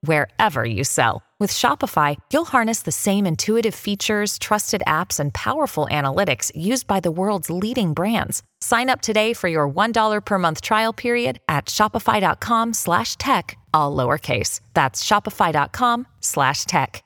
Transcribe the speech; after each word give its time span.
wherever 0.00 0.64
you 0.64 0.82
sell. 0.84 1.22
With 1.38 1.52
Shopify, 1.52 2.16
you'll 2.32 2.46
harness 2.46 2.82
the 2.82 2.92
same 2.92 3.26
intuitive 3.26 3.74
features, 3.74 4.38
trusted 4.38 4.82
apps, 4.86 5.20
and 5.20 5.34
powerful 5.34 5.86
analytics 5.90 6.50
used 6.54 6.86
by 6.86 7.00
the 7.00 7.10
world's 7.10 7.50
leading 7.50 7.92
brands. 7.92 8.42
Sign 8.62 8.88
up 8.88 9.02
today 9.02 9.34
for 9.34 9.48
your 9.48 9.68
$1 9.68 10.24
per 10.24 10.38
month 10.38 10.62
trial 10.62 10.94
period 10.94 11.38
at 11.46 11.66
shopify.com 11.66 12.72
slash 12.72 13.16
tech, 13.16 13.58
all 13.74 13.94
lowercase. 13.94 14.60
That's 14.72 15.04
shopify.com 15.04 16.06
slash 16.20 16.64
tech. 16.64 17.02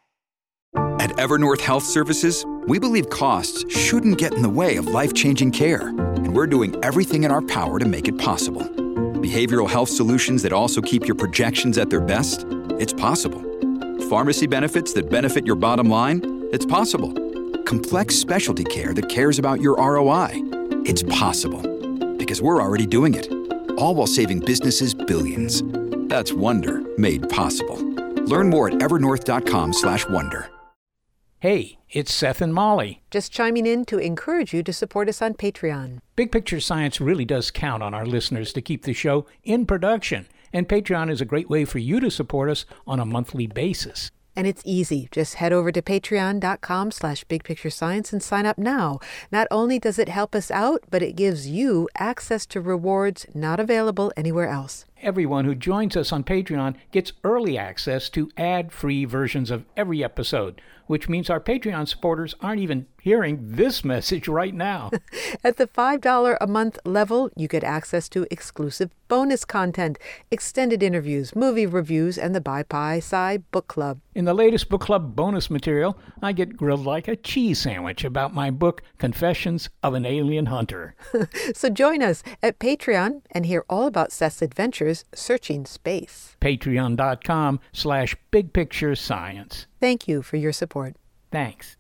At 1.01 1.11
Evernorth 1.13 1.63
Health 1.63 1.85
Services, 1.85 2.47
we 2.69 2.79
believe 2.79 3.11
costs 3.11 3.65
shouldn't 3.75 4.19
get 4.19 4.35
in 4.35 4.43
the 4.43 4.49
way 4.49 4.77
of 4.77 4.87
life-changing 4.87 5.51
care, 5.51 5.89
and 5.89 6.37
we're 6.37 6.47
doing 6.47 6.77
everything 6.85 7.25
in 7.25 7.33
our 7.33 7.43
power 7.43 7.81
to 7.81 7.87
make 7.87 8.07
it 8.07 8.19
possible. 8.19 8.63
Behavioral 9.21 9.69
health 9.69 9.89
solutions 9.89 10.43
that 10.45 10.53
also 10.53 10.81
keep 10.81 11.07
your 11.07 11.17
projections 11.17 11.79
at 11.79 11.91
their 11.91 12.01
best? 12.01 12.47
It's 12.81 12.95
possible. 12.95 13.43
Pharmacy 14.09 14.47
benefits 14.47 14.95
that 14.95 15.11
benefit 15.11 15.45
your 15.45 15.55
bottom 15.55 15.91
line? 15.91 16.49
It's 16.51 16.65
possible. 16.65 17.13
Complex 17.65 18.17
specialty 18.17 18.65
care 18.65 18.95
that 18.95 19.11
cares 19.11 19.39
about 19.39 19.61
your 19.61 19.77
ROI? 19.77 20.31
It's 20.87 21.03
possible. 21.03 21.61
Because 22.17 22.41
we're 22.41 22.63
already 22.63 22.87
doing 22.87 23.13
it. 23.13 23.31
All 23.73 23.95
while 23.95 24.07
saving 24.07 24.41
businesses 24.41 24.95
billions. 24.95 25.63
That's 26.09 26.33
Wonder 26.33 26.81
made 26.97 27.29
possible. 27.29 27.77
Learn 28.25 28.49
more 28.49 28.69
at 28.69 28.75
evernorth.com/wonder. 28.75 30.49
Hey, 31.41 31.79
it's 31.91 32.15
Seth 32.15 32.41
and 32.41 32.55
Molly. 32.55 33.03
Just 33.11 33.31
chiming 33.31 33.67
in 33.67 33.85
to 33.87 33.99
encourage 33.99 34.55
you 34.55 34.63
to 34.63 34.73
support 34.73 35.09
us 35.11 35.21
on 35.21 35.35
Patreon. 35.35 35.99
Big 36.17 36.33
Picture 36.33 36.61
Science 36.61 36.99
really 37.01 37.27
does 37.27 37.51
count 37.51 37.83
on 37.83 37.93
our 37.93 38.07
listeners 38.07 38.55
to 38.55 38.63
keep 38.63 38.85
the 38.85 38.95
show 38.95 39.27
in 39.45 39.67
production, 39.67 40.29
and 40.53 40.69
Patreon 40.69 41.11
is 41.11 41.21
a 41.21 41.25
great 41.25 41.51
way 41.51 41.65
for 41.65 41.79
you 41.79 42.01
to 42.01 42.11
support 42.11 42.51
us 42.51 42.65
on 42.87 43.01
a 43.01 43.07
monthly 43.07 43.47
basis. 43.47 44.11
And 44.37 44.47
it's 44.47 44.63
easy. 44.65 45.09
Just 45.11 45.35
head 45.35 45.53
over 45.53 45.73
to 45.73 45.83
patreon.com 45.83 46.93
slash 46.93 47.25
bigpicturescience 47.25 48.13
and 48.13 48.23
sign 48.23 48.47
up 48.47 48.59
now. 48.59 49.01
Not 49.33 49.49
only 49.51 49.79
does 49.79 49.99
it 49.99 50.09
help 50.09 50.35
us 50.35 50.51
out, 50.51 50.85
but 50.91 51.03
it 51.03 51.17
gives 51.17 51.49
you 51.49 51.89
access 51.97 52.47
to 52.47 52.61
rewards 52.61 53.27
not 53.35 53.59
available 53.59 54.13
anywhere 54.17 54.49
else. 54.49 54.87
Everyone 55.03 55.45
who 55.45 55.55
joins 55.55 55.97
us 55.97 56.13
on 56.13 56.25
Patreon 56.25 56.77
gets 56.93 57.13
early 57.25 57.59
access 57.59 58.09
to 58.11 58.31
ad 58.37 58.73
free 58.73 59.05
versions 59.05 59.51
of 59.51 59.65
every 59.77 60.05
episode, 60.05 60.61
which 60.91 61.09
means 61.09 61.31
our 61.31 61.39
Patreon 61.39 61.87
supporters 61.87 62.35
aren't 62.41 62.61
even 62.61 62.85
hearing 63.01 63.39
this 63.41 63.85
message 63.95 64.27
right 64.27 64.53
now. 64.53 64.91
At 65.45 65.57
the 65.57 65.69
$5 65.69 66.37
a 66.41 66.47
month 66.49 66.81
level, 66.85 67.31
you 67.37 67.47
get 67.47 67.63
access 67.63 68.09
to 68.09 68.27
exclusive 68.29 68.91
bonus 69.07 69.45
content, 69.45 70.01
extended 70.33 70.83
interviews, 70.83 71.37
movie 71.37 71.65
reviews, 71.65 72.19
and 72.19 72.35
the 72.35 72.41
Bye 72.41 72.65
Bye 72.65 72.97
Sci 72.97 73.37
Book 73.53 73.69
Club. 73.69 74.01
In 74.17 74.25
the 74.25 74.35
latest 74.35 74.69
book 74.69 74.81
club 74.81 75.15
bonus 75.15 75.49
material, 75.49 75.97
I 76.23 76.33
get 76.33 76.57
grilled 76.57 76.85
like 76.85 77.07
a 77.07 77.15
cheese 77.15 77.61
sandwich 77.61 78.03
about 78.03 78.35
my 78.35 78.51
book, 78.51 78.83
Confessions 78.99 79.69
of 79.85 79.95
an 79.95 80.05
Alien 80.05 80.47
Hunter. 80.47 80.97
so 81.55 81.71
join 81.71 82.03
us 82.03 82.25
at 82.43 82.59
Patreon 82.59 83.23
and 83.31 83.47
hear 83.47 83.65
all 83.71 83.87
about 83.87 84.11
Seth's 84.11 84.43
adventures 84.43 85.05
searching 85.15 85.67
space. 85.67 86.37
Patreon.com 86.41 87.61
slash 87.73 88.17
big 88.33 88.53
picture 88.53 88.97
science. 88.97 89.67
Thank 89.81 90.07
you 90.07 90.21
for 90.23 90.37
your 90.37 90.53
support. 90.53 90.97
Thanks. 91.33 91.77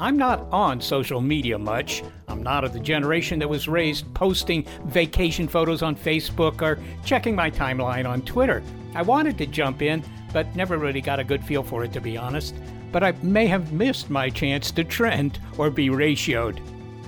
I'm 0.00 0.16
not 0.16 0.40
on 0.50 0.80
social 0.80 1.20
media 1.20 1.58
much. 1.58 2.02
I'm 2.28 2.42
not 2.42 2.64
of 2.64 2.72
the 2.72 2.80
generation 2.80 3.38
that 3.40 3.48
was 3.48 3.68
raised 3.68 4.12
posting 4.14 4.64
vacation 4.86 5.46
photos 5.46 5.82
on 5.82 5.94
Facebook 5.94 6.62
or 6.62 6.78
checking 7.04 7.34
my 7.34 7.50
timeline 7.50 8.08
on 8.08 8.22
Twitter. 8.22 8.62
I 8.94 9.02
wanted 9.02 9.38
to 9.38 9.46
jump 9.46 9.82
in, 9.82 10.02
but 10.32 10.56
never 10.56 10.78
really 10.78 11.00
got 11.00 11.20
a 11.20 11.24
good 11.24 11.44
feel 11.44 11.62
for 11.62 11.84
it, 11.84 11.92
to 11.92 12.00
be 12.00 12.16
honest. 12.16 12.54
But 12.92 13.04
I 13.04 13.12
may 13.22 13.46
have 13.46 13.72
missed 13.72 14.10
my 14.10 14.30
chance 14.30 14.70
to 14.72 14.84
trend 14.84 15.38
or 15.58 15.70
be 15.70 15.88
ratioed. 15.88 16.60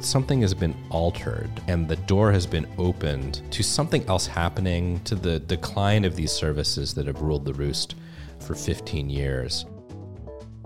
Something 0.02 0.40
has 0.40 0.54
been 0.54 0.74
altered, 0.88 1.50
and 1.68 1.86
the 1.86 1.96
door 1.96 2.32
has 2.32 2.46
been 2.46 2.66
opened 2.78 3.42
to 3.50 3.62
something 3.62 4.04
else 4.06 4.26
happening, 4.26 5.00
to 5.00 5.14
the 5.14 5.40
decline 5.40 6.04
of 6.04 6.16
these 6.16 6.32
services 6.32 6.94
that 6.94 7.06
have 7.06 7.20
ruled 7.20 7.44
the 7.44 7.54
roost 7.54 7.96
for 8.38 8.54
15 8.54 9.10
years. 9.10 9.66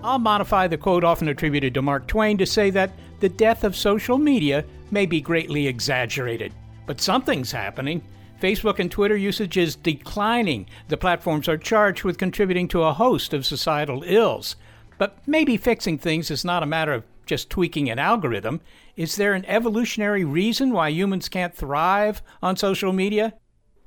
I'll 0.05 0.19
modify 0.19 0.69
the 0.69 0.79
quote 0.79 1.03
often 1.03 1.29
attributed 1.29 1.75
to 1.75 1.83
Mark 1.83 2.07
Twain 2.07 2.39
to 2.39 2.47
say 2.47 2.71
that 2.71 2.93
the 3.21 3.29
death 3.29 3.65
of 3.65 3.75
social 3.75 4.19
media 4.19 4.65
may 4.91 5.07
be 5.07 5.21
greatly 5.21 5.67
exaggerated. 5.67 6.53
But 6.87 7.01
something's 7.01 7.51
happening. 7.51 8.03
Facebook 8.41 8.79
and 8.79 8.91
Twitter 8.91 9.17
usage 9.17 9.57
is 9.57 9.77
declining. 9.77 10.67
The 10.89 10.99
platforms 10.99 11.49
are 11.49 11.57
charged 11.57 12.05
with 12.05 12.19
contributing 12.19 12.69
to 12.69 12.83
a 12.83 12.93
host 12.93 13.33
of 13.33 13.47
societal 13.47 14.03
ills. 14.05 14.57
But 15.05 15.19
maybe 15.27 15.59
fixing 15.59 15.99
things 15.99 16.31
is 16.31 16.47
not 16.47 16.63
a 16.63 16.67
matter 16.67 16.95
of 16.95 17.05
just 17.27 17.51
tweaking 17.51 17.91
an 17.91 17.99
algorithm. 17.99 18.63
Is 18.97 19.17
there 19.17 19.35
an 19.35 19.45
evolutionary 19.45 20.25
reason 20.25 20.73
why 20.73 20.89
humans 20.89 21.29
can't 21.29 21.55
thrive 21.55 22.23
on 22.43 22.57
social 22.57 22.91
media? 22.91 23.35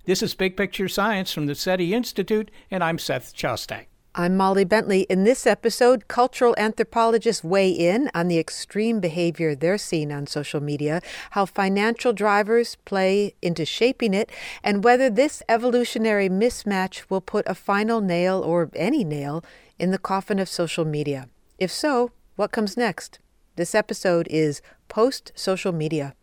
This 0.05 0.21
is 0.21 0.35
Big 0.35 0.55
Picture 0.55 0.87
Science 0.87 1.31
from 1.31 1.47
the 1.47 1.55
SETI 1.55 1.95
Institute, 1.95 2.51
and 2.69 2.83
I'm 2.83 2.99
Seth 2.99 3.33
Shostak. 3.35 3.87
I'm 4.13 4.37
Molly 4.37 4.63
Bentley. 4.63 5.07
In 5.09 5.23
this 5.23 5.47
episode, 5.47 6.07
cultural 6.07 6.53
anthropologists 6.55 7.43
weigh 7.43 7.69
in 7.69 8.11
on 8.13 8.27
the 8.27 8.37
extreme 8.37 8.99
behavior 8.99 9.55
they're 9.55 9.77
seeing 9.79 10.11
on 10.11 10.27
social 10.27 10.59
media, 10.59 11.01
how 11.31 11.47
financial 11.47 12.13
drivers 12.13 12.77
play 12.85 13.33
into 13.41 13.65
shaping 13.65 14.13
it, 14.13 14.31
and 14.63 14.83
whether 14.83 15.09
this 15.09 15.41
evolutionary 15.49 16.29
mismatch 16.29 17.09
will 17.09 17.21
put 17.21 17.47
a 17.47 17.55
final 17.55 18.01
nail 18.01 18.39
or 18.39 18.69
any 18.75 19.03
nail 19.03 19.43
in 19.79 19.91
the 19.91 19.97
coffin 19.97 20.39
of 20.39 20.49
social 20.49 20.85
media. 20.85 21.29
If 21.57 21.71
so, 21.71 22.11
what 22.35 22.51
comes 22.51 22.77
next? 22.77 23.19
This 23.55 23.73
episode 23.73 24.27
is 24.29 24.61
Post 24.87 25.31
Social 25.35 25.71
Media. 25.71 26.13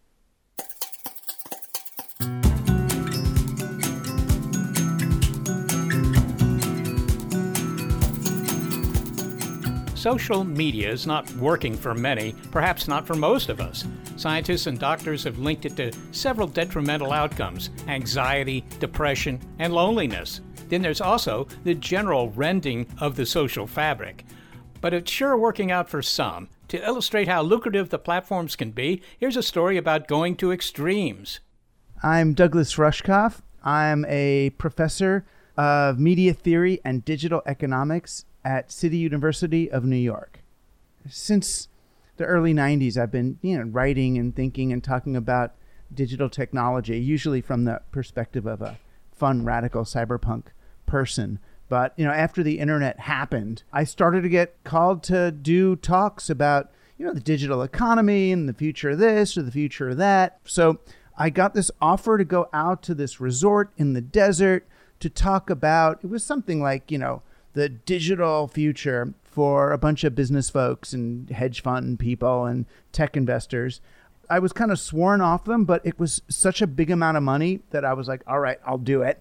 social 10.04 10.44
media 10.44 10.92
is 10.92 11.06
not 11.06 11.30
working 11.36 11.74
for 11.74 11.94
many, 11.94 12.34
perhaps 12.50 12.86
not 12.86 13.06
for 13.06 13.14
most 13.14 13.48
of 13.48 13.58
us. 13.58 13.86
Scientists 14.18 14.66
and 14.66 14.78
doctors 14.78 15.24
have 15.24 15.38
linked 15.38 15.64
it 15.64 15.76
to 15.76 15.90
several 16.12 16.46
detrimental 16.46 17.10
outcomes 17.10 17.70
anxiety, 17.88 18.62
depression, 18.80 19.40
and 19.60 19.72
loneliness. 19.72 20.42
Then 20.68 20.82
there's 20.82 21.00
also 21.00 21.46
the 21.64 21.74
general 21.74 22.30
rending 22.30 22.86
of 22.98 23.16
the 23.16 23.26
social 23.26 23.66
fabric. 23.66 24.24
But 24.80 24.94
it's 24.94 25.10
sure 25.10 25.36
working 25.36 25.70
out 25.70 25.88
for 25.88 26.02
some. 26.02 26.48
To 26.68 26.84
illustrate 26.84 27.28
how 27.28 27.42
lucrative 27.42 27.90
the 27.90 27.98
platforms 27.98 28.56
can 28.56 28.70
be, 28.70 29.02
here's 29.18 29.36
a 29.36 29.42
story 29.42 29.76
about 29.76 30.08
going 30.08 30.36
to 30.36 30.52
extremes. 30.52 31.40
I'm 32.02 32.34
Douglas 32.34 32.74
Rushkoff. 32.74 33.40
I'm 33.62 34.04
a 34.06 34.50
professor 34.50 35.24
of 35.56 35.98
media 35.98 36.34
theory 36.34 36.80
and 36.84 37.04
digital 37.04 37.42
economics 37.46 38.24
at 38.44 38.72
City 38.72 38.98
University 38.98 39.70
of 39.70 39.84
New 39.84 39.96
York. 39.96 40.40
Since 41.08 41.68
the 42.16 42.24
early 42.24 42.52
90s, 42.52 42.96
I've 42.98 43.12
been 43.12 43.38
you 43.40 43.58
know, 43.58 43.64
writing 43.64 44.18
and 44.18 44.34
thinking 44.34 44.72
and 44.72 44.82
talking 44.82 45.16
about 45.16 45.54
digital 45.92 46.28
technology, 46.28 46.98
usually 46.98 47.40
from 47.40 47.64
the 47.64 47.80
perspective 47.90 48.46
of 48.46 48.60
a 48.60 48.78
fun, 49.12 49.44
radical 49.44 49.84
cyberpunk 49.84 50.44
person. 50.94 51.40
But 51.68 51.92
you 51.96 52.04
know, 52.04 52.12
after 52.12 52.44
the 52.44 52.60
internet 52.60 53.00
happened, 53.00 53.64
I 53.72 53.82
started 53.82 54.22
to 54.22 54.28
get 54.28 54.62
called 54.62 55.02
to 55.04 55.32
do 55.32 55.74
talks 55.74 56.30
about 56.30 56.70
you 56.96 57.04
know 57.04 57.12
the 57.12 57.18
digital 57.18 57.62
economy 57.62 58.30
and 58.30 58.48
the 58.48 58.52
future 58.54 58.90
of 58.90 58.98
this 58.98 59.36
or 59.36 59.42
the 59.42 59.50
future 59.50 59.88
of 59.88 59.96
that. 59.96 60.38
So 60.44 60.78
I 61.18 61.30
got 61.30 61.52
this 61.52 61.72
offer 61.80 62.16
to 62.16 62.24
go 62.24 62.48
out 62.52 62.80
to 62.84 62.94
this 62.94 63.18
resort 63.20 63.72
in 63.76 63.94
the 63.94 64.00
desert 64.00 64.68
to 65.00 65.10
talk 65.10 65.50
about. 65.50 65.98
It 66.04 66.10
was 66.10 66.24
something 66.24 66.62
like 66.62 66.92
you 66.92 66.98
know 66.98 67.22
the 67.54 67.68
digital 67.68 68.46
future 68.46 69.14
for 69.24 69.72
a 69.72 69.78
bunch 69.78 70.04
of 70.04 70.14
business 70.14 70.48
folks 70.48 70.92
and 70.92 71.28
hedge 71.30 71.60
fund 71.60 71.98
people 71.98 72.44
and 72.44 72.66
tech 72.92 73.16
investors. 73.16 73.80
I 74.30 74.38
was 74.38 74.52
kind 74.52 74.70
of 74.70 74.78
sworn 74.78 75.20
off 75.20 75.42
them, 75.42 75.64
but 75.64 75.84
it 75.84 75.98
was 75.98 76.22
such 76.28 76.62
a 76.62 76.68
big 76.68 76.92
amount 76.92 77.16
of 77.16 77.24
money 77.24 77.62
that 77.70 77.84
I 77.84 77.94
was 77.94 78.06
like, 78.06 78.22
all 78.28 78.38
right, 78.38 78.60
I'll 78.64 78.78
do 78.78 79.02
it. 79.02 79.20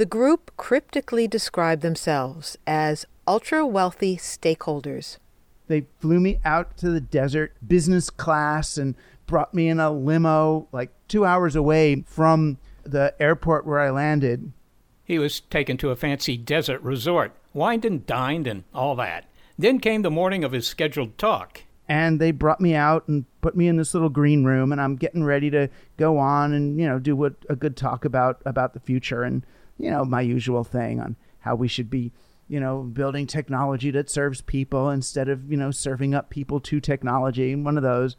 The 0.00 0.06
group 0.06 0.50
cryptically 0.56 1.28
described 1.28 1.82
themselves 1.82 2.56
as 2.66 3.04
ultra 3.28 3.66
wealthy 3.66 4.16
stakeholders. 4.16 5.18
They 5.66 5.88
flew 5.98 6.20
me 6.20 6.40
out 6.42 6.78
to 6.78 6.88
the 6.88 7.02
desert, 7.02 7.52
business 7.68 8.08
class, 8.08 8.78
and 8.78 8.94
brought 9.26 9.52
me 9.52 9.68
in 9.68 9.78
a 9.78 9.90
limo 9.90 10.68
like 10.72 10.88
two 11.06 11.26
hours 11.26 11.54
away 11.54 12.02
from 12.06 12.56
the 12.82 13.14
airport 13.20 13.66
where 13.66 13.78
I 13.78 13.90
landed. 13.90 14.52
He 15.04 15.18
was 15.18 15.38
taken 15.38 15.76
to 15.76 15.90
a 15.90 15.96
fancy 15.96 16.38
desert 16.38 16.80
resort, 16.80 17.36
wined 17.52 17.84
and 17.84 18.06
dined 18.06 18.46
and 18.46 18.64
all 18.72 18.96
that. 18.96 19.26
Then 19.58 19.80
came 19.80 20.00
the 20.00 20.10
morning 20.10 20.44
of 20.44 20.52
his 20.52 20.66
scheduled 20.66 21.18
talk. 21.18 21.64
And 21.86 22.18
they 22.18 22.30
brought 22.30 22.62
me 22.62 22.74
out 22.74 23.06
and 23.06 23.26
put 23.42 23.54
me 23.54 23.68
in 23.68 23.76
this 23.76 23.92
little 23.92 24.08
green 24.08 24.44
room, 24.44 24.72
and 24.72 24.80
I'm 24.80 24.96
getting 24.96 25.24
ready 25.24 25.50
to 25.50 25.68
go 25.98 26.16
on 26.16 26.54
and 26.54 26.80
you 26.80 26.86
know 26.88 26.98
do 26.98 27.14
what 27.14 27.34
a 27.50 27.56
good 27.56 27.76
talk 27.76 28.06
about 28.06 28.40
about 28.46 28.72
the 28.72 28.80
future 28.80 29.24
and 29.24 29.44
you 29.80 29.90
know 29.90 30.04
my 30.04 30.20
usual 30.20 30.64
thing 30.64 31.00
on 31.00 31.16
how 31.40 31.54
we 31.54 31.68
should 31.68 31.90
be 31.90 32.12
you 32.48 32.60
know 32.60 32.82
building 32.82 33.26
technology 33.26 33.90
that 33.90 34.10
serves 34.10 34.40
people 34.42 34.90
instead 34.90 35.28
of 35.28 35.50
you 35.50 35.56
know 35.56 35.70
serving 35.70 36.14
up 36.14 36.30
people 36.30 36.60
to 36.60 36.80
technology 36.80 37.54
one 37.54 37.76
of 37.76 37.82
those. 37.82 38.16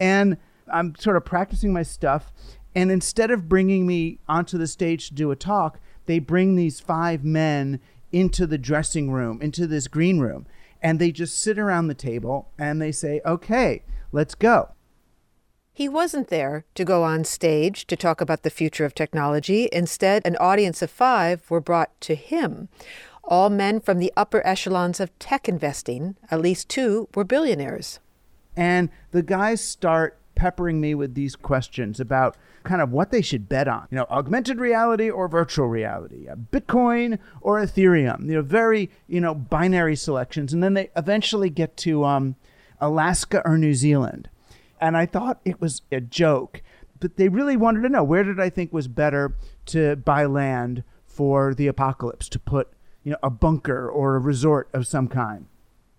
And 0.00 0.38
i'm 0.72 0.94
sort 0.96 1.16
of 1.16 1.24
practicing 1.24 1.72
my 1.72 1.82
stuff 1.82 2.32
and 2.74 2.90
instead 2.90 3.30
of 3.30 3.48
bringing 3.48 3.86
me 3.86 4.18
onto 4.26 4.56
the 4.56 4.66
stage 4.66 5.08
to 5.08 5.14
do 5.14 5.30
a 5.30 5.36
talk 5.36 5.78
they 6.06 6.18
bring 6.18 6.56
these 6.56 6.80
five 6.80 7.22
men 7.22 7.78
into 8.12 8.46
the 8.46 8.58
dressing 8.58 9.10
room 9.10 9.40
into 9.42 9.66
this 9.66 9.88
green 9.88 10.18
room 10.18 10.46
and 10.82 10.98
they 10.98 11.12
just 11.12 11.38
sit 11.38 11.58
around 11.58 11.86
the 11.86 11.94
table 11.94 12.48
and 12.58 12.80
they 12.80 12.90
say 12.90 13.20
okay 13.26 13.82
let's 14.10 14.34
go 14.34 14.70
He 15.76 15.88
wasn't 15.88 16.28
there 16.28 16.64
to 16.76 16.84
go 16.84 17.02
on 17.02 17.24
stage 17.24 17.88
to 17.88 17.96
talk 17.96 18.20
about 18.20 18.44
the 18.44 18.50
future 18.50 18.84
of 18.84 18.94
technology. 18.94 19.68
Instead, 19.72 20.22
an 20.24 20.36
audience 20.36 20.82
of 20.82 20.90
five 20.90 21.50
were 21.50 21.60
brought 21.60 22.00
to 22.02 22.14
him. 22.14 22.68
All 23.24 23.50
men 23.50 23.80
from 23.80 23.98
the 23.98 24.12
upper 24.16 24.46
echelons 24.46 25.00
of 25.00 25.18
tech 25.18 25.48
investing, 25.48 26.14
at 26.30 26.40
least 26.40 26.68
two 26.68 27.08
were 27.16 27.24
billionaires. 27.24 27.98
And 28.56 28.88
the 29.10 29.22
guys 29.22 29.60
start 29.60 30.16
peppering 30.36 30.80
me 30.80 30.94
with 30.94 31.16
these 31.16 31.34
questions 31.34 31.98
about 31.98 32.36
kind 32.62 32.80
of 32.80 32.92
what 32.92 33.10
they 33.10 33.20
should 33.20 33.48
bet 33.48 33.66
on. 33.66 33.88
You 33.90 33.98
know, 33.98 34.06
augmented 34.10 34.60
reality 34.60 35.10
or 35.10 35.26
virtual 35.26 35.66
reality, 35.66 36.28
Bitcoin 36.52 37.18
or 37.40 37.58
Ethereum. 37.58 38.26
You 38.26 38.34
know, 38.34 38.42
very, 38.42 38.90
you 39.08 39.20
know, 39.20 39.34
binary 39.34 39.96
selections. 39.96 40.52
And 40.52 40.62
then 40.62 40.74
they 40.74 40.90
eventually 40.96 41.50
get 41.50 41.76
to 41.78 42.04
um, 42.04 42.36
Alaska 42.80 43.42
or 43.44 43.58
New 43.58 43.74
Zealand. 43.74 44.28
And 44.84 44.98
I 44.98 45.06
thought 45.06 45.40
it 45.46 45.62
was 45.62 45.80
a 45.90 45.98
joke, 45.98 46.60
but 47.00 47.16
they 47.16 47.30
really 47.30 47.56
wanted 47.56 47.80
to 47.84 47.88
know 47.88 48.04
where 48.04 48.22
did 48.22 48.38
I 48.38 48.50
think 48.50 48.70
was 48.70 48.86
better 48.86 49.34
to 49.66 49.96
buy 49.96 50.26
land 50.26 50.84
for 51.06 51.54
the 51.54 51.68
apocalypse, 51.68 52.28
to 52.28 52.38
put, 52.38 52.68
you 53.02 53.12
know, 53.12 53.18
a 53.22 53.30
bunker 53.30 53.88
or 53.88 54.14
a 54.14 54.18
resort 54.18 54.68
of 54.74 54.86
some 54.86 55.08
kind. 55.08 55.46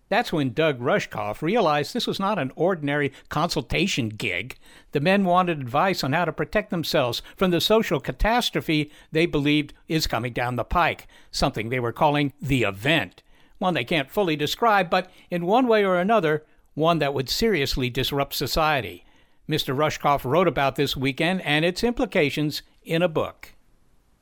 That's 0.08 0.32
when 0.32 0.54
Doug 0.54 0.80
Rushkoff 0.80 1.42
realized 1.42 1.94
this 1.96 2.06
was 2.06 2.20
not 2.20 2.38
an 2.38 2.52
ordinary 2.56 3.12
consultation 3.28 4.10
gig. 4.10 4.56
The 4.92 5.00
men 5.00 5.26
wanted 5.26 5.60
advice 5.60 6.04
on 6.04 6.14
how 6.14 6.26
to 6.26 6.32
protect 6.32 6.70
themselves 6.70 7.24
from 7.36 7.50
the 7.50 7.62
social 7.62 8.00
catastrophe 8.00 8.92
they 9.12 9.26
believed 9.26 9.74
is 9.88 10.06
coming 10.06 10.32
down 10.32 10.58
the 10.58 10.64
pike, 10.64 11.08
something 11.32 11.70
they 11.70 11.80
were 11.80 11.92
calling 11.92 12.34
the 12.40 12.62
event. 12.62 13.24
One 13.58 13.74
they 13.74 13.84
can't 13.84 14.12
fully 14.12 14.36
describe, 14.36 14.92
but 14.92 15.10
in 15.32 15.48
one 15.48 15.66
way 15.66 15.84
or 15.84 15.98
another, 15.98 16.46
one 16.76 17.00
that 17.00 17.14
would 17.14 17.30
seriously 17.30 17.90
disrupt 17.90 18.34
society. 18.34 19.06
Mr. 19.50 19.76
Rushkoff 19.76 20.24
wrote 20.24 20.48
about 20.48 20.76
this 20.76 20.96
weekend 20.96 21.42
and 21.42 21.66
its 21.66 21.84
implications 21.84 22.62
in 22.84 23.02
a 23.02 23.08
book. 23.08 23.54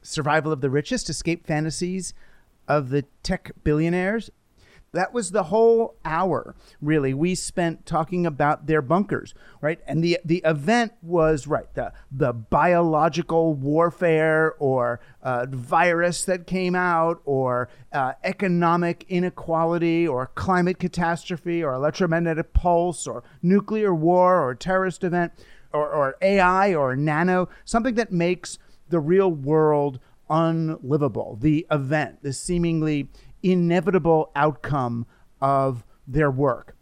Survival 0.02 0.52
of 0.52 0.62
the 0.62 0.70
Richest, 0.70 1.10
Escape 1.10 1.46
Fantasies 1.46 2.14
of 2.68 2.90
the 2.90 3.06
Tech 3.24 3.52
Billionaires. 3.64 4.30
That 4.94 5.12
was 5.12 5.32
the 5.32 5.44
whole 5.44 5.96
hour, 6.06 6.56
really. 6.80 7.16
We 7.16 7.34
spent 7.34 7.86
talking 7.86 8.28
about 8.28 8.68
their 8.68 8.82
bunkers, 8.82 9.34
right? 9.60 9.80
And 9.88 10.04
the 10.04 10.20
the 10.24 10.42
event 10.46 10.94
was 11.02 11.48
right 11.48 11.74
the 11.74 11.94
the 12.12 12.32
biological 12.32 13.56
warfare 13.56 14.54
or 14.60 15.00
uh, 15.24 15.48
virus 15.50 16.26
that 16.26 16.46
came 16.46 16.76
out, 16.76 17.22
or 17.26 17.70
uh, 17.92 18.14
economic 18.24 19.04
inequality, 19.10 20.08
or 20.08 20.28
climate 20.36 20.78
catastrophe, 20.78 21.64
or 21.64 21.74
electromagnetic 21.74 22.54
pulse, 22.54 23.08
or 23.08 23.24
nuclear 23.42 23.96
war, 23.96 24.48
or 24.48 24.54
terrorist 24.54 25.04
event, 25.04 25.34
or, 25.72 25.90
or 25.90 26.16
AI, 26.22 26.76
or 26.76 26.96
nano, 26.96 27.50
something 27.66 27.96
that 27.96 28.12
makes 28.12 28.60
the 28.90 29.00
real 29.00 29.32
world 29.32 30.00
unlivable. 30.30 31.38
The 31.42 31.66
event, 31.72 32.22
the 32.22 32.32
seemingly 32.32 33.10
inevitable 33.44 34.32
outcome 34.36 35.06
of 35.42 35.84
their 36.08 36.32
work. 36.32 36.76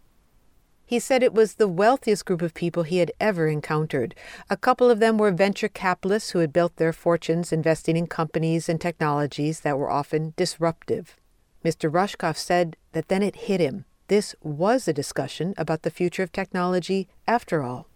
He 0.86 0.98
said 0.98 1.22
it 1.22 1.32
was 1.32 1.54
the 1.54 1.68
wealthiest 1.68 2.26
group 2.26 2.42
of 2.42 2.52
people 2.52 2.82
he 2.82 2.98
had 2.98 3.12
ever 3.18 3.48
encountered. 3.48 4.14
A 4.50 4.58
couple 4.58 4.90
of 4.90 5.00
them 5.00 5.16
were 5.16 5.30
venture 5.30 5.68
capitalists 5.68 6.30
who 6.30 6.40
had 6.40 6.52
built 6.52 6.76
their 6.76 6.92
fortunes 6.92 7.52
investing 7.52 7.96
in 7.96 8.06
companies 8.06 8.68
and 8.68 8.80
technologies 8.80 9.60
that 9.60 9.78
were 9.78 9.90
often 9.90 10.34
disruptive. 10.36 11.16
Mr. 11.64 11.90
Rushkoff 11.90 12.36
said 12.36 12.76
that 12.92 13.08
then 13.08 13.22
it 13.22 13.36
hit 13.36 13.60
him. 13.60 13.86
This 14.08 14.34
was 14.42 14.86
a 14.86 14.92
discussion 14.92 15.54
about 15.56 15.82
the 15.82 15.90
future 15.90 16.22
of 16.22 16.30
technology 16.30 17.08
after 17.26 17.62
all. 17.62 17.86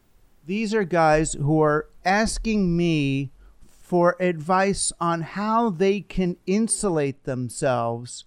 These 0.47 0.73
are 0.73 0.85
guys 0.85 1.35
who 1.35 1.61
are 1.61 1.89
asking 2.05 2.77
me 2.77 3.31
for 3.69 4.17
advice 4.21 4.91
on 4.99 5.21
how 5.21 5.69
they 5.69 6.01
can 6.01 6.37
insulate 6.47 7.25
themselves 7.25 8.25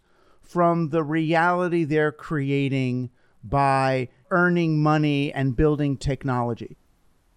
from 0.49 0.89
the 0.89 1.03
reality 1.03 1.83
they're 1.83 2.11
creating 2.11 3.11
by 3.43 4.09
earning 4.31 4.81
money 4.81 5.31
and 5.31 5.55
building 5.55 5.95
technology. 5.95 6.75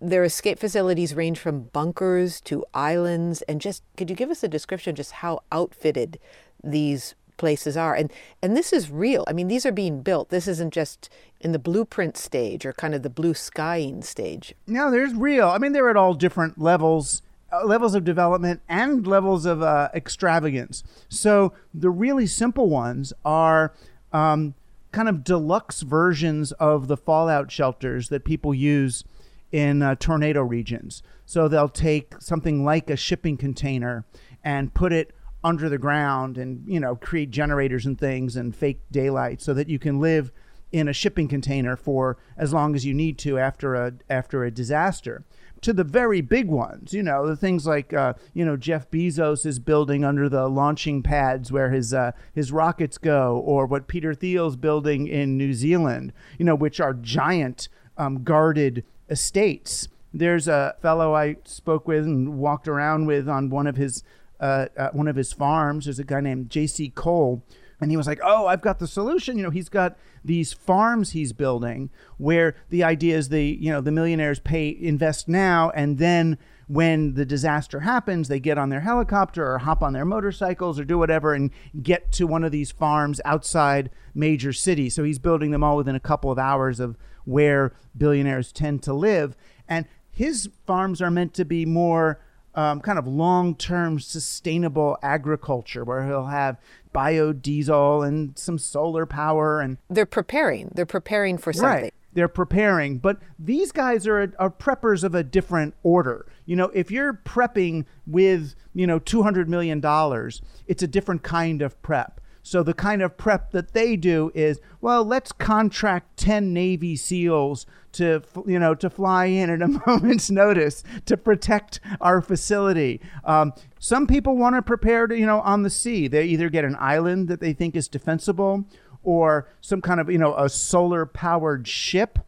Their 0.00 0.24
escape 0.24 0.58
facilities 0.58 1.14
range 1.14 1.38
from 1.38 1.64
bunkers 1.64 2.40
to 2.42 2.64
islands 2.72 3.42
and 3.42 3.60
just 3.60 3.82
could 3.98 4.08
you 4.08 4.16
give 4.16 4.30
us 4.30 4.42
a 4.42 4.48
description 4.48 4.94
just 4.94 5.12
how 5.12 5.40
outfitted 5.52 6.18
these 6.64 7.14
places 7.36 7.76
are? 7.76 7.94
And 7.94 8.10
and 8.40 8.56
this 8.56 8.72
is 8.72 8.90
real. 8.90 9.24
I 9.28 9.34
mean 9.34 9.48
these 9.48 9.66
are 9.66 9.72
being 9.72 10.00
built. 10.02 10.30
This 10.30 10.48
isn't 10.48 10.72
just 10.72 11.10
in 11.38 11.52
the 11.52 11.58
blueprint 11.58 12.16
stage 12.16 12.64
or 12.64 12.72
kind 12.72 12.94
of 12.94 13.02
the 13.02 13.10
blue 13.10 13.34
skying 13.34 14.00
stage. 14.02 14.54
No 14.66 14.90
there's 14.90 15.14
real. 15.14 15.48
I 15.48 15.58
mean 15.58 15.72
they're 15.72 15.90
at 15.90 15.98
all 15.98 16.14
different 16.14 16.58
levels 16.58 17.20
levels 17.64 17.94
of 17.94 18.04
development 18.04 18.60
and 18.68 19.06
levels 19.06 19.46
of 19.46 19.62
uh, 19.62 19.88
extravagance. 19.94 20.82
So 21.08 21.52
the 21.74 21.90
really 21.90 22.26
simple 22.26 22.68
ones 22.68 23.12
are 23.24 23.74
um, 24.12 24.54
kind 24.90 25.08
of 25.08 25.24
deluxe 25.24 25.82
versions 25.82 26.52
of 26.52 26.88
the 26.88 26.96
fallout 26.96 27.50
shelters 27.50 28.08
that 28.08 28.24
people 28.24 28.54
use 28.54 29.04
in 29.50 29.82
uh, 29.82 29.94
tornado 29.96 30.42
regions. 30.42 31.02
So 31.26 31.48
they'll 31.48 31.68
take 31.68 32.14
something 32.20 32.64
like 32.64 32.88
a 32.88 32.96
shipping 32.96 33.36
container 33.36 34.04
and 34.42 34.72
put 34.72 34.92
it 34.92 35.14
under 35.44 35.68
the 35.68 35.78
ground 35.78 36.38
and 36.38 36.62
you 36.66 36.78
know 36.78 36.94
create 36.94 37.30
generators 37.30 37.84
and 37.84 37.98
things 37.98 38.36
and 38.36 38.54
fake 38.54 38.80
daylight 38.92 39.42
so 39.42 39.52
that 39.52 39.68
you 39.68 39.78
can 39.78 39.98
live 39.98 40.30
in 40.70 40.88
a 40.88 40.92
shipping 40.92 41.28
container 41.28 41.76
for 41.76 42.16
as 42.36 42.52
long 42.52 42.74
as 42.74 42.86
you 42.86 42.94
need 42.94 43.18
to 43.18 43.38
after 43.38 43.74
a 43.74 43.92
after 44.08 44.44
a 44.44 44.50
disaster 44.50 45.24
to 45.62 45.72
the 45.72 45.84
very 45.84 46.20
big 46.20 46.48
ones 46.48 46.92
you 46.92 47.02
know 47.02 47.26
the 47.26 47.36
things 47.36 47.66
like 47.66 47.92
uh, 47.92 48.12
you 48.34 48.44
know 48.44 48.56
Jeff 48.56 48.90
Bezos 48.90 49.46
is 49.46 49.58
building 49.58 50.04
under 50.04 50.28
the 50.28 50.48
launching 50.48 51.02
pads 51.02 51.50
where 51.50 51.70
his 51.70 51.94
uh, 51.94 52.12
his 52.32 52.52
rockets 52.52 52.98
go 52.98 53.38
or 53.38 53.66
what 53.66 53.88
Peter 53.88 54.14
Thiel's 54.14 54.56
building 54.56 55.06
in 55.06 55.36
New 55.36 55.54
Zealand 55.54 56.12
you 56.38 56.44
know 56.44 56.54
which 56.54 56.80
are 56.80 56.94
giant 56.94 57.68
um, 57.96 58.22
guarded 58.22 58.84
estates 59.08 59.88
there's 60.14 60.46
a 60.46 60.74
fellow 60.82 61.14
I 61.14 61.36
spoke 61.44 61.88
with 61.88 62.04
and 62.04 62.38
walked 62.38 62.68
around 62.68 63.06
with 63.06 63.28
on 63.28 63.48
one 63.48 63.66
of 63.66 63.76
his 63.76 64.02
uh, 64.40 64.66
uh, 64.76 64.90
one 64.90 65.08
of 65.08 65.16
his 65.16 65.32
farms. 65.32 65.84
There's 65.84 66.00
a 66.00 66.04
guy 66.04 66.20
named 66.20 66.50
J.C. 66.50 66.90
Cole, 66.90 67.42
and 67.82 67.90
he 67.90 67.96
was 67.96 68.06
like, 68.06 68.20
"Oh, 68.22 68.46
I've 68.46 68.62
got 68.62 68.78
the 68.78 68.86
solution." 68.86 69.36
You 69.36 69.42
know, 69.42 69.50
he's 69.50 69.68
got 69.68 69.98
these 70.24 70.52
farms 70.52 71.10
he's 71.10 71.32
building 71.32 71.90
where 72.16 72.54
the 72.70 72.84
idea 72.84 73.16
is 73.16 73.28
the 73.28 73.44
you 73.44 73.70
know 73.70 73.80
the 73.80 73.90
millionaires 73.90 74.38
pay 74.38 74.76
invest 74.80 75.28
now, 75.28 75.70
and 75.70 75.98
then 75.98 76.38
when 76.68 77.14
the 77.14 77.26
disaster 77.26 77.80
happens, 77.80 78.28
they 78.28 78.40
get 78.40 78.56
on 78.56 78.70
their 78.70 78.80
helicopter 78.80 79.46
or 79.52 79.58
hop 79.58 79.82
on 79.82 79.92
their 79.92 80.04
motorcycles 80.04 80.78
or 80.78 80.84
do 80.84 80.96
whatever 80.96 81.34
and 81.34 81.50
get 81.82 82.12
to 82.12 82.26
one 82.26 82.44
of 82.44 82.52
these 82.52 82.70
farms 82.70 83.20
outside 83.24 83.90
major 84.14 84.52
cities. 84.52 84.94
So 84.94 85.04
he's 85.04 85.18
building 85.18 85.50
them 85.50 85.64
all 85.64 85.76
within 85.76 85.96
a 85.96 86.00
couple 86.00 86.30
of 86.30 86.38
hours 86.38 86.80
of 86.80 86.96
where 87.24 87.74
billionaires 87.96 88.52
tend 88.52 88.82
to 88.84 88.94
live, 88.94 89.36
and 89.68 89.86
his 90.10 90.48
farms 90.66 91.02
are 91.02 91.10
meant 91.10 91.34
to 91.34 91.44
be 91.44 91.66
more 91.66 92.20
um, 92.54 92.80
kind 92.80 92.98
of 92.98 93.06
long 93.06 93.54
term 93.54 93.98
sustainable 93.98 94.98
agriculture 95.02 95.84
where 95.84 96.06
he'll 96.06 96.26
have 96.26 96.58
biodiesel 96.92 98.06
and 98.06 98.38
some 98.38 98.58
solar 98.58 99.06
power 99.06 99.60
and 99.60 99.78
they're 99.88 100.06
preparing. 100.06 100.70
They're 100.74 100.86
preparing 100.86 101.38
for 101.38 101.52
something. 101.52 101.84
Right. 101.84 101.94
They're 102.14 102.28
preparing. 102.28 102.98
But 102.98 103.18
these 103.38 103.72
guys 103.72 104.06
are, 104.06 104.32
are 104.38 104.50
preppers 104.50 105.02
of 105.02 105.14
a 105.14 105.22
different 105.22 105.74
order. 105.82 106.26
You 106.44 106.56
know 106.56 106.70
if 106.74 106.90
you're 106.90 107.14
prepping 107.14 107.86
with 108.06 108.54
you 108.74 108.86
know 108.86 108.98
200 108.98 109.48
million 109.48 109.80
dollars 109.80 110.42
it's 110.66 110.82
a 110.82 110.86
different 110.86 111.22
kind 111.22 111.62
of 111.62 111.80
prep 111.82 112.20
So 112.42 112.62
the 112.62 112.74
kind 112.74 113.02
of 113.02 113.16
prep 113.16 113.52
that 113.52 113.72
they 113.72 113.96
do 113.96 114.32
is, 114.34 114.60
well, 114.80 115.04
let's 115.04 115.32
contract 115.32 116.16
10 116.16 116.52
Navy 116.52 116.96
SEALs 116.96 117.66
to 117.92 118.22
you 118.46 118.58
know 118.58 118.74
to 118.74 118.90
fly 118.90 119.26
in 119.26 119.50
at 119.50 119.62
a 119.62 119.80
moment's 119.86 120.30
notice 120.30 120.82
to 121.06 121.16
protect 121.16 121.80
our 122.00 122.20
facility. 122.20 123.00
Um, 123.24 123.52
some 123.78 124.06
people 124.06 124.36
want 124.36 124.56
to 124.56 124.62
prepare 124.62 125.06
to 125.06 125.16
you 125.16 125.26
know 125.26 125.40
on 125.40 125.62
the 125.62 125.70
sea. 125.70 126.08
They 126.08 126.24
either 126.24 126.48
get 126.48 126.64
an 126.64 126.76
island 126.78 127.28
that 127.28 127.40
they 127.40 127.52
think 127.52 127.76
is 127.76 127.88
defensible, 127.88 128.64
or 129.02 129.48
some 129.60 129.80
kind 129.80 130.00
of 130.00 130.10
you 130.10 130.18
know 130.18 130.34
a 130.36 130.48
solar 130.48 131.06
powered 131.06 131.68
ship 131.68 132.18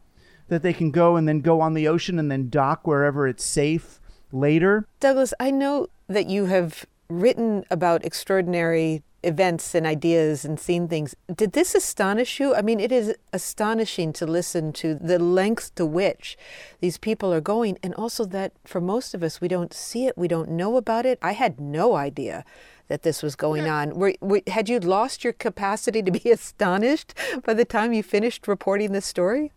that 0.47 0.61
they 0.61 0.73
can 0.73 0.91
go 0.91 1.15
and 1.15 1.27
then 1.27 1.41
go 1.41 1.59
on 1.59 1.73
the 1.73 1.87
ocean 1.87 2.19
and 2.19 2.31
then 2.31 2.49
dock 2.49 2.85
wherever 2.85 3.27
it's 3.27 3.43
safe 3.43 3.99
later. 4.31 4.87
Douglas, 4.99 5.33
I 5.39 5.49
know 5.49 5.87
that 6.07 6.29
you 6.29 6.45
have 6.45 6.85
written 7.09 7.65
about 7.71 8.05
extraordinary 8.05 9.01
events 9.25 9.75
and 9.75 9.85
ideas 9.85 10.45
and 10.45 10.59
seen 10.59 10.87
things. 10.87 11.15
Did 11.33 11.53
this 11.53 11.75
astonish 11.75 12.39
you? 12.39 12.55
I 12.55 12.61
mean, 12.61 12.79
it 12.79 12.91
is 12.91 13.15
astonishing 13.33 14.13
to 14.13 14.25
listen 14.25 14.71
to 14.73 14.95
the 14.95 15.19
length 15.19 15.75
to 15.75 15.85
which 15.85 16.37
these 16.79 16.97
people 16.97 17.33
are 17.33 17.41
going, 17.41 17.77
and 17.83 17.93
also 17.95 18.25
that 18.25 18.53
for 18.63 18.79
most 18.79 19.13
of 19.13 19.23
us, 19.23 19.41
we 19.41 19.47
don't 19.47 19.73
see 19.73 20.05
it, 20.05 20.17
we 20.17 20.27
don't 20.27 20.49
know 20.49 20.77
about 20.77 21.05
it. 21.05 21.19
I 21.21 21.33
had 21.33 21.59
no 21.59 21.95
idea 21.95 22.45
that 22.87 23.01
this 23.01 23.23
was 23.23 23.35
going 23.35 23.65
yeah. 23.65 23.77
on. 23.77 23.95
Were, 23.95 24.13
were, 24.21 24.41
had 24.47 24.69
you 24.69 24.79
lost 24.79 25.23
your 25.23 25.33
capacity 25.33 26.03
to 26.03 26.11
be 26.11 26.29
astonished 26.31 27.13
by 27.43 27.53
the 27.53 27.65
time 27.65 27.93
you 27.93 28.03
finished 28.03 28.47
reporting 28.47 28.91
this 28.91 29.05
story? 29.05 29.51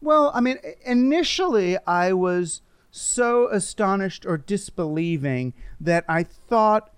Well, 0.00 0.32
I 0.34 0.40
mean, 0.40 0.58
initially 0.84 1.78
I 1.86 2.12
was 2.12 2.60
so 2.90 3.48
astonished 3.48 4.26
or 4.26 4.36
disbelieving 4.36 5.54
that 5.80 6.04
I 6.08 6.24
thought 6.24 6.91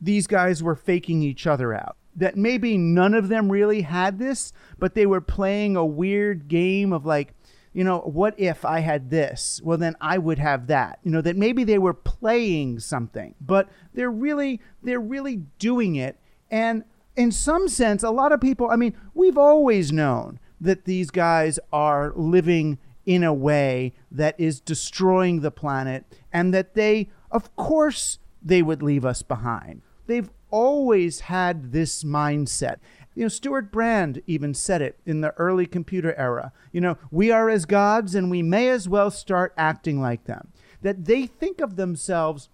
these 0.00 0.26
guys 0.26 0.62
were 0.62 0.76
faking 0.76 1.22
each 1.22 1.46
other 1.46 1.74
out. 1.74 1.96
That 2.16 2.36
maybe 2.36 2.78
none 2.78 3.14
of 3.14 3.28
them 3.28 3.50
really 3.50 3.82
had 3.82 4.18
this, 4.18 4.52
but 4.78 4.94
they 4.94 5.06
were 5.06 5.20
playing 5.20 5.76
a 5.76 5.84
weird 5.84 6.46
game 6.46 6.92
of 6.92 7.04
like, 7.04 7.34
you 7.72 7.82
know, 7.82 7.98
what 7.98 8.38
if 8.38 8.64
I 8.64 8.80
had 8.80 9.10
this? 9.10 9.60
Well, 9.64 9.78
then 9.78 9.96
I 10.00 10.18
would 10.18 10.38
have 10.38 10.68
that. 10.68 11.00
You 11.02 11.10
know, 11.10 11.20
that 11.20 11.36
maybe 11.36 11.64
they 11.64 11.78
were 11.78 11.92
playing 11.92 12.78
something, 12.78 13.34
but 13.40 13.68
they're 13.92 14.12
really, 14.12 14.60
they're 14.82 15.00
really 15.00 15.42
doing 15.58 15.96
it. 15.96 16.20
And 16.50 16.84
in 17.16 17.32
some 17.32 17.68
sense, 17.68 18.04
a 18.04 18.10
lot 18.10 18.30
of 18.30 18.40
people, 18.40 18.70
I 18.70 18.76
mean, 18.76 18.96
we've 19.12 19.38
always 19.38 19.90
known 19.90 20.38
that 20.60 20.84
these 20.84 21.10
guys 21.10 21.58
are 21.72 22.12
living 22.14 22.78
in 23.06 23.24
a 23.24 23.34
way 23.34 23.92
that 24.10 24.38
is 24.38 24.60
destroying 24.60 25.40
the 25.40 25.50
planet 25.50 26.04
and 26.32 26.54
that 26.54 26.74
they, 26.74 27.10
of 27.30 27.54
course, 27.56 28.18
they 28.44 28.62
would 28.62 28.82
leave 28.82 29.04
us 29.04 29.22
behind. 29.22 29.82
They've 30.06 30.30
always 30.50 31.20
had 31.20 31.72
this 31.72 32.04
mindset. 32.04 32.76
You 33.14 33.22
know, 33.22 33.28
Stewart 33.28 33.72
Brand 33.72 34.22
even 34.26 34.54
said 34.54 34.82
it 34.82 34.98
in 35.06 35.20
the 35.20 35.32
early 35.32 35.66
computer 35.66 36.14
era. 36.16 36.52
You 36.72 36.80
know, 36.80 36.98
we 37.10 37.30
are 37.30 37.48
as 37.48 37.64
gods 37.64 38.14
and 38.14 38.30
we 38.30 38.42
may 38.42 38.68
as 38.68 38.88
well 38.88 39.10
start 39.10 39.54
acting 39.56 40.00
like 40.00 40.24
them. 40.24 40.48
That 40.82 41.06
they 41.06 41.26
think 41.26 41.60
of 41.60 41.76
themselves 41.76 42.48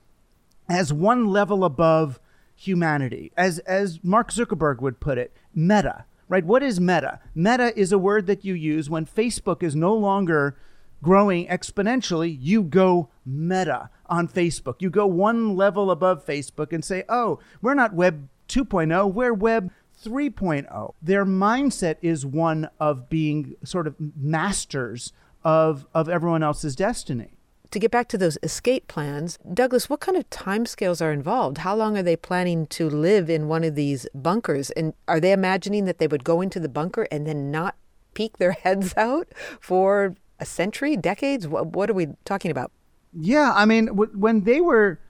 as 0.69 0.93
one 0.93 1.27
level 1.27 1.65
above 1.65 2.21
humanity. 2.55 3.33
As 3.37 3.59
as 3.61 4.01
Mark 4.05 4.31
Zuckerberg 4.31 4.81
would 4.81 5.01
put 5.01 5.19
it, 5.19 5.35
meta. 5.55 6.05
Right? 6.29 6.45
What 6.45 6.63
is 6.63 6.79
meta? 6.79 7.19
Meta 7.35 7.77
is 7.77 7.91
a 7.91 7.99
word 7.99 8.27
that 8.27 8.45
you 8.45 8.55
use 8.55 8.89
when 8.89 9.05
Facebook 9.05 9.65
is 9.65 9.75
no 9.75 9.95
longer 9.95 10.57
growing 11.03 11.47
exponentially, 11.47 12.37
you 12.39 12.63
go 12.63 13.09
meta 13.25 13.91
on 14.07 14.29
Facebook. 14.29 14.77
You 14.81 14.91
go 14.91 15.07
one 15.07 15.57
level 15.57 15.91
above 15.91 16.25
Facebook 16.25 16.73
and 16.73 16.85
say, 16.85 17.05
oh, 17.09 17.39
we're 17.63 17.75
not 17.75 17.95
Web 17.95 18.29
2.0, 18.49 19.13
we're 19.13 19.35
Web 19.35 19.71
3.0. 20.05 20.95
Their 21.03 21.25
mindset 21.25 21.97
is 22.03 22.25
one 22.25 22.69
of 22.79 23.09
being 23.09 23.55
sort 23.65 23.87
of 23.87 23.95
masters 23.99 25.13
of, 25.45 25.87
of 25.95 26.09
everyone 26.09 26.43
else's 26.43 26.75
destiny. 26.75 27.37
To 27.71 27.79
get 27.79 27.93
back 27.93 28.09
to 28.09 28.19
those 28.19 28.37
escape 28.43 28.89
plans, 28.89 29.39
Douglas, 29.55 29.89
what 29.89 30.01
kind 30.01 30.19
of 30.19 30.29
timescales 30.29 31.01
are 31.01 31.13
involved? 31.13 31.59
How 31.59 31.77
long 31.77 31.97
are 31.97 32.03
they 32.03 32.17
planning 32.17 32.67
to 32.69 32.91
live 32.91 33.31
in 33.31 33.47
one 33.47 33.63
of 33.63 33.77
these 33.77 34.09
bunkers? 34.13 34.73
And 34.73 34.93
are 35.07 35.21
they 35.21 35.31
imagining 35.31 35.85
that 35.85 35.99
they 35.99 36.09
would 36.09 36.25
go 36.25 36.41
into 36.41 36.59
the 36.59 36.69
bunker 36.69 37.07
and 37.13 37.29
then 37.29 37.53
not 37.53 37.77
peek 38.13 38.39
their 38.39 38.53
heads 38.65 38.93
out 38.97 39.29
for 39.61 40.17
a 40.41 40.45
century, 40.47 40.97
decades? 40.97 41.47
What, 41.47 41.69
what 41.69 41.91
are 41.91 41.95
we 41.95 42.09
talking 42.25 42.51
about? 42.51 42.73
Yeah, 43.13 43.53
I 43.55 43.65
mean, 43.65 43.87
w- 43.87 44.13
when 44.15 44.45
they 44.45 44.61
were 44.61 45.01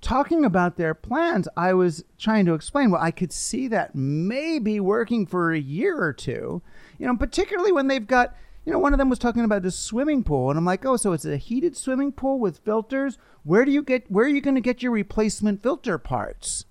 talking 0.00 0.44
about 0.44 0.76
their 0.76 0.94
plans, 0.94 1.48
I 1.56 1.72
was 1.72 2.04
trying 2.18 2.44
to 2.46 2.54
explain. 2.54 2.90
Well, 2.90 3.02
I 3.02 3.10
could 3.10 3.32
see 3.32 3.68
that 3.68 3.94
maybe 3.94 4.78
working 4.78 5.26
for 5.26 5.52
a 5.52 5.58
year 5.58 6.00
or 6.00 6.12
two, 6.12 6.62
you 6.98 7.06
know, 7.06 7.16
particularly 7.16 7.72
when 7.72 7.88
they've 7.88 8.06
got, 8.06 8.34
you 8.64 8.72
know, 8.72 8.78
one 8.78 8.92
of 8.92 8.98
them 8.98 9.08
was 9.08 9.18
talking 9.18 9.44
about 9.44 9.62
the 9.62 9.70
swimming 9.70 10.22
pool, 10.22 10.50
and 10.50 10.58
I'm 10.58 10.64
like, 10.64 10.84
oh, 10.84 10.96
so 10.96 11.12
it's 11.12 11.24
a 11.24 11.36
heated 11.36 11.76
swimming 11.76 12.12
pool 12.12 12.38
with 12.38 12.58
filters. 12.58 13.18
Where 13.44 13.64
do 13.64 13.70
you 13.70 13.82
get? 13.82 14.10
Where 14.10 14.26
are 14.26 14.28
you 14.28 14.40
going 14.40 14.56
to 14.56 14.60
get 14.60 14.82
your 14.82 14.92
replacement 14.92 15.62
filter 15.62 15.98
parts? 15.98 16.66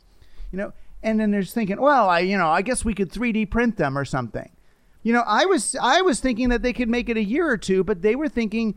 You 0.52 0.58
know, 0.58 0.74
and 1.02 1.20
then 1.20 1.32
there's 1.32 1.54
thinking, 1.54 1.82
well, 1.82 2.10
I, 2.10 2.20
you 2.20 2.38
know, 2.38 2.48
I 2.48 2.62
guess 2.62 2.86
we 2.86 2.94
could 2.94 3.12
3D 3.12 3.50
print 3.50 3.78
them 3.78 3.98
or 3.98 4.06
something. 4.06 4.50
You 5.04 5.12
know, 5.12 5.24
I 5.28 5.46
was 5.46 5.76
I 5.80 6.02
was 6.02 6.20
thinking 6.22 6.50
that 6.50 6.62
they 6.62 6.74
could 6.74 6.90
make 6.90 7.10
it 7.10 7.18
a 7.18 7.24
year 7.24 7.48
or 7.48 7.58
two, 7.58 7.84
but 7.84 8.02
they 8.02 8.16
were 8.16 8.30
thinking, 8.30 8.76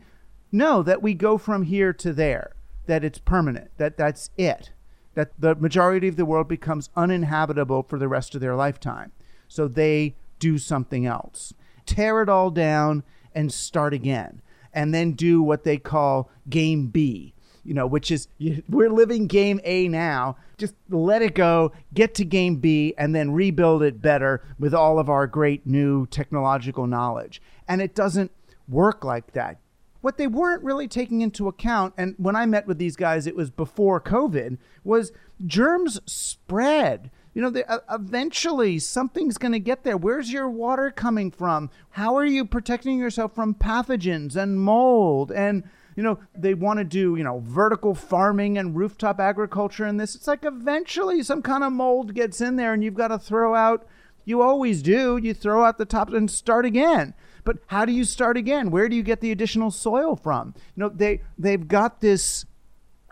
no, 0.51 0.83
that 0.83 1.01
we 1.01 1.13
go 1.13 1.37
from 1.37 1.63
here 1.63 1.93
to 1.93 2.13
there, 2.13 2.53
that 2.85 3.03
it's 3.03 3.17
permanent, 3.17 3.71
that 3.77 3.97
that's 3.97 4.29
it, 4.37 4.71
that 5.15 5.31
the 5.39 5.55
majority 5.55 6.09
of 6.09 6.17
the 6.17 6.25
world 6.25 6.49
becomes 6.49 6.89
uninhabitable 6.95 7.83
for 7.83 7.97
the 7.97 8.09
rest 8.09 8.35
of 8.35 8.41
their 8.41 8.55
lifetime. 8.55 9.13
So 9.47 9.67
they 9.69 10.15
do 10.39 10.57
something 10.57 11.05
else, 11.05 11.53
tear 11.85 12.21
it 12.21 12.29
all 12.29 12.51
down 12.51 13.03
and 13.33 13.51
start 13.51 13.93
again, 13.93 14.41
and 14.73 14.93
then 14.93 15.13
do 15.13 15.41
what 15.41 15.63
they 15.63 15.77
call 15.77 16.29
game 16.49 16.87
B, 16.87 17.33
you 17.67 17.73
know, 17.73 17.85
which 17.85 18.09
is 18.09 18.29
we're 18.69 18.89
living 18.89 19.27
game 19.27 19.59
A 19.65 19.89
now. 19.89 20.37
Just 20.57 20.73
let 20.89 21.21
it 21.21 21.35
go, 21.35 21.73
get 21.93 22.15
to 22.15 22.23
game 22.23 22.55
B, 22.55 22.93
and 22.97 23.13
then 23.13 23.31
rebuild 23.31 23.83
it 23.83 24.01
better 24.01 24.41
with 24.57 24.73
all 24.73 24.97
of 24.97 25.09
our 25.09 25.27
great 25.27 25.67
new 25.67 26.05
technological 26.07 26.87
knowledge. 26.87 27.41
And 27.67 27.81
it 27.81 27.93
doesn't 27.93 28.31
work 28.69 29.03
like 29.03 29.33
that. 29.33 29.59
What 29.99 30.17
they 30.17 30.27
weren't 30.27 30.63
really 30.63 30.87
taking 30.87 31.19
into 31.19 31.49
account, 31.49 31.93
and 31.97 32.15
when 32.17 32.37
I 32.37 32.45
met 32.45 32.67
with 32.67 32.77
these 32.77 32.95
guys, 32.95 33.27
it 33.27 33.35
was 33.35 33.51
before 33.51 33.99
COVID, 33.99 34.57
was 34.85 35.11
germs 35.45 35.99
spread. 36.05 37.11
You 37.33 37.41
know, 37.41 37.49
they, 37.49 37.65
uh, 37.65 37.79
eventually 37.91 38.79
something's 38.79 39.37
going 39.37 39.51
to 39.51 39.59
get 39.59 39.83
there. 39.83 39.97
Where's 39.97 40.31
your 40.31 40.49
water 40.49 40.89
coming 40.89 41.31
from? 41.31 41.69
How 41.91 42.15
are 42.15 42.25
you 42.25 42.45
protecting 42.45 42.97
yourself 42.97 43.35
from 43.35 43.53
pathogens 43.55 44.37
and 44.37 44.59
mold 44.61 45.31
and 45.31 45.63
you 45.97 46.03
know, 46.03 46.19
they 46.37 46.53
want 46.53 46.77
to 46.77 46.83
do, 46.85 47.15
you 47.15 47.23
know, 47.23 47.39
vertical 47.43 47.95
farming 47.95 48.57
and 48.59 48.77
rooftop 48.77 49.19
agriculture 49.19 49.83
and 49.83 49.99
this. 49.99 50.13
It's 50.13 50.27
like 50.27 50.45
eventually 50.45 51.23
some 51.23 51.41
kind 51.41 51.63
of 51.63 51.73
mold 51.73 52.13
gets 52.13 52.39
in 52.39 52.55
there 52.55 52.73
and 52.73 52.83
you've 52.83 52.93
got 52.93 53.07
to 53.07 53.17
throw 53.17 53.55
out, 53.55 53.85
you 54.23 54.43
always 54.43 54.83
do, 54.83 55.17
you 55.17 55.33
throw 55.33 55.65
out 55.65 55.79
the 55.79 55.85
top 55.85 56.13
and 56.13 56.29
start 56.29 56.65
again. 56.65 57.15
But 57.43 57.57
how 57.67 57.83
do 57.83 57.91
you 57.91 58.03
start 58.03 58.37
again? 58.37 58.69
Where 58.69 58.87
do 58.87 58.95
you 58.95 59.01
get 59.01 59.21
the 59.21 59.31
additional 59.31 59.71
soil 59.71 60.15
from? 60.15 60.53
You 60.75 60.83
know, 60.83 60.89
they 60.89 61.21
they've 61.35 61.67
got 61.67 61.99
this 61.99 62.45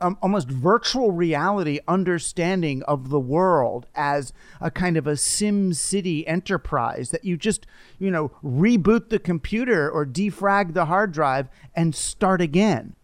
um, 0.06 0.18
almost 0.22 0.48
virtual 0.48 1.12
reality 1.12 1.80
understanding 1.88 2.84
of 2.84 3.10
the 3.10 3.20
world 3.20 3.88
as 3.96 4.32
a 4.62 4.70
kind 4.70 4.98
of 4.98 5.08
a 5.08 5.18
sim 5.18 5.74
city 5.74 6.28
enterprise 6.28 7.10
that 7.10 7.26
you 7.26 7.36
just 7.36 7.66
you 7.98 8.12
know 8.12 8.32
reboot 8.44 9.10
the 9.10 9.18
computer 9.18 9.90
or 9.90 10.06
defrag 10.06 10.74
the 10.74 10.86
hard 10.86 11.12
drive 11.12 11.50
and 11.76 11.96
start 11.96 12.40
again. 12.40 12.96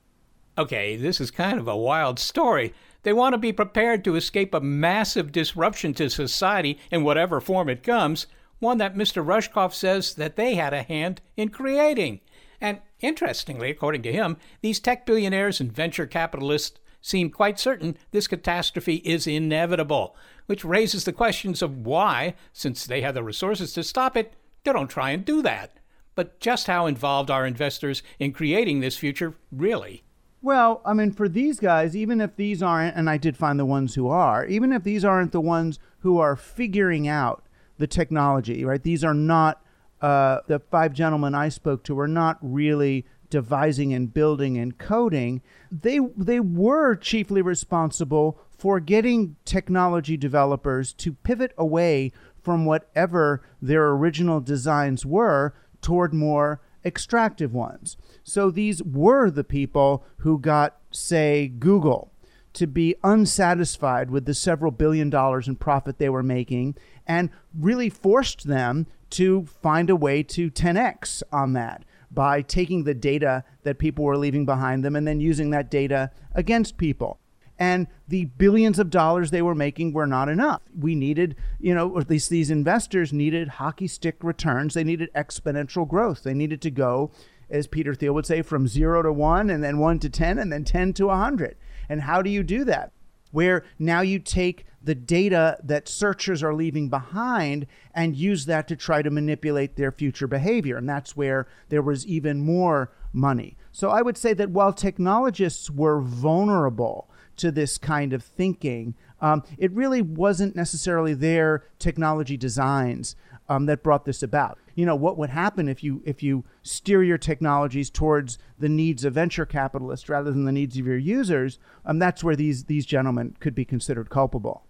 Okay 0.58 0.96
this 0.96 1.20
is 1.20 1.32
kind 1.32 1.60
of 1.60 1.68
a 1.68 1.78
wild 1.78 2.20
story. 2.20 2.74
They 3.04 3.14
want 3.14 3.34
to 3.34 3.40
be 3.40 3.52
prepared 3.52 4.04
to 4.04 4.16
escape 4.16 4.54
a 4.54 4.62
massive 4.62 5.32
disruption 5.32 5.96
to 5.96 6.08
society 6.08 6.78
in 6.92 7.04
whatever 7.04 7.42
form 7.42 7.68
it 7.68 7.82
comes 7.82 8.28
one 8.60 8.78
that 8.78 8.96
mr 8.96 9.26
rushkoff 9.26 9.74
says 9.74 10.14
that 10.14 10.36
they 10.36 10.54
had 10.54 10.72
a 10.72 10.84
hand 10.84 11.20
in 11.36 11.50
creating. 11.50 12.22
And 12.64 12.80
interestingly, 13.00 13.72
according 13.72 14.04
to 14.04 14.14
him, 14.14 14.38
these 14.62 14.80
tech 14.80 15.04
billionaires 15.08 15.60
and 15.60 15.72
venture 15.72 16.06
capitalists 16.06 16.80
seem 17.02 17.30
quite 17.30 17.60
certain 17.60 17.98
this 18.12 18.28
catastrophe 18.28 18.96
is 18.98 19.28
inevitable, 19.28 20.16
which 20.46 20.64
raises 20.64 21.04
the 21.06 21.14
questions 21.14 21.62
of 21.62 21.86
why, 21.86 22.36
since 22.54 22.86
they 22.86 23.02
have 23.02 23.16
the 23.16 23.24
resources 23.24 23.74
to 23.74 23.84
stop 23.84 24.16
it, 24.16 24.34
they 24.64 24.72
don't 24.72 24.90
try 24.90 25.10
and 25.12 25.26
do 25.26 25.42
that. 25.42 25.78
But 26.16 26.40
just 26.40 26.68
how 26.68 26.86
involved 26.86 27.32
are 27.32 27.46
investors 27.46 28.04
in 28.20 28.34
creating 28.34 28.80
this 28.80 28.98
future, 28.98 29.34
really? 29.52 30.04
Well, 30.42 30.82
I 30.86 30.94
mean, 30.94 31.12
for 31.12 31.30
these 31.30 31.60
guys, 31.60 31.96
even 31.96 32.20
if 32.20 32.36
these 32.36 32.64
aren't, 32.64 32.96
and 32.96 33.10
I 33.10 33.18
did 33.18 33.38
find 33.38 33.60
the 33.60 33.66
ones 33.66 33.96
who 33.96 34.08
are, 34.08 34.46
even 34.46 34.74
if 34.74 34.84
these 34.84 35.06
aren't 35.06 35.32
the 35.32 35.42
ones 35.42 35.80
who 36.00 36.20
are 36.20 36.36
figuring 36.36 37.08
out 37.08 37.46
the 37.78 37.88
technology, 37.88 38.66
right? 38.66 38.82
These 38.82 39.04
are 39.04 39.14
not 39.14 39.64
uh, 40.02 40.40
the 40.48 40.60
five 40.60 40.94
gentlemen 40.94 41.36
I 41.36 41.50
spoke 41.50 41.84
to, 41.84 42.00
are 42.00 42.08
not 42.08 42.38
really 42.42 43.06
devising 43.32 43.92
and 43.94 44.14
building 44.14 44.58
and 44.60 44.78
coding, 44.78 45.42
they 45.72 46.00
they 46.16 46.40
were 46.40 46.96
chiefly 46.96 47.42
responsible 47.42 48.40
for 48.56 48.80
getting 48.80 49.36
technology 49.44 50.16
developers 50.16 50.94
to 50.94 51.14
pivot 51.14 51.52
away 51.58 52.12
from 52.44 52.66
whatever 52.66 53.42
their 53.60 53.90
original 53.90 54.40
designs 54.40 55.04
were 55.04 55.56
toward 55.82 56.14
more 56.14 56.62
extractive 56.86 57.54
ones. 57.54 57.98
So 58.24 58.52
these 58.52 58.84
were 58.84 59.32
the 59.32 59.44
people 59.44 60.04
who 60.18 60.40
got, 60.40 60.78
say, 60.92 61.48
Google 61.48 62.12
to 62.54 62.68
be 62.68 62.96
unsatisfied 63.04 64.12
with 64.12 64.26
the 64.26 64.34
several 64.34 64.72
billion 64.72 65.10
dollars 65.10 65.48
in 65.48 65.56
profit 65.56 65.98
they 65.98 66.10
were 66.10 66.24
making 66.24 66.76
and 67.08 67.30
really 67.58 67.90
forced 67.90 68.46
them 68.46 68.88
to 69.10 69.46
find 69.46 69.90
a 69.90 69.96
way 69.96 70.24
to 70.24 70.52
10x 70.52 71.24
on 71.32 71.54
that 71.54 71.84
by 72.14 72.42
taking 72.42 72.84
the 72.84 72.94
data 72.94 73.44
that 73.64 73.80
people 73.80 74.06
were 74.06 74.18
leaving 74.18 74.46
behind 74.46 74.84
them 74.84 74.96
and 74.96 75.08
then 75.08 75.20
using 75.20 75.50
that 75.52 75.72
data 75.72 76.12
against 76.34 76.78
people. 76.78 77.20
And 77.58 77.86
the 78.08 78.26
billions 78.26 78.80
of 78.80 78.90
dollars 78.90 79.30
they 79.30 79.44
were 79.44 79.54
making 79.54 79.94
were 79.94 80.08
not 80.08 80.30
enough. 80.30 80.64
We 80.76 80.96
needed, 80.96 81.36
you 81.60 81.76
know, 81.76 81.96
at 82.00 82.10
least 82.10 82.32
these 82.32 82.50
investors 82.50 83.14
needed 83.14 83.48
hockey 83.48 83.88
stick 83.88 84.18
returns. 84.24 84.74
They 84.74 84.84
needed 84.84 85.14
exponential 85.16 85.88
growth. 85.88 86.24
They 86.24 86.34
needed 86.34 86.60
to 86.64 86.72
go, 86.72 87.12
as 87.52 87.68
Peter 87.68 87.94
Thiel 87.94 88.14
would 88.14 88.26
say, 88.26 88.42
from 88.42 88.68
zero 88.68 89.04
to 89.04 89.14
one, 89.14 89.52
and 89.52 89.64
then 89.64 89.78
one 89.78 90.00
to 90.00 90.10
10, 90.10 90.40
and 90.40 90.52
then 90.52 90.64
10 90.64 90.94
to 90.94 91.06
100. 91.08 91.56
And 91.88 92.02
how 92.02 92.24
do 92.24 92.32
you 92.32 92.42
do 92.42 92.64
that? 92.64 92.94
Where 93.32 93.64
now 93.78 94.02
you 94.02 94.18
take 94.18 94.66
the 94.84 94.96
data 94.96 95.58
that 95.64 95.88
searchers 95.88 96.42
are 96.42 96.54
leaving 96.54 96.90
behind 96.90 97.68
and 97.94 98.16
use 98.16 98.46
that 98.46 98.68
to 98.68 98.76
try 98.76 99.02
to 99.02 99.10
manipulate 99.10 99.76
their 99.76 99.92
future 99.92 100.28
behavior. 100.28 100.78
And 100.78 100.90
that's 100.90 101.16
where 101.16 101.48
there 101.70 101.82
was 101.82 102.06
even 102.08 102.42
more 102.42 102.92
money. 103.14 103.58
So 103.72 103.90
I 103.90 104.02
would 104.02 104.18
say 104.18 104.34
that 104.34 104.50
while 104.50 104.74
technologists 104.74 105.70
were 105.70 106.02
vulnerable 106.02 107.10
to 107.38 107.52
this 107.52 107.78
kind 107.78 108.14
of 108.14 108.24
thinking, 108.24 108.96
um, 109.22 109.44
it 109.58 109.72
really 109.72 110.02
wasn't 110.02 110.56
necessarily 110.56 111.14
their 111.14 111.64
technology 111.80 112.38
designs 112.38 113.16
um, 113.50 113.66
that 113.66 113.84
brought 113.84 114.06
this 114.06 114.24
about. 114.24 114.58
You 114.76 114.86
know, 114.86 114.96
what 114.96 115.18
would 115.18 115.30
happen 115.30 115.68
if 115.68 115.84
you 115.84 116.02
if 116.06 116.24
you 116.24 116.46
steer 116.64 117.04
your 117.04 117.18
technologies 117.18 117.90
towards 117.90 118.38
the 118.58 118.70
needs 118.70 119.04
of 119.04 119.14
venture 119.14 119.46
capitalists 119.46 120.08
rather 120.08 120.32
than 120.32 120.46
the 120.46 120.52
needs 120.52 120.78
of 120.78 120.88
your 120.88 120.98
users? 120.98 121.60
Um, 121.86 122.00
that's 122.00 122.24
where 122.24 122.36
these 122.36 122.66
these 122.66 122.86
gentlemen 122.86 123.36
could 123.40 123.54
be 123.54 123.66
considered 123.66 124.10
culpable. 124.10 124.66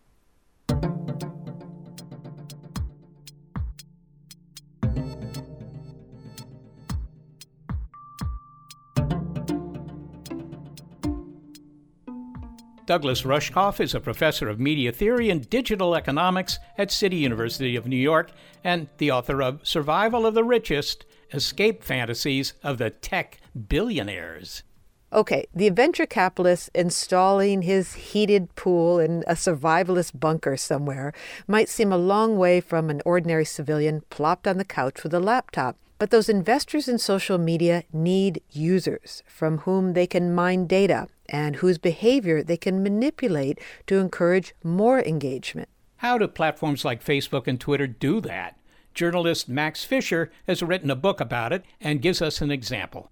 Douglas 12.91 13.21
Rushkoff 13.21 13.79
is 13.79 13.95
a 13.95 14.01
professor 14.01 14.49
of 14.49 14.59
media 14.59 14.91
theory 14.91 15.29
and 15.29 15.49
digital 15.49 15.95
economics 15.95 16.59
at 16.77 16.91
City 16.91 17.15
University 17.15 17.77
of 17.77 17.87
New 17.87 17.95
York 17.95 18.31
and 18.65 18.89
the 18.97 19.09
author 19.09 19.41
of 19.41 19.65
Survival 19.65 20.25
of 20.25 20.33
the 20.33 20.43
Richest 20.43 21.05
Escape 21.31 21.85
Fantasies 21.85 22.51
of 22.63 22.79
the 22.79 22.89
Tech 22.89 23.39
Billionaires. 23.69 24.63
Okay, 25.13 25.45
the 25.53 25.67
venture 25.69 26.05
capitalist 26.05 26.69
installing 26.73 27.63
his 27.63 27.95
heated 27.95 28.55
pool 28.55 28.97
in 28.97 29.25
a 29.27 29.33
survivalist 29.33 30.17
bunker 30.17 30.55
somewhere 30.55 31.11
might 31.47 31.67
seem 31.67 31.91
a 31.91 31.97
long 31.97 32.37
way 32.37 32.61
from 32.61 32.89
an 32.89 33.01
ordinary 33.05 33.43
civilian 33.43 34.03
plopped 34.09 34.47
on 34.47 34.57
the 34.57 34.63
couch 34.63 35.03
with 35.03 35.13
a 35.13 35.19
laptop. 35.19 35.75
But 35.97 36.11
those 36.11 36.29
investors 36.29 36.87
in 36.87 36.97
social 36.97 37.37
media 37.37 37.83
need 37.91 38.41
users 38.51 39.21
from 39.27 39.59
whom 39.59 39.93
they 39.93 40.07
can 40.07 40.33
mine 40.33 40.65
data 40.65 41.09
and 41.27 41.57
whose 41.57 41.77
behavior 41.77 42.41
they 42.41 42.57
can 42.57 42.81
manipulate 42.81 43.59
to 43.87 43.99
encourage 43.99 44.55
more 44.63 45.01
engagement. 45.01 45.67
How 45.97 46.17
do 46.17 46.27
platforms 46.29 46.85
like 46.85 47.03
Facebook 47.03 47.47
and 47.47 47.59
Twitter 47.59 47.85
do 47.85 48.21
that? 48.21 48.57
Journalist 48.93 49.49
Max 49.49 49.83
Fisher 49.83 50.31
has 50.47 50.63
written 50.63 50.89
a 50.89 50.95
book 50.95 51.19
about 51.19 51.51
it 51.51 51.65
and 51.81 52.01
gives 52.01 52.21
us 52.21 52.41
an 52.41 52.49
example. 52.49 53.11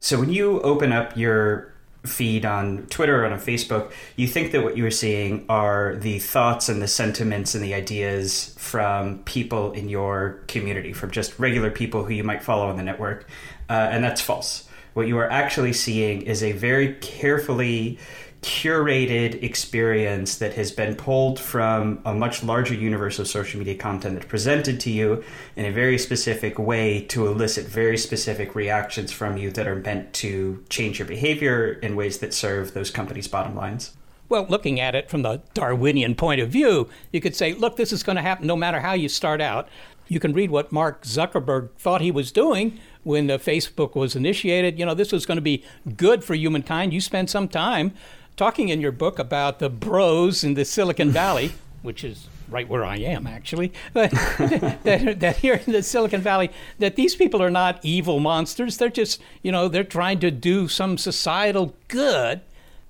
So 0.00 0.20
when 0.20 0.30
you 0.30 0.60
open 0.62 0.92
up 0.92 1.16
your 1.16 1.72
feed 2.06 2.44
on 2.44 2.86
Twitter 2.86 3.22
or 3.22 3.26
on 3.26 3.38
Facebook, 3.38 3.92
you 4.16 4.26
think 4.26 4.52
that 4.52 4.62
what 4.62 4.76
you're 4.76 4.90
seeing 4.90 5.44
are 5.48 5.96
the 5.96 6.18
thoughts 6.20 6.68
and 6.68 6.80
the 6.80 6.88
sentiments 6.88 7.54
and 7.54 7.62
the 7.62 7.74
ideas 7.74 8.54
from 8.58 9.18
people 9.24 9.72
in 9.72 9.88
your 9.88 10.40
community, 10.46 10.92
from 10.92 11.10
just 11.10 11.38
regular 11.38 11.70
people 11.70 12.04
who 12.04 12.12
you 12.12 12.24
might 12.24 12.42
follow 12.42 12.68
on 12.68 12.76
the 12.76 12.82
network. 12.82 13.28
Uh, 13.68 13.88
and 13.90 14.02
that's 14.04 14.20
false. 14.20 14.68
What 14.94 15.08
you 15.08 15.18
are 15.18 15.30
actually 15.30 15.72
seeing 15.72 16.22
is 16.22 16.42
a 16.42 16.52
very 16.52 16.94
carefully 16.94 17.98
curated 18.42 19.42
experience 19.42 20.38
that 20.38 20.54
has 20.54 20.70
been 20.70 20.94
pulled 20.94 21.40
from 21.40 22.00
a 22.04 22.14
much 22.14 22.44
larger 22.44 22.74
universe 22.74 23.18
of 23.18 23.26
social 23.26 23.58
media 23.58 23.74
content 23.74 24.14
that's 24.14 24.26
presented 24.26 24.78
to 24.80 24.90
you 24.90 25.24
in 25.56 25.64
a 25.64 25.72
very 25.72 25.98
specific 25.98 26.58
way 26.58 27.02
to 27.02 27.26
elicit 27.26 27.66
very 27.66 27.98
specific 27.98 28.54
reactions 28.54 29.10
from 29.10 29.36
you 29.36 29.50
that 29.50 29.66
are 29.66 29.76
meant 29.76 30.12
to 30.12 30.64
change 30.68 30.98
your 30.98 31.08
behavior 31.08 31.72
in 31.82 31.96
ways 31.96 32.18
that 32.18 32.32
serve 32.32 32.74
those 32.74 32.90
companies' 32.90 33.26
bottom 33.26 33.56
lines. 33.56 33.96
Well, 34.28 34.46
looking 34.48 34.78
at 34.78 34.94
it 34.94 35.08
from 35.08 35.22
the 35.22 35.40
Darwinian 35.54 36.14
point 36.14 36.40
of 36.40 36.50
view, 36.50 36.88
you 37.12 37.20
could 37.20 37.34
say, 37.34 37.54
look, 37.54 37.76
this 37.76 37.92
is 37.92 38.02
going 38.02 38.16
to 38.16 38.22
happen 38.22 38.46
no 38.46 38.56
matter 38.56 38.80
how 38.80 38.92
you 38.92 39.08
start 39.08 39.40
out. 39.40 39.68
You 40.06 40.20
can 40.20 40.32
read 40.32 40.50
what 40.50 40.70
Mark 40.70 41.02
Zuckerberg 41.02 41.70
thought 41.76 42.00
he 42.00 42.10
was 42.10 42.30
doing 42.30 42.78
when 43.02 43.28
Facebook 43.28 43.94
was 43.94 44.14
initiated. 44.14 44.78
You 44.78 44.86
know, 44.86 44.94
this 44.94 45.12
was 45.12 45.26
going 45.26 45.36
to 45.36 45.42
be 45.42 45.64
good 45.96 46.24
for 46.24 46.34
humankind. 46.34 46.92
You 46.92 47.00
spend 47.00 47.30
some 47.30 47.48
time 47.48 47.94
talking 48.38 48.68
in 48.68 48.80
your 48.80 48.92
book 48.92 49.18
about 49.18 49.58
the 49.58 49.68
bros 49.68 50.44
in 50.44 50.54
the 50.54 50.64
Silicon 50.64 51.10
Valley, 51.10 51.52
which 51.82 52.04
is 52.04 52.28
right 52.48 52.68
where 52.68 52.84
I 52.84 52.96
am 52.96 53.26
actually, 53.26 53.72
but 53.92 54.10
that, 54.38 55.16
that, 55.20 55.36
here 55.36 55.60
in 55.66 55.72
the 55.72 55.82
Silicon 55.82 56.22
Valley, 56.22 56.50
that 56.78 56.96
these 56.96 57.14
people 57.14 57.42
are 57.42 57.50
not 57.50 57.80
evil 57.82 58.20
monsters. 58.20 58.78
They're 58.78 58.88
just, 58.88 59.20
you 59.42 59.52
know, 59.52 59.68
they're 59.68 59.84
trying 59.84 60.20
to 60.20 60.30
do 60.30 60.68
some 60.68 60.96
societal 60.96 61.74
good. 61.88 62.40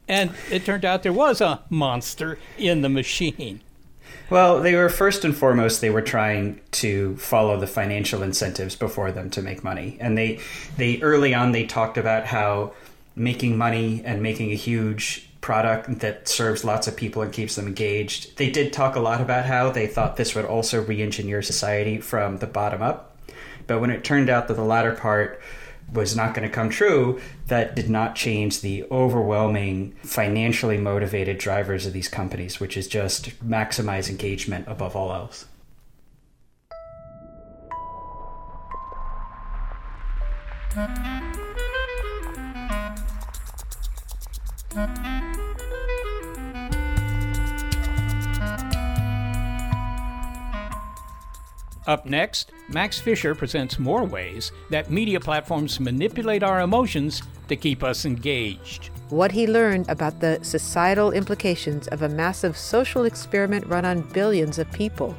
And 0.07 0.33
it 0.51 0.65
turned 0.65 0.85
out 0.85 1.03
there 1.03 1.13
was 1.13 1.41
a 1.41 1.63
monster 1.71 2.39
in 2.57 2.83
the 2.83 2.89
machine. 2.89 3.61
Well, 4.31 4.61
they 4.61 4.75
were 4.75 4.89
first 4.91 5.25
and 5.25 5.35
foremost 5.35 5.81
they 5.81 5.91
were 5.91 6.03
trying 6.03 6.61
to 6.73 7.17
follow 7.17 7.59
the 7.59 7.67
financial 7.67 8.23
incentives 8.23 8.77
before 8.77 9.11
them 9.11 9.31
to 9.31 9.43
make 9.43 9.65
money. 9.65 9.97
And 10.01 10.17
they 10.17 10.41
they 10.77 11.01
early 11.01 11.35
on 11.35 11.53
they 11.53 11.65
talked 11.65 11.99
about 11.99 12.27
how 12.27 12.75
making 13.17 13.57
money 13.57 14.03
and 14.05 14.23
making 14.23 14.53
a 14.53 14.55
huge 14.55 15.28
product 15.41 16.01
that 16.01 16.29
serves 16.29 16.65
lots 16.65 16.87
of 16.89 16.97
people 16.97 17.23
and 17.23 17.33
keeps 17.33 17.55
them 17.55 17.67
engaged. 17.67 18.37
They 18.37 18.51
did 18.51 18.73
talk 18.73 18.97
a 18.97 19.01
lot 19.01 19.21
about 19.21 19.45
how 19.45 19.71
they 19.71 19.87
thought 19.87 20.17
this 20.17 20.35
would 20.35 20.45
also 20.45 20.83
re 20.83 21.01
engineer 21.03 21.43
society 21.43 21.99
from 21.99 22.39
the 22.39 22.47
bottom 22.47 22.83
up. 22.83 23.17
But 23.67 23.81
when 23.81 23.91
it 23.91 24.05
turned 24.05 24.31
out 24.31 24.49
that 24.49 24.55
the 24.55 24.65
latter 24.65 24.93
part 24.95 25.41
was 25.93 26.17
not 26.17 26.35
going 26.35 26.47
to 26.47 26.55
come 26.55 26.69
true, 26.69 27.21
that 27.47 27.75
did 27.75 27.89
not 27.89 28.15
change 28.15 28.61
the 28.61 28.85
overwhelming 28.91 29.95
financially 30.03 30.77
motivated 30.77 31.39
drivers 31.39 31.87
of 31.87 31.93
these 31.93 32.09
companies, 32.09 32.61
which 32.61 32.77
is 32.77 32.89
just 32.89 33.31
maximize 33.47 34.11
engagement 34.11 34.67
above 34.69 34.95
all 34.95 35.13
else. 35.13 35.47
Up 51.89 52.05
next, 52.05 52.53
Max 52.69 52.99
Fisher 52.99 53.35
presents 53.35 53.79
more 53.79 54.05
ways 54.05 54.53
that 54.69 54.91
media 54.91 55.19
platforms 55.19 55.81
manipulate 55.81 56.43
our 56.43 56.61
emotions 56.61 57.23
to 57.49 57.57
keep 57.57 57.83
us 57.83 58.05
engaged. 58.05 58.91
What 59.09 59.33
he 59.33 59.47
learned 59.47 59.89
about 59.89 60.21
the 60.21 60.39
societal 60.43 61.13
implications 61.13 61.89
of 61.89 62.03
a 62.03 62.09
massive 62.11 62.59
social 62.59 63.05
experiment 63.05 63.67
run 63.69 63.87
on 63.87 64.03
billions 64.03 64.59
of 64.59 64.71
people. 64.71 65.17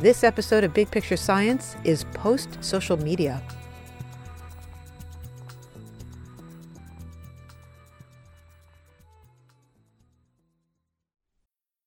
This 0.00 0.24
episode 0.24 0.64
of 0.64 0.72
Big 0.72 0.90
Picture 0.90 1.18
Science 1.18 1.76
is 1.84 2.04
post 2.14 2.64
social 2.64 2.96
media. 2.96 3.42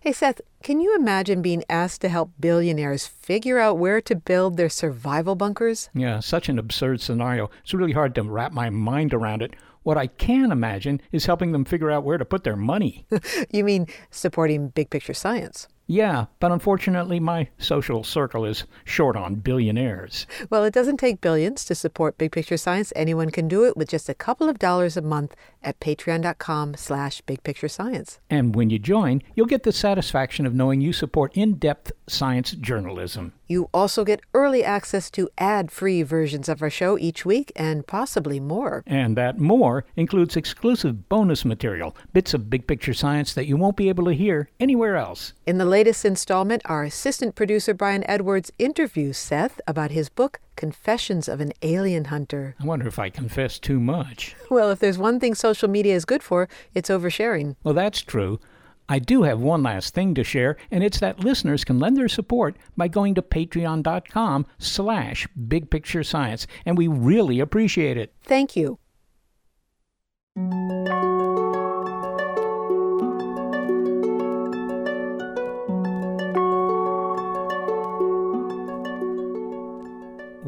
Hey, 0.00 0.12
Seth, 0.12 0.40
can 0.62 0.80
you 0.80 0.94
imagine 0.94 1.42
being 1.42 1.64
asked 1.68 2.02
to 2.02 2.08
help 2.08 2.30
billionaires 2.38 3.08
figure 3.08 3.58
out 3.58 3.78
where 3.78 4.00
to 4.02 4.14
build 4.14 4.56
their 4.56 4.68
survival 4.68 5.34
bunkers? 5.34 5.90
Yeah, 5.92 6.20
such 6.20 6.48
an 6.48 6.56
absurd 6.56 7.00
scenario. 7.00 7.50
It's 7.64 7.74
really 7.74 7.94
hard 7.94 8.14
to 8.14 8.22
wrap 8.22 8.52
my 8.52 8.70
mind 8.70 9.12
around 9.12 9.42
it. 9.42 9.56
What 9.82 9.98
I 9.98 10.06
can 10.06 10.52
imagine 10.52 11.00
is 11.10 11.26
helping 11.26 11.50
them 11.50 11.64
figure 11.64 11.90
out 11.90 12.04
where 12.04 12.16
to 12.16 12.24
put 12.24 12.44
their 12.44 12.54
money. 12.54 13.06
you 13.50 13.64
mean 13.64 13.88
supporting 14.12 14.68
big 14.68 14.88
picture 14.88 15.14
science? 15.14 15.66
Yeah, 15.90 16.26
but 16.38 16.52
unfortunately, 16.52 17.18
my 17.18 17.48
social 17.56 18.04
circle 18.04 18.44
is 18.44 18.64
short 18.84 19.16
on 19.16 19.36
billionaires. 19.36 20.26
Well, 20.50 20.62
it 20.64 20.74
doesn't 20.74 20.98
take 20.98 21.22
billions 21.22 21.64
to 21.64 21.74
support 21.74 22.18
Big 22.18 22.30
Picture 22.30 22.58
Science. 22.58 22.92
Anyone 22.94 23.30
can 23.30 23.48
do 23.48 23.64
it 23.64 23.74
with 23.74 23.88
just 23.88 24.10
a 24.10 24.14
couple 24.14 24.50
of 24.50 24.58
dollars 24.58 24.98
a 24.98 25.02
month 25.02 25.34
at 25.62 25.80
patreon.com 25.80 26.76
slash 26.76 27.22
bigpicturescience. 27.22 28.18
And 28.30 28.54
when 28.54 28.70
you 28.70 28.78
join, 28.78 29.22
you'll 29.34 29.46
get 29.46 29.62
the 29.62 29.72
satisfaction 29.72 30.46
of 30.46 30.54
knowing 30.54 30.80
you 30.80 30.92
support 30.92 31.36
in-depth 31.36 31.92
science 32.06 32.52
journalism. 32.52 33.32
You 33.46 33.70
also 33.72 34.04
get 34.04 34.20
early 34.34 34.62
access 34.62 35.10
to 35.12 35.30
ad-free 35.38 36.02
versions 36.02 36.48
of 36.48 36.62
our 36.62 36.68
show 36.68 36.98
each 36.98 37.24
week 37.24 37.50
and 37.56 37.86
possibly 37.86 38.40
more. 38.40 38.82
And 38.86 39.16
that 39.16 39.38
more 39.38 39.86
includes 39.96 40.36
exclusive 40.36 41.08
bonus 41.08 41.44
material, 41.44 41.96
bits 42.12 42.34
of 42.34 42.50
big 42.50 42.66
picture 42.66 42.92
science 42.92 43.32
that 43.34 43.46
you 43.46 43.56
won't 43.56 43.76
be 43.76 43.88
able 43.88 44.04
to 44.04 44.12
hear 44.12 44.50
anywhere 44.60 44.96
else. 44.96 45.32
In 45.46 45.56
the 45.56 45.64
latest 45.64 46.04
installment, 46.04 46.62
our 46.66 46.84
assistant 46.84 47.34
producer 47.34 47.72
Brian 47.72 48.04
Edwards 48.08 48.52
interviews 48.58 49.16
Seth 49.16 49.60
about 49.66 49.92
his 49.92 50.10
book 50.10 50.40
Confessions 50.58 51.28
of 51.28 51.40
an 51.40 51.52
Alien 51.62 52.06
Hunter. 52.06 52.56
I 52.60 52.64
wonder 52.66 52.88
if 52.88 52.98
I 52.98 53.10
confess 53.10 53.58
too 53.58 53.80
much. 53.80 54.34
Well, 54.50 54.70
if 54.70 54.80
there's 54.80 54.98
one 54.98 55.20
thing 55.20 55.34
social 55.34 55.68
media 55.68 55.94
is 55.94 56.04
good 56.04 56.22
for, 56.22 56.48
it's 56.74 56.88
oversharing. 56.90 57.54
Well, 57.62 57.74
that's 57.74 58.00
true. 58.00 58.40
I 58.88 58.98
do 58.98 59.22
have 59.22 59.40
one 59.40 59.62
last 59.62 59.94
thing 59.94 60.14
to 60.14 60.24
share, 60.24 60.56
and 60.70 60.82
it's 60.82 60.98
that 61.00 61.20
listeners 61.20 61.64
can 61.64 61.78
lend 61.78 61.96
their 61.96 62.08
support 62.08 62.56
by 62.76 62.88
going 62.88 63.14
to 63.14 63.22
patreon.com 63.22 64.46
slash 64.58 65.28
bigpicturescience, 65.38 66.46
and 66.64 66.76
we 66.76 66.88
really 66.88 67.38
appreciate 67.38 67.96
it. 67.98 68.14
Thank 68.22 68.56
you. 68.56 68.78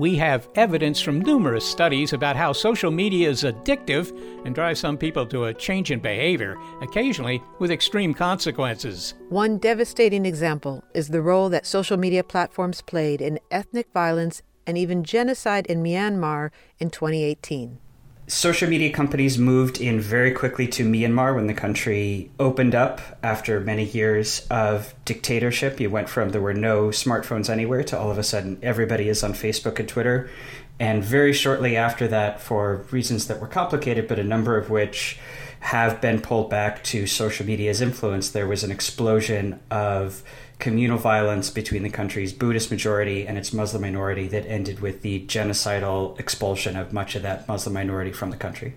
We 0.00 0.16
have 0.16 0.48
evidence 0.54 0.98
from 0.98 1.20
numerous 1.20 1.62
studies 1.62 2.14
about 2.14 2.34
how 2.34 2.54
social 2.54 2.90
media 2.90 3.28
is 3.28 3.42
addictive 3.42 4.16
and 4.46 4.54
drives 4.54 4.80
some 4.80 4.96
people 4.96 5.26
to 5.26 5.44
a 5.44 5.52
change 5.52 5.90
in 5.90 6.00
behavior, 6.00 6.56
occasionally 6.80 7.42
with 7.58 7.70
extreme 7.70 8.14
consequences. 8.14 9.12
One 9.28 9.58
devastating 9.58 10.24
example 10.24 10.82
is 10.94 11.08
the 11.08 11.20
role 11.20 11.50
that 11.50 11.66
social 11.66 11.98
media 11.98 12.24
platforms 12.24 12.80
played 12.80 13.20
in 13.20 13.40
ethnic 13.50 13.88
violence 13.92 14.40
and 14.66 14.78
even 14.78 15.04
genocide 15.04 15.66
in 15.66 15.82
Myanmar 15.82 16.50
in 16.78 16.88
2018 16.88 17.78
social 18.30 18.68
media 18.68 18.92
companies 18.92 19.38
moved 19.38 19.80
in 19.80 20.00
very 20.00 20.30
quickly 20.30 20.68
to 20.68 20.84
Myanmar 20.84 21.34
when 21.34 21.48
the 21.48 21.54
country 21.54 22.30
opened 22.38 22.76
up 22.76 23.00
after 23.24 23.58
many 23.58 23.82
years 23.82 24.46
of 24.48 24.94
dictatorship. 25.04 25.80
You 25.80 25.90
went 25.90 26.08
from 26.08 26.28
there 26.28 26.40
were 26.40 26.54
no 26.54 26.90
smartphones 26.90 27.50
anywhere 27.50 27.82
to 27.82 27.98
all 27.98 28.08
of 28.08 28.18
a 28.18 28.22
sudden 28.22 28.60
everybody 28.62 29.08
is 29.08 29.24
on 29.24 29.32
Facebook 29.32 29.80
and 29.80 29.88
Twitter. 29.88 30.30
And 30.78 31.02
very 31.02 31.32
shortly 31.32 31.76
after 31.76 32.06
that, 32.06 32.40
for 32.40 32.86
reasons 32.92 33.26
that 33.26 33.40
were 33.40 33.48
complicated, 33.48 34.06
but 34.06 34.20
a 34.20 34.24
number 34.24 34.56
of 34.56 34.70
which 34.70 35.18
have 35.58 36.00
been 36.00 36.20
pulled 36.20 36.50
back 36.50 36.84
to 36.84 37.08
social 37.08 37.44
media's 37.44 37.80
influence, 37.80 38.30
there 38.30 38.46
was 38.46 38.62
an 38.62 38.70
explosion 38.70 39.58
of 39.72 40.22
communal 40.60 40.98
violence 40.98 41.50
between 41.50 41.82
the 41.82 41.90
country's 41.90 42.32
Buddhist 42.32 42.70
majority 42.70 43.26
and 43.26 43.36
its 43.38 43.52
Muslim 43.52 43.82
minority 43.82 44.28
that 44.28 44.46
ended 44.46 44.80
with 44.80 45.02
the 45.02 45.26
genocidal 45.26 46.18
expulsion 46.20 46.76
of 46.76 46.92
much 46.92 47.14
of 47.14 47.22
that 47.22 47.48
Muslim 47.48 47.74
minority 47.74 48.12
from 48.12 48.30
the 48.30 48.36
country. 48.36 48.74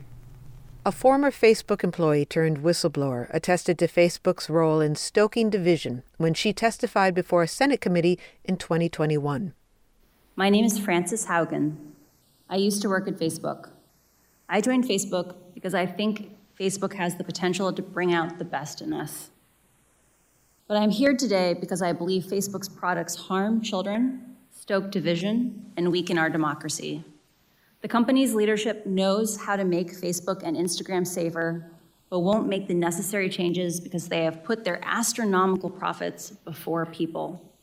A 0.86 0.92
former 0.92 1.32
Facebook 1.32 1.84
employee 1.84 2.26
turned 2.26 2.58
whistleblower 2.58 3.28
attested 3.34 3.80
to 3.80 3.88
Facebook's 3.88 4.50
role 4.50 4.82
in 4.82 4.96
stoking 4.96 5.50
division 5.50 6.04
when 6.18 6.34
she 6.34 6.52
testified 6.52 7.16
before 7.16 7.44
a 7.44 7.48
Senate 7.48 7.80
committee 7.80 8.20
in 8.44 8.58
2021. 8.58 9.54
My 10.36 10.50
name 10.50 10.66
is 10.66 10.78
Frances 10.80 11.28
Haugen. 11.28 11.78
I 12.50 12.58
used 12.58 12.82
to 12.82 12.90
work 12.90 13.08
at 13.08 13.18
Facebook. 13.18 13.70
I 14.50 14.60
joined 14.60 14.84
Facebook 14.84 15.36
because 15.54 15.74
I 15.74 15.86
think 15.86 16.32
Facebook 16.60 16.94
has 16.96 17.16
the 17.16 17.24
potential 17.24 17.72
to 17.72 17.82
bring 17.82 18.14
out 18.14 18.38
the 18.38 18.46
best 18.46 18.82
in 18.82 18.92
us. 18.92 19.30
But 20.74 20.82
I'm 20.82 20.90
here 20.90 21.16
today 21.16 21.54
because 21.54 21.84
I 21.84 21.94
believe 21.94 22.24
Facebook's 22.24 22.68
products 22.68 23.16
harm 23.16 23.62
children, 23.62 24.38
stoke 24.50 24.90
division, 24.90 25.72
and 25.78 25.92
weaken 25.92 26.18
our 26.18 26.32
democracy. 26.32 27.04
The 27.82 27.88
company's 27.88 28.34
leadership 28.34 28.84
knows 28.88 29.38
how 29.38 29.56
to 29.56 29.66
make 29.66 29.92
Facebook 29.92 30.42
and 30.42 30.58
Instagram 30.58 31.06
safer, 31.06 31.70
but 32.10 32.22
won't 32.22 32.48
make 32.48 32.68
the 32.68 32.74
necessary 32.74 33.30
changes 33.30 33.80
because 33.80 34.08
they 34.08 34.24
have 34.24 34.44
put 34.44 34.64
their 34.64 34.80
astronomical 34.84 35.70
profits 35.70 36.32
before 36.32 36.88
people. 36.88 37.54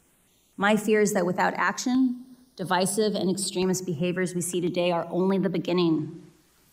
My 0.56 0.76
fear 0.76 1.00
is 1.00 1.12
that 1.14 1.26
without 1.26 1.54
action, 1.54 2.24
divisive 2.54 3.16
and 3.16 3.28
extremist 3.28 3.86
behaviors 3.86 4.36
we 4.36 4.40
see 4.40 4.60
today 4.60 4.92
are 4.92 5.08
only 5.10 5.36
the 5.36 5.50
beginning. 5.50 6.22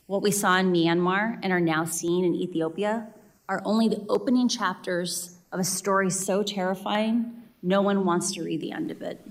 What 0.06 0.22
we 0.22 0.30
saw 0.30 0.58
in 0.58 0.72
Myanmar 0.72 1.40
and 1.42 1.52
are 1.52 1.60
now 1.60 1.84
seeing 1.84 2.24
in 2.26 2.36
Ethiopia 2.36 3.08
are 3.50 3.64
only 3.66 3.88
the 3.88 4.06
opening 4.08 4.48
chapters 4.48 5.37
of 5.52 5.60
a 5.60 5.64
story 5.64 6.10
so 6.10 6.44
terrifying, 6.44 7.44
no 7.62 7.82
one 7.82 8.06
wants 8.06 8.34
to 8.34 8.44
read 8.44 8.62
the 8.62 8.72
end 8.72 8.92
of 8.92 9.02
it. 9.02 9.26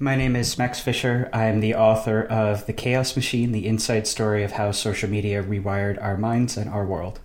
My 0.00 0.14
name 0.14 0.36
is 0.36 0.58
Max 0.58 0.80
Fisher. 0.80 1.28
I 1.32 1.46
am 1.46 1.60
the 1.60 1.74
author 1.74 2.22
of 2.22 2.66
The 2.66 2.72
Chaos 2.72 3.16
Machine, 3.16 3.52
the 3.52 3.66
inside 3.66 4.06
story 4.06 4.44
of 4.44 4.52
how 4.52 4.70
social 4.70 5.10
media 5.10 5.42
rewired 5.42 6.00
our 6.02 6.16
minds 6.16 6.56
and 6.56 6.70
our 6.70 6.86
world. 6.86 7.20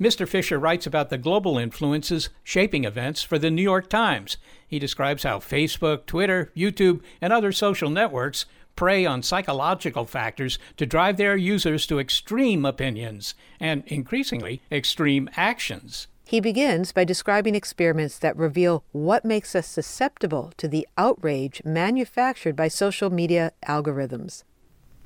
Mr. 0.00 0.28
Fisher 0.28 0.58
writes 0.58 0.86
about 0.86 1.08
the 1.08 1.18
global 1.18 1.58
influences 1.58 2.28
shaping 2.44 2.84
events 2.84 3.22
for 3.22 3.38
the 3.38 3.50
New 3.50 3.62
York 3.62 3.88
Times. 3.88 4.36
He 4.66 4.78
describes 4.78 5.22
how 5.22 5.38
Facebook, 5.38 6.06
Twitter, 6.06 6.52
YouTube, 6.54 7.00
and 7.20 7.32
other 7.32 7.52
social 7.52 7.88
networks 7.88 8.44
prey 8.76 9.06
on 9.06 9.22
psychological 9.22 10.04
factors 10.04 10.58
to 10.76 10.84
drive 10.84 11.16
their 11.16 11.36
users 11.36 11.86
to 11.86 11.98
extreme 11.98 12.66
opinions 12.66 13.34
and, 13.58 13.82
increasingly, 13.86 14.60
extreme 14.70 15.30
actions. 15.36 16.08
He 16.28 16.40
begins 16.40 16.90
by 16.90 17.04
describing 17.04 17.54
experiments 17.54 18.18
that 18.18 18.36
reveal 18.36 18.82
what 18.90 19.24
makes 19.24 19.54
us 19.54 19.68
susceptible 19.68 20.52
to 20.56 20.66
the 20.66 20.88
outrage 20.98 21.62
manufactured 21.64 22.56
by 22.56 22.66
social 22.66 23.10
media 23.10 23.52
algorithms. 23.68 24.42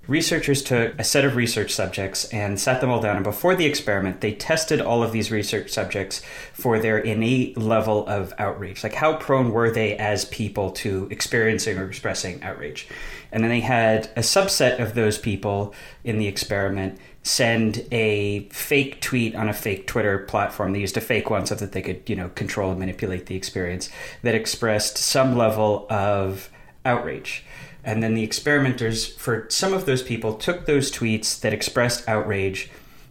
Researchers 0.09 0.62
took 0.62 0.98
a 0.98 1.04
set 1.04 1.26
of 1.26 1.37
research 1.37 1.72
subjects 1.72 2.24
and 2.30 2.59
sat 2.59 2.80
them 2.80 2.88
all 2.88 3.02
down. 3.02 3.16
And 3.16 3.24
before 3.24 3.54
the 3.54 3.66
experiment, 3.66 4.22
they 4.22 4.33
tested 4.33 4.80
all 4.80 5.02
of 5.02 5.12
these 5.12 5.30
research 5.30 5.68
subjects 5.68 6.22
for 6.54 6.78
their 6.78 6.98
innate 6.98 7.59
level 7.59 8.09
of 8.09 8.33
outrage. 8.38 8.83
Like, 8.83 8.94
how 8.94 9.16
prone 9.16 9.52
were 9.52 9.70
they 9.70 9.98
as 9.98 10.24
people 10.24 10.70
to 10.70 11.06
experiencing 11.11 11.76
or 11.76 11.85
expressing 11.85 12.42
outrage? 12.42 12.88
And 13.30 13.44
then 13.44 13.50
they 13.50 13.61
had 13.61 14.06
a 14.16 14.20
subset 14.20 14.80
of 14.80 14.94
those 14.94 15.18
people 15.18 15.74
in 16.02 16.18
the 16.18 16.28
experiment 16.28 16.98
send 17.30 17.86
a 17.92 18.40
fake 18.48 19.00
tweet 19.00 19.36
on 19.36 19.48
a 19.48 19.52
fake 19.52 19.86
Twitter 19.86 20.18
platform. 20.18 20.72
They 20.72 20.80
used 20.80 20.96
a 20.96 21.00
fake 21.00 21.30
one 21.30 21.46
so 21.46 21.54
that 21.54 21.70
they 21.70 21.80
could, 21.80 22.02
you 22.10 22.16
know, 22.16 22.28
control 22.30 22.70
and 22.70 22.80
manipulate 22.80 23.26
the 23.26 23.36
experience 23.36 23.88
that 24.22 24.34
expressed 24.34 24.98
some 24.98 25.36
level 25.36 25.86
of 25.88 26.50
outrage. 26.84 27.44
And 27.84 28.02
then 28.02 28.14
the 28.14 28.24
experimenters, 28.24 29.06
for 29.06 29.46
some 29.48 29.72
of 29.72 29.86
those 29.86 30.02
people, 30.02 30.34
took 30.34 30.66
those 30.66 30.90
tweets 30.90 31.40
that 31.40 31.52
expressed 31.52 32.08
outrage 32.08 32.68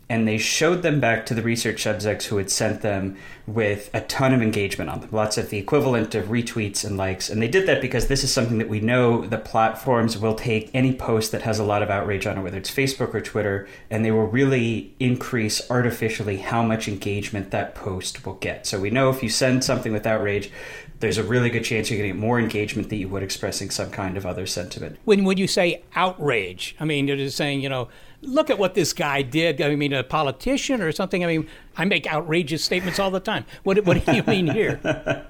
and 0.10 0.28
they 0.28 0.40
showed 0.40 0.82
them 0.82 1.00
back 1.00 1.26
to 1.28 1.36
the 1.36 1.42
research 1.44 1.84
subjects 1.84 2.26
who 2.26 2.38
had 2.38 2.50
sent 2.50 2.82
them 2.82 3.16
with 3.46 3.92
a 3.94 4.02
ton 4.02 4.34
of 4.34 4.42
engagement 4.42 4.90
on 4.90 5.02
them, 5.02 5.10
lots 5.12 5.38
of 5.38 5.50
the 5.52 5.58
equivalent 5.58 6.16
of 6.16 6.26
retweets 6.26 6.84
and 6.84 6.98
likes. 6.98 7.30
And 7.30 7.42
they 7.42 7.48
did 7.48 7.68
that 7.68 7.80
because 7.80 8.08
this 8.08 8.24
is 8.24 8.34
something 8.34 8.58
that 8.58 8.70
we 8.70 8.80
know 8.80 9.26
the 9.26 9.38
platforms 9.38 10.18
will 10.18 10.34
take 10.34 10.72
any 10.74 10.94
post 10.94 11.32
that 11.32 11.44
has 11.44 11.60
a 11.60 11.64
lot 11.64 11.84
of 11.84 11.92
outrage 11.92 12.26
on 12.26 12.40
it, 12.40 12.42
whether 12.42 12.58
it's 12.58 12.72
Facebook 12.72 13.14
or 13.14 13.22
Twitter, 13.22 13.68
and 13.90 14.04
they 14.04 14.12
will 14.12 14.28
really 14.28 14.94
increase 15.00 15.70
artificially 15.70 16.38
how 16.38 16.64
much 16.64 16.88
engagement 16.88 17.52
that 17.52 17.76
post 17.76 18.26
will 18.26 18.36
get. 18.36 18.66
So 18.66 18.80
we 18.80 18.90
know 18.90 19.12
if 19.12 19.22
you 19.22 19.30
send 19.30 19.64
something 19.64 19.94
with 19.94 20.08
outrage, 20.08 20.52
there's 21.00 21.18
a 21.18 21.24
really 21.24 21.50
good 21.50 21.64
chance 21.64 21.90
you're 21.90 21.98
going 21.98 22.10
to 22.10 22.14
get 22.14 22.20
more 22.20 22.40
engagement 22.40 22.90
than 22.90 23.00
you 23.00 23.08
would 23.08 23.24
expressing 23.24 23.70
some 23.70 23.90
kind 23.90 24.18
of 24.18 24.26
other 24.26 24.46
sentiment. 24.46 24.98
When 25.06 25.24
when 25.24 25.38
you 25.38 25.48
say 25.48 25.84
outrage, 25.96 26.76
I 26.80 26.86
mean 26.86 27.08
you're 27.08 27.18
just 27.18 27.38
saying 27.38 27.62
you 27.62 27.70
know 27.70 27.88
look 28.22 28.50
at 28.50 28.60
what 28.60 28.74
this 28.74 28.94
guy 28.94 29.22
did. 29.22 29.62
I 29.62 29.76
mean, 29.76 29.94
a 29.94 30.04
politician 30.04 30.82
or 30.82 30.92
something. 30.92 31.24
I 31.24 31.28
mean, 31.28 31.48
I 31.78 31.86
make 31.86 32.12
outrageous 32.12 32.64
statements 32.64 33.00
all 33.00 33.12
the 33.12 33.20
time. 33.20 33.46
What, 33.64 33.84
what 33.86 34.04
do 34.06 34.16
you 34.16 34.24
mean 34.24 34.48
here? 34.48 34.80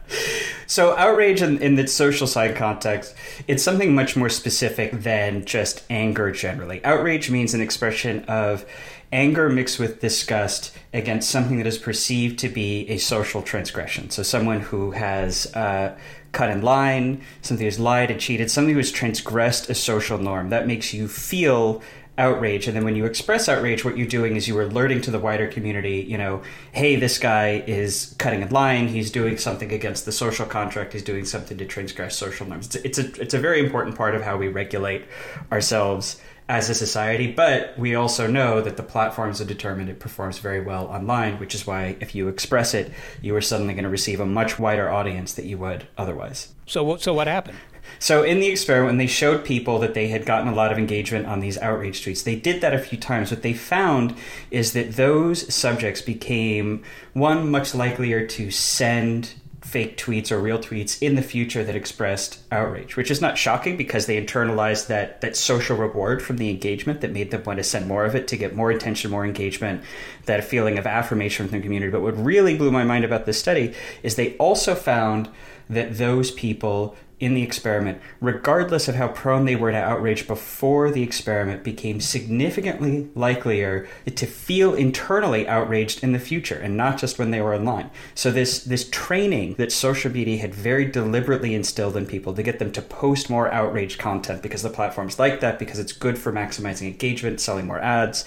so, 0.68 0.96
outrage 0.96 1.42
in, 1.42 1.62
in 1.62 1.76
the 1.76 1.88
social 1.88 2.28
side 2.28 2.56
context, 2.56 3.16
it's 3.48 3.64
something 3.64 3.94
much 3.94 4.16
more 4.16 4.30
specific 4.30 4.92
than 4.92 5.46
just 5.46 5.84
anger 5.90 6.32
generally. 6.32 6.84
Outrage 6.84 7.30
means 7.30 7.54
an 7.54 7.62
expression 7.62 8.24
of 8.26 8.66
anger 9.12 9.50
mixed 9.50 9.80
with 9.80 10.00
disgust 10.00 10.76
against 10.94 11.30
something 11.30 11.58
that 11.58 11.66
is 11.66 11.78
perceived 11.78 12.38
to 12.40 12.50
be 12.50 12.88
a 12.90 12.98
social 12.98 13.42
transgression. 13.42 14.10
So, 14.10 14.24
someone 14.24 14.62
who 14.62 14.92
has 14.92 15.54
uh, 15.56 15.96
cut 16.32 16.50
in 16.50 16.62
line, 16.62 17.22
something 17.42 17.66
who's 17.66 17.80
lied 17.80 18.12
and 18.12 18.20
cheated, 18.20 18.52
something 18.52 18.76
who's 18.76 18.92
transgressed 18.92 19.70
a 19.70 19.76
social 19.76 20.18
norm. 20.18 20.50
That 20.50 20.68
makes 20.68 20.94
you 20.94 21.08
feel 21.08 21.82
outrage. 22.20 22.68
And 22.68 22.76
then 22.76 22.84
when 22.84 22.96
you 22.96 23.06
express 23.06 23.50
outrage 23.50 23.84
what 23.84 23.98
you're 23.98 24.08
doing 24.08 24.36
is 24.36 24.48
you're 24.48 24.62
alerting 24.62 25.02
to 25.02 25.12
the 25.12 25.20
wider 25.20 25.48
community 25.48 26.06
you 26.08 26.18
know 26.18 26.42
hey 26.72 26.96
this 26.96 27.18
guy 27.18 27.64
is 27.66 28.16
cutting 28.20 28.44
a 28.44 28.48
line. 28.50 28.88
He's 28.90 29.10
doing 29.10 29.38
something 29.38 29.72
against 29.72 30.06
the 30.06 30.12
social 30.12 30.46
contract. 30.46 30.94
He's 30.94 31.04
doing 31.04 31.26
something 31.26 31.58
to 31.58 31.66
transgress 31.66 32.16
social 32.18 32.46
norms. 32.48 32.76
It's, 32.76 32.76
it's 32.86 33.00
a 33.00 33.22
it's 33.22 33.34
a 33.34 33.40
very 33.40 33.60
important 33.60 33.96
part 33.96 34.14
of 34.14 34.22
how 34.22 34.38
we 34.38 34.48
regulate 34.50 35.06
ourselves 35.52 36.20
as 36.50 36.68
a 36.68 36.74
society, 36.74 37.32
but 37.32 37.78
we 37.78 37.94
also 37.94 38.26
know 38.26 38.60
that 38.60 38.76
the 38.76 38.82
platforms 38.82 39.40
are 39.40 39.46
determined. 39.46 39.88
It 39.88 40.00
performs 40.00 40.40
very 40.40 40.60
well 40.60 40.88
online, 40.88 41.38
which 41.40 41.54
is 41.54 41.68
why 41.68 41.96
if 42.00 42.16
you 42.16 42.28
express 42.28 42.74
it, 42.74 42.92
you 43.22 43.36
are 43.36 43.42
suddenly 43.42 43.76
going 43.76 43.84
to 43.84 43.90
receive 43.90 44.20
a 44.20 44.26
much 44.26 44.58
wider 44.58 44.90
audience 44.90 45.34
that 45.36 45.46
you 45.46 45.60
would 45.60 45.88
otherwise. 45.96 46.52
So, 46.66 46.98
so 46.98 47.14
what 47.14 47.28
happened? 47.28 47.60
So 47.98 48.24
in 48.24 48.40
the 48.40 48.48
experiment, 48.48 48.98
they 48.98 49.08
showed 49.08 49.44
people 49.44 49.80
that 49.80 49.94
they 49.94 50.08
had 50.08 50.26
gotten 50.26 50.48
a 50.48 50.56
lot 50.56 50.72
of 50.72 50.78
engagement 50.78 51.26
on 51.26 51.40
these 51.40 51.58
outrage 51.58 52.04
tweets, 52.04 52.24
they 52.24 52.36
did 52.36 52.62
that 52.62 52.74
a 52.74 52.80
few 52.80 52.98
times. 52.98 53.32
What 53.32 53.42
they 53.42 53.54
found 53.54 54.16
is 54.52 54.74
that 54.74 54.96
those 54.96 55.54
subjects 55.54 56.02
became 56.02 56.84
one 57.14 57.50
much 57.50 57.74
likelier 57.74 58.26
to 58.28 58.52
send 58.52 59.34
fake 59.70 59.98
tweets 59.98 60.32
or 60.32 60.40
real 60.40 60.58
tweets 60.58 61.02
in 61.02 61.16
the 61.16 61.22
future 61.22 61.64
that 61.64 61.76
expressed 61.76 62.40
outrage, 62.52 62.96
which 62.96 63.12
is 63.12 63.22
not 63.22 63.38
shocking 63.38 63.78
because 63.78 64.08
they 64.08 64.24
internalized 64.24 64.88
that 64.88 65.22
that 65.22 65.36
social 65.36 65.78
reward 65.78 66.22
from 66.24 66.38
the 66.38 66.50
engagement 66.50 67.02
that 67.02 67.12
made 67.12 67.30
them 67.30 67.44
want 67.44 67.58
to 67.58 67.64
send 67.64 67.88
more 67.88 68.04
of 68.04 68.16
it 68.16 68.28
to 68.28 68.38
get 68.38 68.56
more 68.56 68.72
attention, 68.72 69.12
more 69.12 69.26
engagement, 69.26 69.84
that 70.26 70.44
feeling 70.44 70.80
of 70.80 70.88
affirmation 70.88 71.48
from 71.48 71.60
the 71.60 71.64
community. 71.64 71.92
But 71.92 72.02
what 72.02 72.18
really 72.18 72.58
blew 72.58 72.72
my 72.72 72.84
mind 72.84 73.06
about 73.06 73.26
this 73.28 73.40
study 73.40 73.76
is 74.02 74.16
they 74.16 74.36
also 74.38 74.74
found 74.74 75.30
that 75.70 75.98
those 75.98 76.32
people 76.32 76.96
in 77.20 77.34
the 77.34 77.44
experiment, 77.44 78.02
regardless 78.22 78.88
of 78.88 78.96
how 78.96 79.10
prone 79.10 79.46
they 79.46 79.56
were 79.56 79.72
to 79.72 79.78
outrage 79.78 80.26
before 80.26 80.90
the 80.90 81.04
experiment, 81.04 81.64
became 81.64 82.00
significantly 82.00 83.10
likelier 83.14 83.88
to 84.16 84.26
feel 84.26 84.74
internally 84.74 85.48
outraged 85.48 86.02
in 86.02 86.14
the 86.14 86.20
future 86.20 86.56
and 86.56 86.78
not 86.78 86.98
just 86.98 87.20
when 87.20 87.32
they 87.32 87.42
were 87.42 87.54
online. 87.54 87.90
So 88.16 88.32
this 88.32 88.64
this 88.64 88.90
training 88.90 89.56
that 89.56 89.72
social 89.72 90.12
media 90.12 90.38
had 90.38 90.56
very 90.56 90.86
deliberately 90.86 91.54
instilled 91.54 91.98
in 91.98 92.06
people 92.06 92.34
to 92.34 92.44
get 92.44 92.60
them 92.60 92.72
to 92.72 92.82
post 92.82 93.30
more 93.30 93.52
outrage 93.52 93.98
content 93.98 94.42
because 94.42 94.62
the 94.62 94.70
platforms 94.70 95.20
like 95.20 95.42
that 95.42 95.60
because 95.60 95.80
it's 95.80 95.92
good 95.92 96.18
for 96.18 96.32
maximizing 96.32 96.88
engagement, 96.88 97.42
selling 97.42 97.68
more 97.68 97.80
ads, 97.80 98.24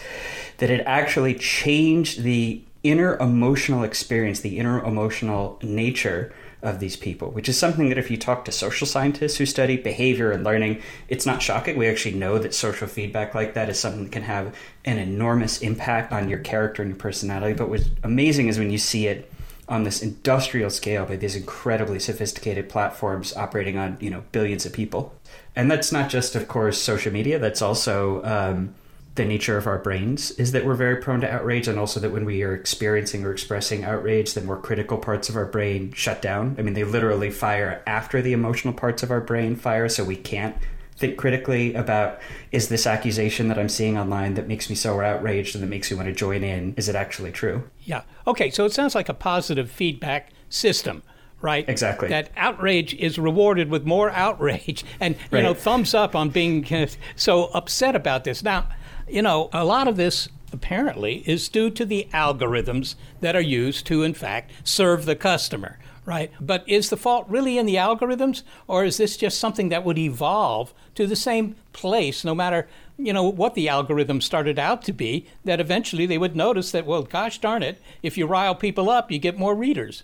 that 0.59 0.71
it 0.71 0.83
actually 0.87 1.35
changed 1.35 2.23
the 2.23 2.63
inner 2.83 3.17
emotional 3.19 3.85
experience, 3.85 4.41
the 4.41 4.59
inner 4.59 4.85
emotional 4.85 5.59
nature 5.63 6.33
of 6.63 6.79
these 6.79 6.97
people, 6.97 7.31
which 7.31 7.49
is 7.49 7.59
something 7.59 7.89
that 7.89 7.99
if 7.99 8.11
you 8.11 8.17
talk 8.17 8.45
to 8.45 8.53
social 8.53 8.87
scientists 8.87 9.37
who 9.37 9.47
study 9.47 9.77
behavior 9.77 10.31
and 10.31 10.45
learning, 10.45 10.81
it's 11.09 11.27
not 11.27 11.43
shocking. 11.43 11.77
We 11.77 11.89
actually 11.89 12.15
know 12.15 12.39
that 12.39 12.55
social 12.55 12.87
feedback 12.87 13.35
like 13.35 13.55
that 13.55 13.69
is 13.69 13.81
something 13.81 14.05
that 14.05 14.13
can 14.13 14.23
have 14.23 14.55
an 14.85 14.99
enormous 14.99 15.61
impact 15.61 16.13
on 16.13 16.29
your 16.29 16.39
character 16.39 16.83
and 16.83 16.91
your 16.91 16.99
personality. 16.99 17.55
But 17.55 17.69
what's 17.69 17.91
amazing 18.05 18.49
is 18.49 18.59
when 18.59 18.71
you 18.71 18.79
see 18.79 19.09
it 19.09 19.31
on 19.69 19.85
this 19.85 20.03
industrial 20.03 20.71
scale 20.71 21.05
by 21.07 21.17
these 21.17 21.35
incredibly 21.35 21.99
sophisticated 21.99 22.69
platforms 22.69 23.35
operating 23.37 23.79
on 23.79 23.97
you 24.01 24.11
know 24.11 24.23
billions 24.33 24.67
of 24.67 24.73
people 24.73 25.15
and 25.55 25.71
that's 25.71 25.93
not 25.93 26.11
just 26.11 26.35
of 26.35 26.49
course 26.49 26.83
social 26.83 27.13
media 27.13 27.39
that's 27.39 27.63
also 27.63 28.23
um, 28.25 28.75
the 29.15 29.25
nature 29.25 29.59
of 29.59 29.67
our 29.67 29.79
brains 29.79 30.31
is 30.33 30.53
that 30.53 30.65
we're 30.65 30.75
very 30.75 30.97
prone 30.97 31.21
to 31.21 31.31
outrage 31.31 31.69
and 31.69 31.79
also 31.79 32.01
that 32.01 32.11
when 32.11 32.25
we 32.25 32.43
are 32.43 32.55
experiencing 32.55 33.25
or 33.25 33.33
expressing 33.33 33.85
outrage 33.85 34.33
the 34.33 34.41
more 34.41 34.57
critical 34.57 34.97
parts 34.97 35.29
of 35.29 35.37
our 35.37 35.45
brain 35.45 35.93
shut 35.93 36.23
down 36.23 36.55
i 36.59 36.63
mean 36.63 36.75
they 36.75 36.85
literally 36.85 37.31
fire 37.31 37.83
after 37.87 38.23
the 38.23 38.33
emotional 38.33 38.73
parts 38.73 39.03
of 39.03 39.11
our 39.11 39.21
brain 39.21 39.55
fire 39.55 39.89
so 39.89 40.03
we 40.03 40.17
can't 40.17 40.57
think 40.97 41.19
critically 41.19 41.75
about 41.75 42.21
is 42.53 42.69
this 42.69 42.87
accusation 42.87 43.49
that 43.49 43.59
i'm 43.59 43.69
seeing 43.69 43.99
online 43.99 44.35
that 44.35 44.49
makes 44.49 44.71
me 44.71 44.77
so 44.77 45.01
outraged 45.01 45.55
and 45.55 45.63
that 45.63 45.69
makes 45.69 45.91
me 45.91 45.97
want 45.97 46.09
to 46.09 46.15
join 46.15 46.43
in 46.43 46.75
is 46.77 46.89
it 46.89 46.95
actually 46.95 47.33
true 47.33 47.63
yeah 47.85 48.03
okay 48.27 48.51
so 48.51 48.65
it 48.65 48.73
sounds 48.73 48.95
like 48.95 49.09
a 49.09 49.15
positive 49.15 49.71
feedback 49.71 50.31
system 50.49 51.03
right? 51.43 51.69
Exactly. 51.69 52.09
That 52.09 52.31
outrage 52.37 52.95
is 52.95 53.19
rewarded 53.19 53.69
with 53.69 53.85
more 53.85 54.11
outrage, 54.11 54.85
and 55.01 55.17
you 55.17 55.21
right. 55.33 55.43
know, 55.43 55.55
thumbs 55.55 55.93
up 55.93 56.15
on 56.15 56.31
being 56.31 56.65
so 57.17 57.47
upset 57.47 57.97
about 57.97 58.23
this. 58.23 58.45
Now, 58.45 58.69
you 59.09 59.23
know, 59.23 59.49
a 59.53 59.65
lot 59.65 59.89
of 59.89 59.97
this 59.97 60.29
apparently 60.53 61.23
is 61.27 61.49
due 61.49 61.71
to 61.71 61.85
the 61.85 62.07
algorithms 62.13 62.95
that 63.21 63.37
are 63.37 63.41
used 63.41 63.87
to, 63.87 64.03
in 64.03 64.15
fact, 64.15 64.51
serve 64.65 65.05
the 65.05 65.17
customer, 65.17 65.79
right? 66.05 66.31
But 66.41 66.69
is 66.69 66.91
the 66.91 66.97
fault 66.97 67.27
really 67.29 67.59
in 67.59 67.67
the 67.67 67.77
algorithms, 67.77 68.43
or 68.67 68.85
is 68.85 68.99
this 68.99 69.17
just 69.17 69.39
something 69.39 69.71
that 69.71 69.85
would 69.85 69.99
evolve 69.99 70.75
to 70.95 71.07
the 71.07 71.17
same 71.17 71.57
place 71.73 72.25
no 72.25 72.35
matter, 72.35 72.69
you 72.99 73.13
know, 73.13 73.25
what 73.25 73.55
the 73.55 73.69
algorithm 73.69 74.21
started 74.21 74.59
out 74.59 74.83
to 74.83 74.93
be, 74.93 75.27
that 75.45 75.61
eventually 75.61 76.07
they 76.07 76.19
would 76.19 76.37
notice 76.37 76.71
that, 76.73 76.87
well, 76.87 77.03
gosh 77.03 77.39
darn 77.39 77.63
it, 77.63 77.81
if 78.03 78.19
you 78.19 78.27
rile 78.27 78.55
people 78.55 78.91
up, 78.91 79.11
you 79.11 79.19
get 79.19 79.39
more 79.39 79.55
readers? 79.55 80.03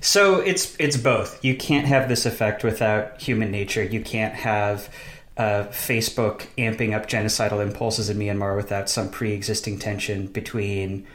So 0.00 0.40
it's 0.40 0.76
it's 0.78 0.96
both. 0.96 1.44
You 1.44 1.56
can't 1.56 1.86
have 1.86 2.08
this 2.08 2.26
effect 2.26 2.64
without 2.64 3.20
human 3.20 3.50
nature. 3.50 3.82
You 3.82 4.00
can't 4.00 4.34
have 4.34 4.88
uh, 5.36 5.64
Facebook 5.64 6.46
amping 6.56 6.94
up 6.94 7.08
genocidal 7.08 7.62
impulses 7.62 8.08
in 8.08 8.18
Myanmar 8.18 8.56
without 8.56 8.88
some 8.88 9.10
pre 9.10 9.32
existing 9.32 9.78
tension 9.78 10.26
between 10.26 11.06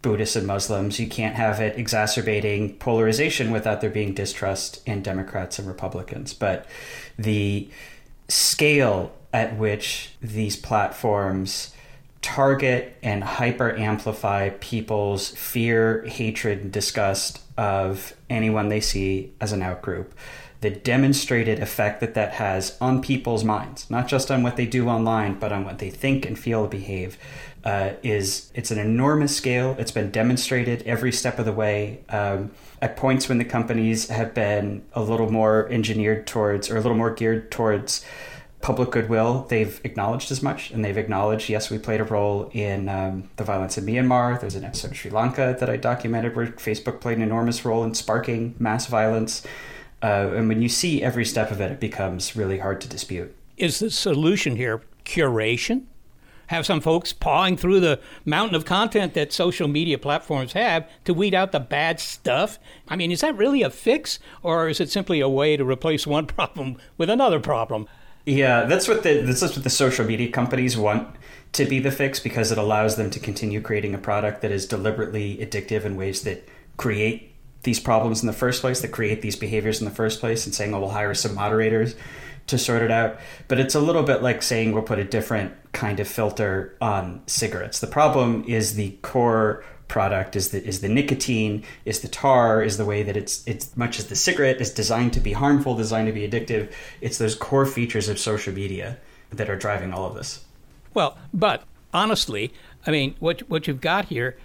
Buddhists 0.00 0.36
and 0.36 0.46
Muslims. 0.46 1.00
You 1.00 1.08
can't 1.08 1.34
have 1.34 1.60
it 1.60 1.78
exacerbating 1.78 2.76
polarization 2.76 3.50
without 3.50 3.80
there 3.80 3.90
being 3.90 4.14
distrust 4.14 4.86
in 4.86 5.02
Democrats 5.02 5.58
and 5.58 5.66
Republicans. 5.66 6.34
But 6.34 6.66
the 7.18 7.68
scale 8.28 9.12
at 9.32 9.56
which 9.56 10.12
these 10.20 10.56
platforms 10.56 11.74
target 12.20 12.96
and 13.02 13.24
hyper 13.24 13.74
amplify 13.76 14.50
people's 14.60 15.30
fear, 15.30 16.04
hatred, 16.06 16.60
and 16.60 16.72
disgust 16.72 17.40
of 17.58 18.14
anyone 18.30 18.68
they 18.68 18.80
see 18.80 19.32
as 19.40 19.52
an 19.52 19.60
outgroup 19.60 20.06
the 20.62 20.70
demonstrated 20.70 21.58
effect 21.58 22.00
that 22.00 22.14
that 22.14 22.34
has 22.34 22.78
on 22.80 23.02
people's 23.02 23.42
minds, 23.42 23.90
not 23.90 24.06
just 24.06 24.30
on 24.30 24.44
what 24.44 24.56
they 24.56 24.64
do 24.64 24.88
online, 24.88 25.36
but 25.38 25.52
on 25.52 25.64
what 25.64 25.80
they 25.80 25.90
think 25.90 26.24
and 26.24 26.38
feel 26.38 26.62
and 26.62 26.70
behave, 26.70 27.18
uh, 27.64 27.90
is 28.04 28.50
it's 28.54 28.70
an 28.70 28.78
enormous 28.78 29.36
scale. 29.36 29.74
It's 29.78 29.90
been 29.90 30.12
demonstrated 30.12 30.82
every 30.84 31.10
step 31.10 31.40
of 31.40 31.46
the 31.46 31.52
way. 31.52 32.04
Um, 32.08 32.52
at 32.80 32.96
points 32.96 33.28
when 33.28 33.38
the 33.38 33.44
companies 33.44 34.08
have 34.08 34.34
been 34.34 34.84
a 34.92 35.02
little 35.02 35.30
more 35.30 35.68
engineered 35.68 36.28
towards, 36.28 36.70
or 36.70 36.76
a 36.76 36.80
little 36.80 36.96
more 36.96 37.12
geared 37.12 37.50
towards 37.50 38.04
public 38.60 38.92
goodwill, 38.92 39.44
they've 39.48 39.80
acknowledged 39.82 40.30
as 40.30 40.44
much, 40.44 40.70
and 40.70 40.84
they've 40.84 40.96
acknowledged, 40.96 41.48
yes, 41.48 41.70
we 41.70 41.78
played 41.78 42.00
a 42.00 42.04
role 42.04 42.48
in 42.52 42.88
um, 42.88 43.28
the 43.34 43.42
violence 43.42 43.76
in 43.76 43.84
Myanmar. 43.84 44.40
There's 44.40 44.54
an 44.54 44.64
episode 44.64 44.92
of 44.92 44.96
Sri 44.96 45.10
Lanka 45.10 45.56
that 45.58 45.68
I 45.68 45.76
documented 45.76 46.36
where 46.36 46.46
Facebook 46.46 47.00
played 47.00 47.16
an 47.16 47.24
enormous 47.24 47.64
role 47.64 47.82
in 47.82 47.94
sparking 47.94 48.54
mass 48.60 48.86
violence. 48.86 49.44
Uh, 50.02 50.32
and 50.34 50.48
when 50.48 50.60
you 50.60 50.68
see 50.68 51.02
every 51.02 51.24
step 51.24 51.50
of 51.50 51.60
it, 51.60 51.70
it 51.70 51.80
becomes 51.80 52.34
really 52.34 52.58
hard 52.58 52.80
to 52.80 52.88
dispute. 52.88 53.34
Is 53.56 53.78
the 53.78 53.90
solution 53.90 54.56
here 54.56 54.82
curation? 55.04 55.84
Have 56.48 56.66
some 56.66 56.80
folks 56.80 57.12
pawing 57.12 57.56
through 57.56 57.80
the 57.80 58.00
mountain 58.24 58.56
of 58.56 58.64
content 58.64 59.14
that 59.14 59.32
social 59.32 59.68
media 59.68 59.96
platforms 59.96 60.52
have 60.52 60.88
to 61.04 61.14
weed 61.14 61.34
out 61.34 61.52
the 61.52 61.60
bad 61.60 62.00
stuff? 62.00 62.58
I 62.88 62.96
mean, 62.96 63.12
is 63.12 63.20
that 63.20 63.36
really 63.36 63.62
a 63.62 63.70
fix, 63.70 64.18
or 64.42 64.68
is 64.68 64.80
it 64.80 64.90
simply 64.90 65.20
a 65.20 65.28
way 65.28 65.56
to 65.56 65.64
replace 65.64 66.06
one 66.06 66.26
problem 66.26 66.76
with 66.98 67.08
another 67.08 67.40
problem? 67.40 67.88
Yeah, 68.26 68.64
that's 68.64 68.86
what 68.86 69.02
the 69.02 69.20
this 69.22 69.42
is 69.42 69.54
what 69.54 69.64
the 69.64 69.70
social 69.70 70.04
media 70.04 70.30
companies 70.30 70.76
want 70.76 71.16
to 71.52 71.64
be 71.64 71.78
the 71.78 71.90
fix 71.90 72.20
because 72.20 72.52
it 72.52 72.58
allows 72.58 72.96
them 72.96 73.10
to 73.10 73.20
continue 73.20 73.60
creating 73.60 73.94
a 73.94 73.98
product 73.98 74.42
that 74.42 74.50
is 74.50 74.66
deliberately 74.66 75.38
addictive 75.38 75.84
in 75.84 75.96
ways 75.96 76.22
that 76.22 76.48
create 76.76 77.31
these 77.62 77.80
problems 77.80 78.22
in 78.22 78.26
the 78.26 78.32
first 78.32 78.60
place, 78.60 78.80
that 78.80 78.88
create 78.88 79.22
these 79.22 79.36
behaviors 79.36 79.80
in 79.80 79.84
the 79.84 79.94
first 79.94 80.20
place, 80.20 80.46
and 80.46 80.54
saying, 80.54 80.74
oh, 80.74 80.80
we'll 80.80 80.90
hire 80.90 81.14
some 81.14 81.34
moderators 81.34 81.94
to 82.48 82.58
sort 82.58 82.82
it 82.82 82.90
out. 82.90 83.18
But 83.48 83.60
it's 83.60 83.74
a 83.74 83.80
little 83.80 84.02
bit 84.02 84.22
like 84.22 84.42
saying 84.42 84.72
we'll 84.72 84.82
put 84.82 84.98
a 84.98 85.04
different 85.04 85.54
kind 85.72 86.00
of 86.00 86.08
filter 86.08 86.76
on 86.80 87.22
cigarettes. 87.26 87.80
The 87.80 87.86
problem 87.86 88.44
is 88.46 88.74
the 88.74 88.90
core 89.02 89.64
product 89.88 90.36
is 90.36 90.50
the 90.50 90.64
is 90.66 90.80
the 90.80 90.88
nicotine, 90.88 91.62
is 91.84 92.00
the 92.00 92.08
tar, 92.08 92.62
is 92.62 92.78
the 92.78 92.84
way 92.84 93.02
that 93.02 93.16
it's 93.16 93.46
it's 93.46 93.76
much 93.76 93.98
as 93.98 94.06
the 94.06 94.16
cigarette 94.16 94.60
is 94.60 94.70
designed 94.70 95.12
to 95.12 95.20
be 95.20 95.32
harmful, 95.32 95.76
designed 95.76 96.06
to 96.06 96.12
be 96.12 96.28
addictive. 96.28 96.72
It's 97.00 97.18
those 97.18 97.34
core 97.34 97.66
features 97.66 98.08
of 98.08 98.18
social 98.18 98.54
media 98.54 98.98
that 99.30 99.50
are 99.50 99.56
driving 99.56 99.92
all 99.92 100.06
of 100.06 100.14
this. 100.14 100.44
Well, 100.94 101.16
but 101.32 101.64
honestly, 101.92 102.52
I 102.86 102.90
mean, 102.90 103.14
what 103.20 103.48
what 103.48 103.66
you've 103.66 103.80
got 103.80 104.06
here 104.06 104.36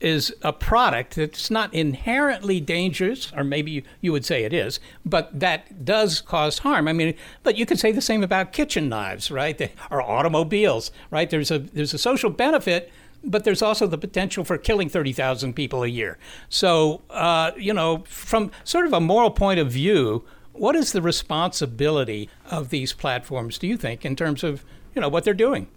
is 0.00 0.34
a 0.42 0.52
product 0.52 1.16
that's 1.16 1.50
not 1.50 1.72
inherently 1.72 2.60
dangerous, 2.60 3.32
or 3.34 3.42
maybe 3.42 3.84
you, 4.00 4.12
would 4.12 4.24
say 4.24 4.44
it 4.44 4.52
is, 4.52 4.78
but 5.04 5.38
that 5.38 5.84
does 5.84 6.20
cause 6.20 6.58
harm. 6.58 6.86
I 6.86 6.92
mean, 6.92 7.14
but 7.42 7.56
you 7.56 7.64
could 7.64 7.78
say 7.78 7.92
the 7.92 8.02
same 8.02 8.22
about 8.22 8.52
kitchen 8.52 8.88
knives, 8.88 9.30
right? 9.30 9.56
They, 9.56 9.72
or 9.90 10.02
automobiles, 10.02 10.90
right? 11.10 11.28
There's 11.28 11.50
a 11.50 11.58
there's 11.58 11.94
a 11.94 11.98
social 11.98 12.30
benefit, 12.30 12.92
but 13.24 13.44
there's 13.44 13.62
also 13.62 13.86
the 13.86 13.98
potential 13.98 14.44
for 14.44 14.58
killing 14.58 14.88
30,000 14.88 15.54
people 15.54 15.82
a 15.82 15.88
year. 15.88 16.18
So, 16.48 17.02
uh, 17.10 17.52
you 17.56 17.72
know, 17.72 18.04
from 18.06 18.50
sort 18.64 18.86
of 18.86 18.92
a 18.92 19.00
moral 19.00 19.30
point 19.30 19.60
of 19.60 19.70
view, 19.70 20.24
what 20.52 20.76
is 20.76 20.92
the 20.92 21.02
responsibility 21.02 22.30
of 22.50 22.70
these 22.70 22.92
platforms, 22.92 23.58
do 23.58 23.66
you 23.66 23.76
think, 23.76 24.04
in 24.04 24.16
terms 24.16 24.44
of, 24.44 24.64
you 24.94 25.00
know, 25.00 25.08
what 25.08 25.24
they're 25.24 25.34
doing? 25.34 25.68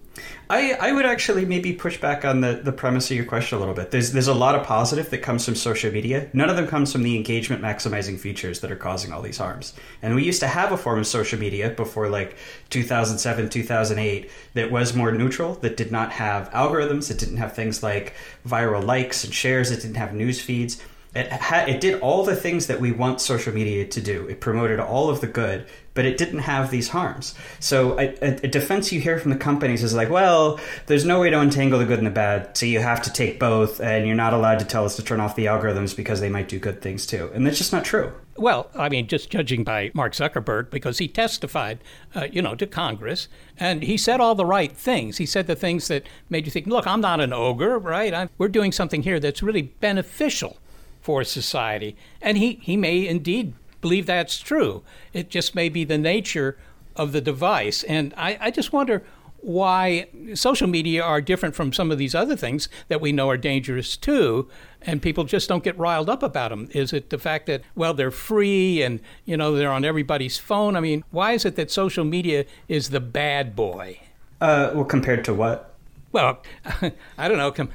I, 0.49 0.73
I 0.73 0.91
would 0.91 1.05
actually 1.05 1.45
maybe 1.45 1.73
push 1.73 1.99
back 2.01 2.25
on 2.25 2.41
the, 2.41 2.53
the 2.63 2.71
premise 2.71 3.11
of 3.11 3.17
your 3.17 3.25
question 3.25 3.57
a 3.57 3.59
little 3.59 3.75
bit. 3.75 3.91
There's 3.91 4.11
there's 4.11 4.27
a 4.27 4.33
lot 4.33 4.55
of 4.55 4.65
positive 4.65 5.09
that 5.11 5.19
comes 5.19 5.45
from 5.45 5.55
social 5.55 5.91
media. 5.91 6.27
None 6.33 6.49
of 6.49 6.55
them 6.55 6.67
comes 6.67 6.91
from 6.91 7.03
the 7.03 7.15
engagement 7.15 7.61
maximizing 7.61 8.19
features 8.19 8.59
that 8.61 8.71
are 8.71 8.75
causing 8.75 9.13
all 9.13 9.21
these 9.21 9.37
harms. 9.37 9.73
And 10.01 10.15
we 10.15 10.23
used 10.23 10.39
to 10.39 10.47
have 10.47 10.71
a 10.71 10.77
form 10.77 10.99
of 10.99 11.07
social 11.07 11.39
media 11.39 11.69
before 11.69 12.09
like 12.09 12.35
2007, 12.71 13.49
2008 13.49 14.31
that 14.55 14.71
was 14.71 14.95
more 14.95 15.11
neutral, 15.11 15.53
that 15.55 15.77
did 15.77 15.91
not 15.91 16.11
have 16.13 16.49
algorithms, 16.51 17.09
that 17.09 17.19
didn't 17.19 17.37
have 17.37 17.53
things 17.53 17.83
like 17.83 18.15
viral 18.47 18.83
likes 18.83 19.23
and 19.23 19.33
shares, 19.33 19.69
it 19.69 19.81
didn't 19.81 19.97
have 19.97 20.13
news 20.13 20.41
feeds. 20.41 20.81
It 21.15 21.27
had 21.31 21.69
it 21.69 21.81
did 21.81 21.99
all 22.01 22.23
the 22.23 22.35
things 22.35 22.67
that 22.67 22.79
we 22.79 22.91
want 22.91 23.19
social 23.19 23.53
media 23.53 23.85
to 23.87 24.01
do. 24.01 24.27
It 24.27 24.41
promoted 24.41 24.79
all 24.79 25.09
of 25.09 25.21
the 25.21 25.27
good, 25.27 25.65
but 25.99 26.05
it 26.05 26.17
didn't 26.17 26.39
have 26.39 26.71
these 26.71 26.87
harms. 26.87 27.35
So 27.59 27.99
a, 27.99 28.15
a, 28.21 28.47
defense 28.47 28.93
you 28.93 29.01
hear 29.01 29.19
from 29.19 29.31
the 29.31 29.37
companies 29.37 29.83
is 29.83 29.93
like, 29.93 30.09
well, 30.09 30.57
there's 30.85 31.03
no 31.03 31.19
way 31.19 31.29
to 31.29 31.37
untangle 31.37 31.77
the 31.77 31.83
good 31.83 31.97
and 31.97 32.07
the 32.07 32.11
bad, 32.11 32.55
so 32.55 32.65
you 32.65 32.79
have 32.79 33.01
to 33.01 33.11
take 33.11 33.37
both, 33.37 33.81
and 33.81 34.07
you're 34.07 34.15
not 34.15 34.31
allowed 34.31 34.59
to 34.59 34.65
tell 34.65 34.85
us 34.85 34.95
to 34.95 35.03
turn 35.03 35.19
off 35.19 35.35
the 35.35 35.47
algorithms 35.47 35.93
because 35.93 36.21
they 36.21 36.29
might 36.29 36.47
do 36.47 36.57
good 36.57 36.81
things 36.81 37.05
too. 37.05 37.29
And 37.33 37.45
that's 37.45 37.57
just 37.57 37.73
not 37.73 37.83
true. 37.83 38.13
Well, 38.37 38.69
I 38.75 38.87
mean, 38.87 39.07
just 39.07 39.29
judging 39.29 39.65
by 39.65 39.91
Mark 39.93 40.13
Zuckerberg, 40.13 40.69
because 40.69 40.99
he 40.99 41.09
testified, 41.09 41.79
uh, 42.15 42.27
you 42.31 42.41
know, 42.41 42.55
to 42.55 42.65
Congress, 42.65 43.27
and 43.57 43.83
he 43.83 43.97
said 43.97 44.21
all 44.21 44.35
the 44.35 44.45
right 44.45 44.71
things. 44.71 45.17
He 45.17 45.25
said 45.25 45.47
the 45.47 45.55
things 45.57 45.89
that 45.89 46.03
made 46.29 46.45
you 46.45 46.51
think, 46.53 46.65
look, 46.65 46.87
I'm 46.87 47.01
not 47.01 47.19
an 47.19 47.33
ogre, 47.33 47.77
right? 47.77 48.13
I'm, 48.13 48.29
we're 48.37 48.47
doing 48.47 48.71
something 48.71 49.03
here 49.03 49.19
that's 49.19 49.43
really 49.43 49.63
beneficial 49.63 50.55
for 51.01 51.25
society. 51.25 51.97
And 52.21 52.37
he, 52.37 52.53
he 52.61 52.77
may 52.77 53.05
indeed 53.05 53.53
believe 53.81 54.05
that's 54.05 54.39
true. 54.39 54.83
It 55.13 55.29
just 55.29 55.55
may 55.55 55.69
be 55.69 55.83
the 55.83 55.97
nature 55.97 56.57
of 56.95 57.11
the 57.11 57.21
device. 57.21 57.83
And 57.83 58.13
I, 58.17 58.37
I 58.39 58.51
just 58.51 58.73
wonder 58.73 59.03
why 59.41 60.07
social 60.33 60.67
media 60.67 61.01
are 61.01 61.21
different 61.21 61.55
from 61.55 61.71
some 61.71 61.91
of 61.91 61.97
these 61.97 62.13
other 62.13 62.35
things 62.35 62.67
that 62.89 62.99
we 62.99 63.11
know 63.11 63.29
are 63.29 63.37
dangerous 63.37 63.95
too 63.95 64.49
and 64.81 65.01
people 65.01 65.23
just 65.23 65.47
don't 65.47 65.63
get 65.63 65.77
riled 65.77 66.09
up 66.09 66.21
about 66.23 66.49
them 66.49 66.67
is 66.73 66.91
it 66.91 67.09
the 67.09 67.17
fact 67.17 67.45
that 67.45 67.61
well 67.75 67.93
they're 67.93 68.11
free 68.11 68.81
and 68.81 68.99
you 69.25 69.37
know 69.37 69.55
they're 69.55 69.71
on 69.71 69.85
everybody's 69.85 70.37
phone? 70.37 70.75
I 70.75 70.81
mean 70.81 71.03
why 71.11 71.31
is 71.31 71.45
it 71.45 71.55
that 71.55 71.71
social 71.71 72.03
media 72.03 72.45
is 72.67 72.89
the 72.89 72.99
bad 72.99 73.55
boy? 73.55 73.99
Uh, 74.41 74.71
well 74.73 74.85
compared 74.85 75.23
to 75.25 75.33
what? 75.33 75.73
Well 76.11 76.41
i 77.17 77.27
don't 77.27 77.37
know. 77.37 77.51
Com- 77.51 77.69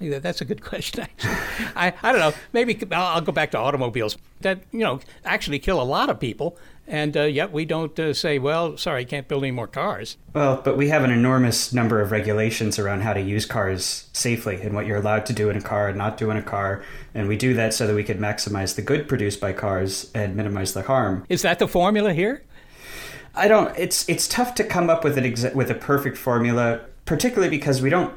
that's 0.00 0.40
a 0.40 0.44
good 0.44 0.62
question. 0.64 1.06
I, 1.74 1.92
I 2.02 2.12
don't 2.12 2.20
know. 2.20 2.32
Maybe 2.52 2.78
I'll, 2.92 3.20
go 3.20 3.32
back 3.32 3.50
to 3.52 3.58
automobiles 3.58 4.16
that 4.40 4.60
you 4.72 4.80
know 4.80 5.00
actually 5.24 5.58
kill 5.58 5.80
a 5.80 5.84
lot 5.84 6.08
of 6.08 6.20
people, 6.20 6.56
and 6.86 7.16
uh, 7.16 7.22
yet 7.22 7.52
we 7.52 7.64
don't 7.64 7.98
uh, 7.98 8.14
say, 8.14 8.38
"Well, 8.38 8.76
sorry, 8.76 9.04
can't 9.04 9.28
build 9.28 9.42
any 9.42 9.50
more 9.50 9.66
cars." 9.66 10.16
Well, 10.34 10.60
but 10.64 10.76
we 10.76 10.88
have 10.88 11.04
an 11.04 11.10
enormous 11.10 11.72
number 11.72 12.00
of 12.00 12.12
regulations 12.12 12.78
around 12.78 13.02
how 13.02 13.12
to 13.12 13.20
use 13.20 13.44
cars 13.44 14.08
safely 14.12 14.60
and 14.62 14.74
what 14.74 14.86
you're 14.86 14.98
allowed 14.98 15.26
to 15.26 15.32
do 15.32 15.50
in 15.50 15.56
a 15.56 15.62
car 15.62 15.88
and 15.88 15.98
not 15.98 16.16
do 16.16 16.30
in 16.30 16.36
a 16.36 16.42
car, 16.42 16.84
and 17.14 17.28
we 17.28 17.36
do 17.36 17.54
that 17.54 17.74
so 17.74 17.86
that 17.86 17.94
we 17.94 18.04
can 18.04 18.18
maximize 18.18 18.76
the 18.76 18.82
good 18.82 19.08
produced 19.08 19.40
by 19.40 19.52
cars 19.52 20.10
and 20.14 20.36
minimize 20.36 20.74
the 20.74 20.82
harm. 20.82 21.24
Is 21.28 21.42
that 21.42 21.58
the 21.58 21.68
formula 21.68 22.12
here? 22.12 22.42
I 23.34 23.48
don't. 23.48 23.76
It's 23.78 24.08
it's 24.08 24.26
tough 24.28 24.54
to 24.56 24.64
come 24.64 24.90
up 24.90 25.04
with 25.04 25.18
an 25.18 25.24
exa- 25.24 25.54
with 25.54 25.70
a 25.70 25.74
perfect 25.74 26.16
formula, 26.16 26.80
particularly 27.04 27.50
because 27.50 27.82
we 27.82 27.90
don't 27.90 28.12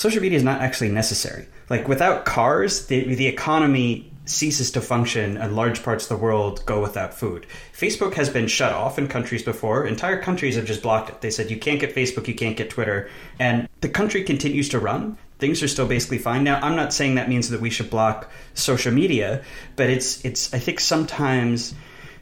social 0.00 0.22
media 0.22 0.38
is 0.38 0.42
not 0.42 0.62
actually 0.62 0.88
necessary. 0.88 1.46
Like 1.68 1.86
without 1.86 2.24
cars, 2.24 2.86
the, 2.86 3.14
the 3.14 3.26
economy 3.26 4.10
ceases 4.24 4.70
to 4.70 4.80
function 4.80 5.36
and 5.36 5.54
large 5.54 5.82
parts 5.82 6.04
of 6.04 6.08
the 6.08 6.24
world 6.24 6.64
go 6.64 6.80
without 6.80 7.12
food. 7.12 7.46
Facebook 7.76 8.14
has 8.14 8.30
been 8.30 8.46
shut 8.46 8.72
off 8.72 8.98
in 8.98 9.08
countries 9.08 9.42
before. 9.42 9.86
Entire 9.86 10.18
countries 10.22 10.56
have 10.56 10.64
just 10.64 10.80
blocked 10.80 11.10
it. 11.10 11.20
They 11.20 11.30
said 11.30 11.50
you 11.50 11.58
can't 11.58 11.78
get 11.78 11.94
Facebook, 11.94 12.28
you 12.28 12.34
can't 12.34 12.56
get 12.56 12.70
Twitter, 12.70 13.10
and 13.38 13.68
the 13.82 13.90
country 13.90 14.24
continues 14.24 14.70
to 14.70 14.78
run. 14.78 15.18
Things 15.38 15.62
are 15.62 15.68
still 15.68 15.86
basically 15.86 16.18
fine. 16.18 16.44
Now, 16.44 16.60
I'm 16.62 16.76
not 16.76 16.94
saying 16.94 17.16
that 17.16 17.28
means 17.28 17.50
that 17.50 17.60
we 17.60 17.68
should 17.68 17.90
block 17.90 18.30
social 18.54 18.92
media, 18.92 19.42
but 19.76 19.90
it's 19.90 20.24
it's 20.24 20.54
I 20.54 20.58
think 20.60 20.80
sometimes 20.80 21.74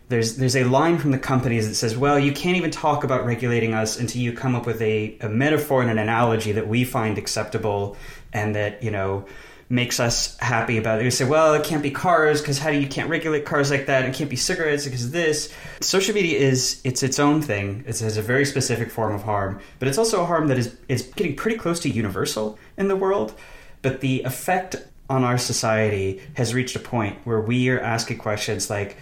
there's 0.08 0.36
there's 0.36 0.56
a 0.56 0.64
line 0.64 0.98
from 0.98 1.10
the 1.10 1.18
companies 1.18 1.68
that 1.68 1.74
says, 1.74 1.96
well, 1.96 2.18
you 2.18 2.32
can't 2.32 2.56
even 2.56 2.70
talk 2.70 3.04
about 3.04 3.26
regulating 3.26 3.74
us 3.74 3.98
until 3.98 4.22
you 4.22 4.32
come 4.32 4.54
up 4.54 4.66
with 4.66 4.80
a, 4.80 5.16
a 5.20 5.28
metaphor 5.28 5.82
and 5.82 5.90
an 5.90 5.98
analogy 5.98 6.52
that 6.52 6.66
we 6.66 6.84
find 6.84 7.18
acceptable 7.18 7.96
and 8.32 8.54
that 8.54 8.82
you 8.82 8.90
know 8.90 9.26
makes 9.70 10.00
us 10.00 10.38
happy 10.38 10.78
about 10.78 11.00
it. 11.00 11.04
You 11.04 11.10
say, 11.10 11.26
well, 11.26 11.52
it 11.52 11.62
can't 11.62 11.82
be 11.82 11.90
cars 11.90 12.40
because 12.40 12.58
how 12.58 12.70
do 12.70 12.78
you 12.78 12.86
can't 12.86 13.10
regulate 13.10 13.44
cars 13.44 13.70
like 13.70 13.84
that? 13.86 14.06
It 14.06 14.14
can't 14.14 14.30
be 14.30 14.36
cigarettes 14.36 14.84
because 14.84 15.10
this. 15.10 15.52
Social 15.80 16.14
media 16.14 16.38
is 16.38 16.80
it's 16.84 17.02
its 17.02 17.18
own 17.18 17.42
thing. 17.42 17.84
It 17.86 17.98
has 17.98 18.16
a 18.16 18.22
very 18.22 18.46
specific 18.46 18.90
form 18.90 19.14
of 19.14 19.22
harm, 19.22 19.60
but 19.78 19.88
it's 19.88 19.98
also 19.98 20.22
a 20.22 20.26
harm 20.26 20.48
that 20.48 20.58
is 20.58 20.76
is 20.88 21.02
getting 21.02 21.36
pretty 21.36 21.58
close 21.58 21.80
to 21.80 21.90
universal 21.90 22.58
in 22.78 22.88
the 22.88 22.96
world. 22.96 23.34
But 23.82 24.00
the 24.00 24.22
effect 24.22 24.76
on 25.10 25.22
our 25.24 25.38
society 25.38 26.22
has 26.34 26.54
reached 26.54 26.76
a 26.76 26.80
point 26.80 27.18
where 27.24 27.40
we 27.40 27.68
are 27.68 27.80
asking 27.80 28.18
questions 28.18 28.68
like, 28.68 28.96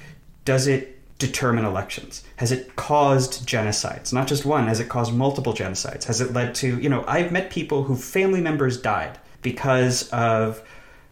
does 0.45 0.67
it 0.67 0.96
determine 1.19 1.65
elections? 1.65 2.23
Has 2.37 2.53
it 2.53 2.77
caused 2.77 3.47
genocides? 3.47 4.13
Not 4.13 4.29
just 4.29 4.45
one, 4.45 4.69
has 4.69 4.81
it 4.81 4.89
caused 4.89 5.15
multiple 5.15 5.55
genocides? 5.55 6.05
Has 6.05 6.21
it 6.21 6.33
led 6.33 6.55
to, 6.57 6.79
you 6.79 6.89
know, 6.89 7.05
I've 7.07 7.33
met 7.33 7.51
people 7.51 7.85
who 7.85 7.97
family 7.97 8.41
members 8.41 8.81
died 8.81 9.19
because 9.43 10.09
of 10.11 10.63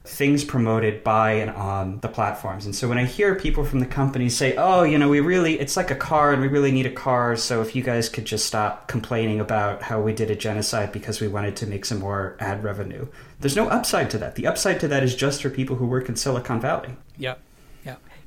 things 0.06 0.44
promoted 0.44 1.02
by 1.02 1.32
and 1.32 1.50
on 1.50 1.98
the 2.00 2.08
platforms. 2.08 2.66
And 2.66 2.76
so 2.76 2.88
when 2.88 2.98
I 2.98 3.06
hear 3.06 3.34
people 3.34 3.64
from 3.64 3.80
the 3.80 3.86
companies 3.86 4.36
say, 4.36 4.54
oh, 4.56 4.82
you 4.82 4.98
know, 4.98 5.08
we 5.08 5.20
really, 5.20 5.58
it's 5.58 5.78
like 5.78 5.90
a 5.90 5.94
car 5.94 6.32
and 6.32 6.42
we 6.42 6.48
really 6.48 6.70
need 6.70 6.84
a 6.84 6.92
car. 6.92 7.36
So 7.36 7.62
if 7.62 7.74
you 7.74 7.82
guys 7.82 8.10
could 8.10 8.26
just 8.26 8.44
stop 8.44 8.86
complaining 8.86 9.40
about 9.40 9.80
how 9.80 10.02
we 10.02 10.12
did 10.12 10.30
a 10.30 10.36
genocide 10.36 10.92
because 10.92 11.22
we 11.22 11.28
wanted 11.28 11.56
to 11.56 11.66
make 11.66 11.86
some 11.86 12.00
more 12.00 12.36
ad 12.38 12.62
revenue, 12.62 13.06
there's 13.40 13.56
no 13.56 13.68
upside 13.68 14.10
to 14.10 14.18
that. 14.18 14.34
The 14.34 14.46
upside 14.46 14.78
to 14.80 14.88
that 14.88 15.02
is 15.02 15.16
just 15.16 15.40
for 15.40 15.48
people 15.48 15.76
who 15.76 15.86
work 15.86 16.10
in 16.10 16.16
Silicon 16.16 16.60
Valley. 16.60 16.96
Yep. 17.16 17.40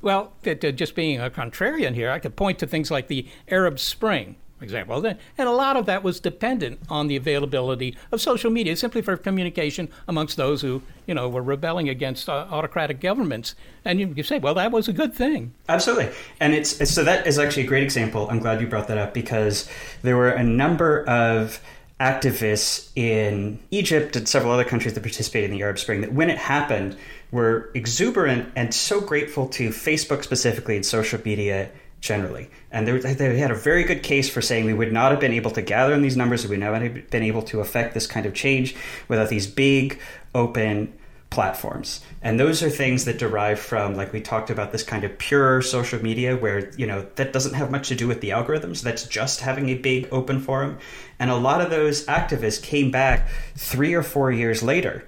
Well, 0.00 0.32
just 0.42 0.94
being 0.94 1.20
a 1.20 1.30
contrarian 1.30 1.94
here, 1.94 2.10
I 2.10 2.18
could 2.18 2.36
point 2.36 2.58
to 2.60 2.66
things 2.66 2.90
like 2.90 3.08
the 3.08 3.26
Arab 3.48 3.78
Spring, 3.78 4.36
for 4.58 4.64
example, 4.64 5.04
and 5.04 5.48
a 5.48 5.52
lot 5.52 5.76
of 5.76 5.86
that 5.86 6.02
was 6.02 6.18
dependent 6.18 6.80
on 6.88 7.06
the 7.06 7.16
availability 7.16 7.96
of 8.10 8.20
social 8.20 8.50
media, 8.50 8.76
simply 8.76 9.02
for 9.02 9.16
communication 9.16 9.88
amongst 10.08 10.36
those 10.36 10.62
who, 10.62 10.82
you 11.06 11.14
know, 11.14 11.28
were 11.28 11.42
rebelling 11.42 11.88
against 11.88 12.28
uh, 12.28 12.46
autocratic 12.50 13.00
governments. 13.00 13.54
And 13.84 14.00
you, 14.00 14.12
you 14.16 14.22
say, 14.22 14.38
well, 14.38 14.54
that 14.54 14.72
was 14.72 14.88
a 14.88 14.92
good 14.92 15.14
thing. 15.14 15.54
Absolutely, 15.68 16.10
and 16.40 16.54
it's 16.54 16.90
so 16.90 17.04
that 17.04 17.26
is 17.26 17.38
actually 17.38 17.64
a 17.64 17.68
great 17.68 17.84
example. 17.84 18.28
I'm 18.30 18.40
glad 18.40 18.60
you 18.60 18.66
brought 18.66 18.88
that 18.88 18.98
up 18.98 19.14
because 19.14 19.68
there 20.02 20.16
were 20.16 20.30
a 20.30 20.44
number 20.44 21.04
of 21.08 21.60
activists 22.00 22.90
in 22.94 23.58
Egypt 23.70 24.14
and 24.14 24.28
several 24.28 24.52
other 24.52 24.64
countries 24.64 24.94
that 24.94 25.00
participated 25.00 25.50
in 25.50 25.56
the 25.56 25.62
Arab 25.62 25.78
Spring 25.78 26.00
that 26.00 26.12
when 26.12 26.30
it 26.30 26.38
happened 26.38 26.96
were 27.30 27.70
exuberant 27.74 28.52
and 28.56 28.74
so 28.74 29.00
grateful 29.00 29.48
to 29.48 29.68
Facebook 29.70 30.24
specifically 30.24 30.76
and 30.76 30.86
social 30.86 31.20
media 31.24 31.70
generally. 32.00 32.48
And 32.70 32.86
they, 32.86 33.38
had 33.38 33.50
a 33.50 33.56
very 33.56 33.84
good 33.84 34.02
case 34.02 34.30
for 34.30 34.40
saying 34.40 34.66
we 34.66 34.74
would 34.74 34.92
not 34.92 35.10
have 35.10 35.20
been 35.20 35.32
able 35.32 35.50
to 35.52 35.62
gather 35.62 35.94
in 35.94 36.02
these 36.02 36.16
numbers, 36.16 36.44
we 36.44 36.50
would 36.50 36.60
not 36.60 36.80
have 36.80 37.10
been 37.10 37.22
able 37.22 37.42
to 37.42 37.60
affect 37.60 37.94
this 37.94 38.06
kind 38.06 38.24
of 38.24 38.34
change 38.34 38.76
without 39.08 39.28
these 39.28 39.46
big, 39.46 40.00
open 40.34 40.92
platforms. 41.30 42.00
And 42.22 42.40
those 42.40 42.62
are 42.62 42.70
things 42.70 43.04
that 43.04 43.18
derive 43.18 43.58
from, 43.58 43.94
like 43.94 44.12
we 44.12 44.20
talked 44.20 44.48
about, 44.48 44.72
this 44.72 44.82
kind 44.82 45.04
of 45.04 45.18
pure 45.18 45.60
social 45.60 46.02
media 46.02 46.36
where, 46.36 46.70
you 46.76 46.86
know, 46.86 47.06
that 47.16 47.32
doesn't 47.32 47.54
have 47.54 47.70
much 47.70 47.88
to 47.88 47.94
do 47.94 48.08
with 48.08 48.20
the 48.20 48.30
algorithms. 48.30 48.82
That's 48.82 49.06
just 49.06 49.40
having 49.40 49.68
a 49.68 49.74
big 49.74 50.08
open 50.10 50.40
forum. 50.40 50.78
And 51.18 51.30
a 51.30 51.36
lot 51.36 51.60
of 51.60 51.70
those 51.70 52.06
activists 52.06 52.62
came 52.62 52.90
back 52.90 53.28
three 53.56 53.94
or 53.94 54.02
four 54.02 54.32
years 54.32 54.62
later 54.62 55.04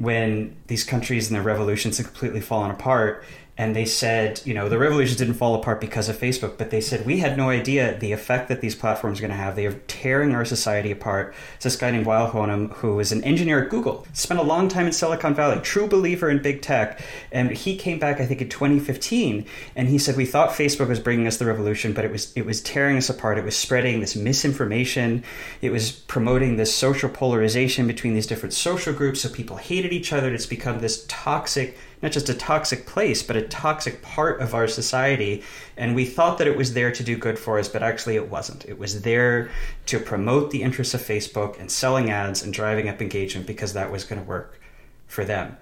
when 0.00 0.56
these 0.68 0.82
countries 0.82 1.28
and 1.28 1.36
their 1.36 1.42
revolutions 1.42 1.98
have 1.98 2.06
completely 2.06 2.40
fallen 2.40 2.70
apart 2.70 3.22
and 3.60 3.76
they 3.76 3.84
said, 3.84 4.40
you 4.46 4.54
know, 4.54 4.70
the 4.70 4.78
revolution 4.78 5.18
didn't 5.18 5.34
fall 5.34 5.54
apart 5.54 5.82
because 5.82 6.08
of 6.08 6.16
Facebook, 6.16 6.56
but 6.56 6.70
they 6.70 6.80
said 6.80 7.04
we 7.04 7.18
had 7.18 7.36
no 7.36 7.50
idea 7.50 7.98
the 7.98 8.10
effect 8.10 8.48
that 8.48 8.62
these 8.62 8.74
platforms 8.74 9.18
are 9.18 9.20
going 9.20 9.32
to 9.32 9.36
have. 9.36 9.54
They 9.54 9.66
are 9.66 9.74
tearing 9.86 10.34
our 10.34 10.46
society 10.46 10.90
apart. 10.90 11.34
It's 11.56 11.64
this 11.64 11.76
guy 11.76 11.90
named 11.90 12.06
Wael 12.06 12.30
Ghonim, 12.30 12.72
who 12.76 12.96
was 12.96 13.12
an 13.12 13.22
engineer 13.22 13.62
at 13.62 13.68
Google, 13.68 14.06
spent 14.14 14.40
a 14.40 14.42
long 14.42 14.68
time 14.68 14.86
in 14.86 14.92
Silicon 14.92 15.34
Valley, 15.34 15.60
true 15.60 15.86
believer 15.86 16.30
in 16.30 16.40
big 16.40 16.62
tech, 16.62 17.02
and 17.32 17.50
he 17.50 17.76
came 17.76 17.98
back, 17.98 18.18
I 18.18 18.24
think, 18.24 18.40
in 18.40 18.48
2015, 18.48 19.44
and 19.76 19.88
he 19.88 19.98
said 19.98 20.16
we 20.16 20.24
thought 20.24 20.48
Facebook 20.48 20.88
was 20.88 20.98
bringing 20.98 21.26
us 21.26 21.36
the 21.36 21.44
revolution, 21.44 21.92
but 21.92 22.06
it 22.06 22.10
was 22.10 22.32
it 22.34 22.46
was 22.46 22.62
tearing 22.62 22.96
us 22.96 23.10
apart. 23.10 23.36
It 23.36 23.44
was 23.44 23.58
spreading 23.58 24.00
this 24.00 24.16
misinformation. 24.16 25.22
It 25.60 25.70
was 25.70 25.92
promoting 25.92 26.56
this 26.56 26.74
social 26.74 27.10
polarization 27.10 27.86
between 27.86 28.14
these 28.14 28.26
different 28.26 28.54
social 28.54 28.94
groups, 28.94 29.20
so 29.20 29.28
people 29.28 29.58
hated 29.58 29.92
each 29.92 30.14
other. 30.14 30.32
It's 30.32 30.46
become 30.46 30.78
this 30.80 31.04
toxic 31.08 31.76
not 32.02 32.12
just 32.12 32.28
a 32.28 32.34
toxic 32.34 32.86
place, 32.86 33.22
but 33.22 33.36
a 33.36 33.42
toxic 33.42 34.00
part 34.02 34.40
of 34.40 34.54
our 34.54 34.66
society. 34.66 35.42
And 35.76 35.94
we 35.94 36.04
thought 36.04 36.38
that 36.38 36.46
it 36.46 36.56
was 36.56 36.72
there 36.74 36.90
to 36.90 37.02
do 37.02 37.16
good 37.16 37.38
for 37.38 37.58
us, 37.58 37.68
but 37.68 37.82
actually 37.82 38.16
it 38.16 38.30
wasn't. 38.30 38.64
It 38.66 38.78
was 38.78 39.02
there 39.02 39.50
to 39.86 39.98
promote 39.98 40.50
the 40.50 40.62
interests 40.62 40.94
of 40.94 41.02
Facebook 41.02 41.58
and 41.60 41.70
selling 41.70 42.10
ads 42.10 42.42
and 42.42 42.52
driving 42.52 42.88
up 42.88 43.02
engagement 43.02 43.46
because 43.46 43.74
that 43.74 43.92
was 43.92 44.04
going 44.04 44.20
to 44.20 44.26
work 44.26 44.60
for 45.06 45.24
them. 45.24 45.56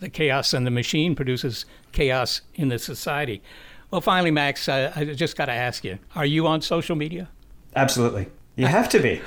The 0.00 0.08
chaos 0.08 0.54
in 0.54 0.64
the 0.64 0.70
machine 0.70 1.16
produces 1.16 1.64
chaos 1.92 2.42
in 2.54 2.68
the 2.68 2.78
society. 2.78 3.42
Well, 3.90 4.00
finally, 4.00 4.30
Max, 4.30 4.68
uh, 4.68 4.92
I 4.94 5.04
just 5.06 5.36
got 5.36 5.46
to 5.46 5.52
ask 5.52 5.82
you: 5.82 5.98
Are 6.14 6.26
you 6.26 6.46
on 6.46 6.60
social 6.60 6.94
media? 6.94 7.28
Absolutely, 7.74 8.28
you 8.54 8.66
have 8.68 8.88
to 8.90 9.00
be. 9.00 9.20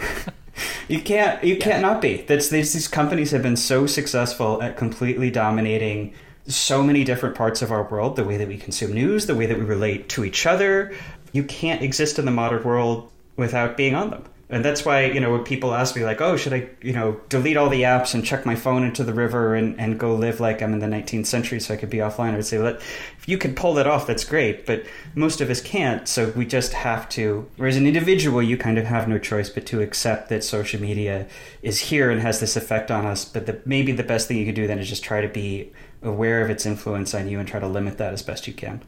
you 0.88 1.01
can't. 1.01 1.43
You 1.43 1.55
yeah. 1.55 1.64
can't 1.64 1.82
not 1.82 2.01
be. 2.01 2.22
That's 2.22 2.49
these 2.49 2.88
companies 2.88 3.32
have 3.32 3.41
been 3.41 3.57
so 3.57 3.86
successful 3.86 4.62
at 4.62 4.78
completely 4.78 5.30
dominating 5.32 6.14
so 6.47 6.83
many 6.83 7.03
different 7.03 7.35
parts 7.35 7.61
of 7.61 7.71
our 7.71 7.83
world 7.83 8.15
the 8.15 8.23
way 8.23 8.37
that 8.37 8.47
we 8.47 8.57
consume 8.57 8.93
news, 8.93 9.25
the 9.25 9.35
way 9.35 9.45
that 9.45 9.57
we 9.57 9.63
relate 9.63 10.09
to 10.09 10.23
each 10.23 10.45
other. 10.45 10.93
You 11.31 11.43
can't 11.43 11.81
exist 11.81 12.19
in 12.19 12.25
the 12.25 12.31
modern 12.31 12.63
world 12.63 13.09
without 13.37 13.77
being 13.77 13.95
on 13.95 14.09
them. 14.09 14.25
And 14.51 14.65
that's 14.65 14.83
why, 14.83 15.05
you 15.05 15.21
know, 15.21 15.31
when 15.31 15.45
people 15.45 15.73
ask 15.73 15.95
me, 15.95 16.03
like, 16.03 16.19
oh, 16.19 16.35
should 16.35 16.51
I, 16.51 16.67
you 16.81 16.91
know, 16.91 17.21
delete 17.29 17.55
all 17.55 17.69
the 17.69 17.83
apps 17.83 18.13
and 18.13 18.23
check 18.23 18.45
my 18.45 18.53
phone 18.53 18.83
into 18.83 19.05
the 19.05 19.13
river 19.13 19.55
and, 19.55 19.79
and 19.79 19.97
go 19.97 20.13
live 20.13 20.41
like 20.41 20.61
I'm 20.61 20.73
in 20.73 20.79
the 20.79 20.87
19th 20.87 21.25
century 21.25 21.61
so 21.61 21.73
I 21.73 21.77
could 21.77 21.89
be 21.89 21.99
offline, 21.99 22.33
I 22.33 22.35
would 22.35 22.45
say, 22.45 22.59
Let, 22.59 22.75
if 22.75 23.23
you 23.27 23.37
can 23.37 23.55
pull 23.55 23.75
that 23.75 23.87
off, 23.87 24.05
that's 24.05 24.25
great. 24.25 24.65
But 24.65 24.83
most 25.15 25.39
of 25.39 25.49
us 25.49 25.61
can't. 25.61 26.05
So 26.05 26.31
we 26.31 26.45
just 26.45 26.73
have 26.73 27.07
to, 27.09 27.49
or 27.57 27.67
as 27.67 27.77
an 27.77 27.87
individual, 27.87 28.43
you 28.43 28.57
kind 28.57 28.77
of 28.77 28.83
have 28.83 29.07
no 29.07 29.17
choice 29.17 29.49
but 29.49 29.65
to 29.67 29.81
accept 29.81 30.27
that 30.27 30.43
social 30.43 30.81
media 30.81 31.27
is 31.61 31.79
here 31.79 32.11
and 32.11 32.19
has 32.19 32.41
this 32.41 32.57
effect 32.57 32.91
on 32.91 33.05
us. 33.05 33.23
But 33.23 33.45
the, 33.45 33.61
maybe 33.63 33.93
the 33.93 34.03
best 34.03 34.27
thing 34.27 34.35
you 34.35 34.45
can 34.45 34.55
do 34.55 34.67
then 34.67 34.79
is 34.79 34.89
just 34.89 35.05
try 35.05 35.21
to 35.21 35.29
be 35.29 35.71
aware 36.02 36.43
of 36.43 36.49
its 36.49 36.66
influence 36.66 37.14
on 37.14 37.28
you 37.28 37.39
and 37.39 37.47
try 37.47 37.60
to 37.60 37.68
limit 37.68 37.97
that 37.97 38.14
as 38.14 38.24
best 38.24 38.47
you 38.47 38.54
can. 38.54 38.82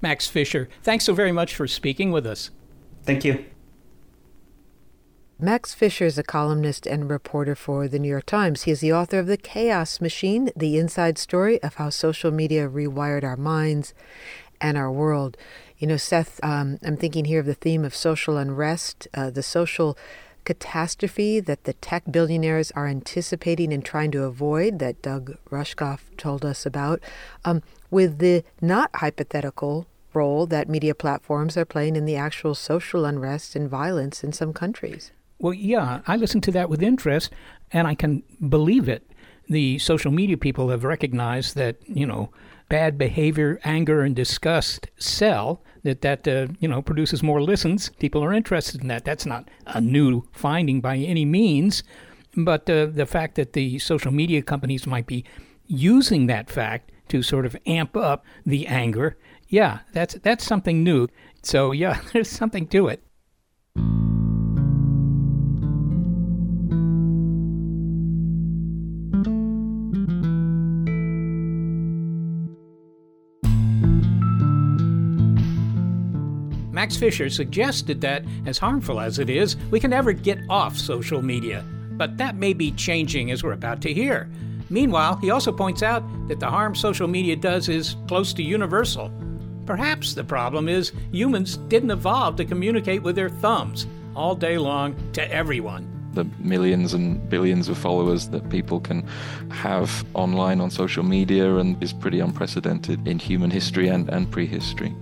Max 0.00 0.26
Fisher, 0.26 0.68
thanks 0.82 1.04
so 1.04 1.14
very 1.14 1.32
much 1.32 1.54
for 1.54 1.66
speaking 1.66 2.12
with 2.12 2.26
us. 2.26 2.50
Thank 3.04 3.24
you. 3.24 3.44
Max 5.38 5.74
Fisher 5.74 6.04
is 6.04 6.16
a 6.16 6.22
columnist 6.22 6.86
and 6.86 7.10
reporter 7.10 7.54
for 7.56 7.88
the 7.88 7.98
New 7.98 8.08
York 8.08 8.26
Times. 8.26 8.62
He 8.62 8.70
is 8.70 8.80
the 8.80 8.92
author 8.92 9.18
of 9.18 9.26
The 9.26 9.36
Chaos 9.36 10.00
Machine, 10.00 10.50
the 10.56 10.78
inside 10.78 11.18
story 11.18 11.60
of 11.62 11.74
how 11.74 11.90
social 11.90 12.30
media 12.30 12.68
rewired 12.68 13.24
our 13.24 13.36
minds 13.36 13.94
and 14.60 14.78
our 14.78 14.92
world. 14.92 15.36
You 15.76 15.88
know, 15.88 15.96
Seth, 15.96 16.38
um, 16.44 16.78
I'm 16.84 16.96
thinking 16.96 17.24
here 17.24 17.40
of 17.40 17.46
the 17.46 17.54
theme 17.54 17.84
of 17.84 17.96
social 17.96 18.36
unrest, 18.36 19.08
uh, 19.12 19.30
the 19.30 19.42
social 19.42 19.98
catastrophe 20.44 21.40
that 21.40 21.64
the 21.64 21.72
tech 21.74 22.04
billionaires 22.10 22.70
are 22.72 22.86
anticipating 22.86 23.72
and 23.72 23.84
trying 23.84 24.10
to 24.12 24.24
avoid 24.24 24.78
that 24.78 25.02
Doug 25.02 25.36
Rushkoff 25.50 26.00
told 26.16 26.44
us 26.44 26.66
about, 26.66 27.00
um, 27.44 27.62
with 27.90 28.18
the 28.18 28.44
not 28.60 28.90
hypothetical 28.94 29.86
role 30.12 30.46
that 30.46 30.68
media 30.68 30.94
platforms 30.94 31.56
are 31.56 31.64
playing 31.64 31.96
in 31.96 32.04
the 32.04 32.16
actual 32.16 32.54
social 32.54 33.04
unrest 33.04 33.56
and 33.56 33.68
violence 33.68 34.22
in 34.22 34.32
some 34.32 34.52
countries. 34.52 35.12
Well, 35.38 35.54
yeah, 35.54 36.00
I 36.06 36.16
listen 36.16 36.40
to 36.42 36.52
that 36.52 36.70
with 36.70 36.82
interest, 36.82 37.32
and 37.72 37.88
I 37.88 37.94
can 37.94 38.22
believe 38.48 38.88
it. 38.88 39.10
The 39.48 39.78
social 39.78 40.10
media 40.10 40.36
people 40.36 40.70
have 40.70 40.84
recognized 40.84 41.56
that, 41.56 41.76
you 41.86 42.06
know, 42.06 42.30
bad 42.74 42.98
behavior, 42.98 43.60
anger, 43.62 44.00
and 44.02 44.16
disgust 44.16 44.88
sell, 44.98 45.62
that 45.84 46.00
that 46.00 46.26
uh, 46.26 46.48
you 46.58 46.66
know 46.66 46.82
produces 46.82 47.22
more 47.22 47.40
listens. 47.40 47.90
People 48.00 48.24
are 48.24 48.32
interested 48.32 48.80
in 48.82 48.88
that. 48.88 49.04
That's 49.04 49.24
not 49.24 49.48
a 49.68 49.80
new 49.80 50.24
finding 50.32 50.80
by 50.80 50.96
any 50.96 51.24
means, 51.24 51.84
but 52.36 52.68
uh, 52.68 52.86
the 52.86 53.06
fact 53.06 53.36
that 53.36 53.52
the 53.52 53.78
social 53.78 54.10
media 54.10 54.42
companies 54.42 54.88
might 54.88 55.06
be 55.06 55.24
using 55.68 56.26
that 56.26 56.50
fact 56.50 56.90
to 57.10 57.22
sort 57.22 57.46
of 57.46 57.56
amp 57.64 57.96
up 57.96 58.24
the 58.44 58.66
anger, 58.66 59.16
yeah, 59.46 59.78
that's 59.92 60.14
that's 60.14 60.44
something 60.44 60.82
new. 60.82 61.06
So 61.42 61.70
yeah, 61.70 62.00
there's 62.12 62.28
something 62.28 62.66
to 62.74 62.88
it. 62.88 63.04
Max 76.84 76.98
Fisher 76.98 77.30
suggested 77.30 78.02
that, 78.02 78.24
as 78.44 78.58
harmful 78.58 79.00
as 79.00 79.18
it 79.18 79.30
is, 79.30 79.56
we 79.70 79.80
can 79.80 79.88
never 79.88 80.12
get 80.12 80.38
off 80.50 80.76
social 80.76 81.22
media. 81.22 81.64
But 81.92 82.18
that 82.18 82.36
may 82.36 82.52
be 82.52 82.72
changing 82.72 83.30
as 83.30 83.42
we're 83.42 83.52
about 83.52 83.80
to 83.80 83.94
hear. 83.94 84.28
Meanwhile, 84.68 85.16
he 85.16 85.30
also 85.30 85.50
points 85.50 85.82
out 85.82 86.04
that 86.28 86.40
the 86.40 86.50
harm 86.50 86.74
social 86.74 87.08
media 87.08 87.36
does 87.36 87.70
is 87.70 87.96
close 88.06 88.34
to 88.34 88.42
universal. 88.42 89.10
Perhaps 89.64 90.12
the 90.12 90.24
problem 90.24 90.68
is 90.68 90.92
humans 91.10 91.56
didn't 91.56 91.90
evolve 91.90 92.36
to 92.36 92.44
communicate 92.44 93.02
with 93.02 93.16
their 93.16 93.30
thumbs 93.30 93.86
all 94.14 94.34
day 94.34 94.58
long 94.58 94.94
to 95.14 95.32
everyone 95.32 95.90
the 96.12 96.24
millions 96.38 96.94
and 96.94 97.28
billions 97.28 97.68
of 97.68 97.76
followers 97.76 98.28
that 98.28 98.48
people 98.48 98.78
can 98.78 99.04
have 99.50 100.04
online 100.14 100.60
on 100.60 100.70
social 100.70 101.02
media 101.02 101.56
and 101.56 101.82
is 101.82 101.92
pretty 101.92 102.20
unprecedented 102.20 103.08
in 103.08 103.18
human 103.18 103.50
history 103.50 103.88
and, 103.88 104.08
and 104.10 104.30
prehistory. 104.30 104.94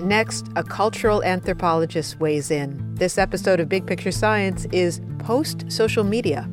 Next, 0.00 0.48
a 0.56 0.64
cultural 0.64 1.22
anthropologist 1.22 2.18
weighs 2.20 2.50
in. 2.50 2.94
This 2.94 3.18
episode 3.18 3.60
of 3.60 3.68
Big 3.68 3.86
Picture 3.86 4.10
Science 4.10 4.64
is 4.72 5.00
post 5.18 5.70
social 5.70 6.04
media. 6.04 6.48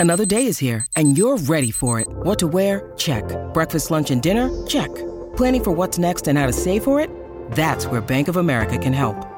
Another 0.00 0.24
day 0.24 0.46
is 0.46 0.58
here, 0.58 0.86
and 0.94 1.18
you're 1.18 1.38
ready 1.38 1.72
for 1.72 1.98
it. 1.98 2.06
What 2.08 2.38
to 2.38 2.46
wear? 2.46 2.92
Check. 2.96 3.24
Breakfast, 3.52 3.90
lunch, 3.90 4.10
and 4.10 4.22
dinner? 4.22 4.48
Check. 4.66 4.94
Planning 5.36 5.64
for 5.64 5.70
what's 5.72 5.98
next 5.98 6.28
and 6.28 6.38
how 6.38 6.46
to 6.46 6.52
save 6.52 6.84
for 6.84 7.00
it? 7.00 7.10
That's 7.52 7.86
where 7.86 8.00
Bank 8.00 8.28
of 8.28 8.36
America 8.36 8.78
can 8.78 8.92
help. 8.92 9.37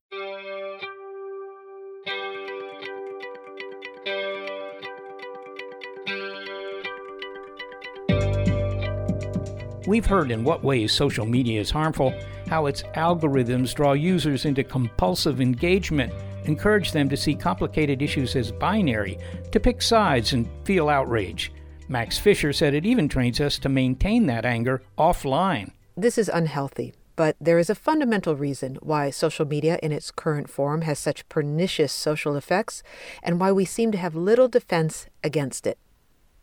We've 9.87 10.05
heard 10.05 10.29
in 10.29 10.43
what 10.43 10.63
ways 10.63 10.91
social 10.91 11.25
media 11.25 11.59
is 11.59 11.71
harmful, 11.71 12.13
how 12.47 12.67
its 12.67 12.83
algorithms 12.95 13.73
draw 13.73 13.93
users 13.93 14.45
into 14.45 14.63
compulsive 14.63 15.41
engagement, 15.41 16.13
encourage 16.45 16.91
them 16.91 17.09
to 17.09 17.17
see 17.17 17.33
complicated 17.33 18.01
issues 18.01 18.35
as 18.35 18.51
binary, 18.51 19.17
to 19.51 19.59
pick 19.59 19.81
sides 19.81 20.33
and 20.33 20.47
feel 20.65 20.87
outrage. 20.87 21.51
Max 21.87 22.19
Fisher 22.19 22.53
said 22.53 22.75
it 22.75 22.85
even 22.85 23.09
trains 23.09 23.41
us 23.41 23.57
to 23.59 23.69
maintain 23.69 24.27
that 24.27 24.45
anger 24.45 24.83
offline. 24.97 25.71
This 25.97 26.17
is 26.17 26.29
unhealthy. 26.29 26.93
But 27.15 27.35
there 27.41 27.59
is 27.59 27.69
a 27.69 27.75
fundamental 27.75 28.35
reason 28.35 28.77
why 28.81 29.09
social 29.09 29.45
media 29.45 29.77
in 29.83 29.91
its 29.91 30.11
current 30.11 30.49
form 30.49 30.81
has 30.81 30.97
such 30.97 31.27
pernicious 31.27 31.91
social 31.91 32.35
effects 32.35 32.81
and 33.21 33.39
why 33.39 33.51
we 33.51 33.65
seem 33.65 33.91
to 33.91 33.97
have 33.97 34.15
little 34.15 34.47
defense 34.47 35.07
against 35.23 35.67
it. 35.67 35.77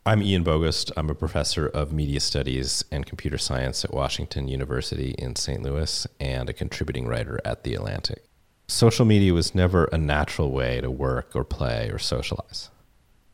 I'm 0.09 0.23
Ian 0.23 0.43
Bogost. 0.43 0.91
I'm 0.97 1.11
a 1.11 1.15
professor 1.15 1.67
of 1.67 1.93
media 1.93 2.21
studies 2.21 2.83
and 2.91 3.05
computer 3.05 3.37
science 3.37 3.85
at 3.85 3.93
Washington 3.93 4.49
University 4.49 5.15
in 5.19 5.37
St. 5.37 5.63
Louis 5.63 6.07
and 6.19 6.49
a 6.49 6.55
contributing 6.55 7.07
writer 7.07 7.39
at 7.45 7.63
The 7.63 7.75
Atlantic. 7.75 8.25
Social 8.69 9.05
media 9.05 9.35
was 9.35 9.55
never 9.55 9.85
a 9.85 9.99
natural 9.99 10.51
way 10.51 10.81
to 10.81 10.91
work 10.91 11.37
or 11.37 11.45
play 11.45 11.91
or 11.91 11.99
socialize. 11.99 12.71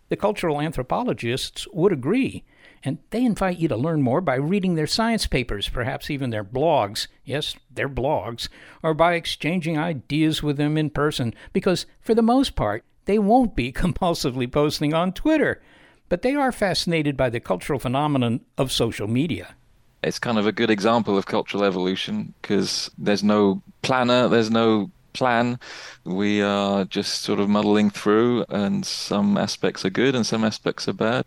The 0.08 0.16
cultural 0.16 0.60
anthropologists 0.60 1.68
would 1.72 1.92
agree. 1.92 2.42
and 2.82 2.98
they 3.10 3.24
invite 3.24 3.58
you 3.58 3.68
to 3.68 3.76
learn 3.76 4.02
more 4.02 4.20
by 4.20 4.34
reading 4.34 4.74
their 4.74 4.88
science 4.88 5.28
papers, 5.28 5.68
perhaps 5.68 6.10
even 6.10 6.30
their 6.30 6.42
blogs. 6.42 7.06
Yes, 7.24 7.54
their 7.70 7.88
blogs, 7.88 8.48
or 8.82 8.94
by 8.94 9.14
exchanging 9.14 9.78
ideas 9.78 10.42
with 10.42 10.56
them 10.56 10.76
in 10.76 10.90
person, 10.90 11.34
because 11.52 11.86
for 12.00 12.16
the 12.16 12.20
most 12.20 12.56
part, 12.56 12.84
they 13.04 13.20
won't 13.20 13.54
be 13.54 13.70
compulsively 13.84 14.50
posting 14.50 14.92
on 14.92 15.12
Twitter. 15.12 15.62
But 16.08 16.22
they 16.22 16.34
are 16.34 16.52
fascinated 16.52 17.16
by 17.16 17.30
the 17.30 17.40
cultural 17.40 17.78
phenomenon 17.78 18.40
of 18.58 18.70
social 18.70 19.06
media. 19.06 19.54
It's 20.02 20.18
kind 20.18 20.38
of 20.38 20.46
a 20.46 20.52
good 20.52 20.70
example 20.70 21.16
of 21.16 21.26
cultural 21.26 21.64
evolution 21.64 22.34
because 22.42 22.90
there's 22.98 23.24
no 23.24 23.62
planner, 23.82 24.28
there's 24.28 24.50
no 24.50 24.90
plan. 25.14 25.58
We 26.04 26.42
are 26.42 26.84
just 26.84 27.22
sort 27.22 27.40
of 27.40 27.48
muddling 27.48 27.88
through, 27.88 28.44
and 28.50 28.84
some 28.84 29.38
aspects 29.38 29.84
are 29.84 29.90
good 29.90 30.14
and 30.14 30.26
some 30.26 30.44
aspects 30.44 30.86
are 30.88 30.92
bad. 30.92 31.24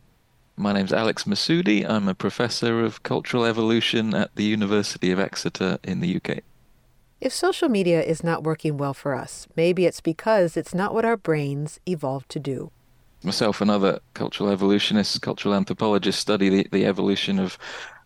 My 0.55 0.73
name's 0.73 0.93
Alex 0.93 1.23
Mesoudi. 1.23 1.87
I'm 1.87 2.07
a 2.07 2.15
professor 2.15 2.83
of 2.83 3.03
cultural 3.03 3.45
evolution 3.45 4.13
at 4.13 4.35
the 4.35 4.43
University 4.43 5.11
of 5.11 5.19
Exeter 5.19 5.79
in 5.83 5.99
the 5.99 6.15
UK. 6.15 6.39
If 7.19 7.33
social 7.33 7.69
media 7.69 8.03
is 8.03 8.23
not 8.23 8.43
working 8.43 8.77
well 8.77 8.93
for 8.93 9.15
us, 9.15 9.47
maybe 9.55 9.85
it's 9.85 10.01
because 10.01 10.55
it's 10.55 10.75
not 10.75 10.93
what 10.93 11.05
our 11.05 11.17
brains 11.17 11.79
evolved 11.87 12.29
to 12.29 12.39
do. 12.39 12.71
Myself 13.23 13.61
and 13.61 13.71
other 13.71 13.99
cultural 14.13 14.49
evolutionists, 14.49 15.17
cultural 15.19 15.55
anthropologists 15.55 16.21
study 16.21 16.49
the, 16.49 16.67
the 16.71 16.85
evolution 16.85 17.39
of 17.39 17.57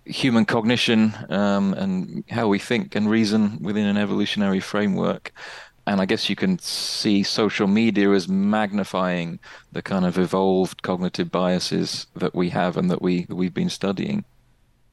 human 0.06 0.46
cognition 0.46 1.14
um, 1.30 1.74
and 1.74 2.24
how 2.30 2.48
we 2.48 2.58
think 2.58 2.96
and 2.96 3.10
reason 3.10 3.60
within 3.62 3.86
an 3.86 3.98
evolutionary 3.98 4.60
framework 4.60 5.32
and 5.88 6.00
I 6.00 6.06
guess 6.06 6.30
you 6.30 6.36
can 6.36 6.60
see 6.60 7.24
social 7.24 7.68
media 7.68 8.12
as 8.12 8.28
magnifying 8.28 9.40
the 9.72 9.82
kind 9.82 10.06
of 10.06 10.18
evolved 10.18 10.84
cognitive 10.84 11.32
biases 11.32 12.08
that 12.16 12.36
we 12.36 12.50
have 12.50 12.78
and 12.78 12.90
that 12.90 13.02
we 13.02 13.26
that 13.26 13.36
we've 13.36 13.54
been 13.54 13.70
studying. 13.70 14.24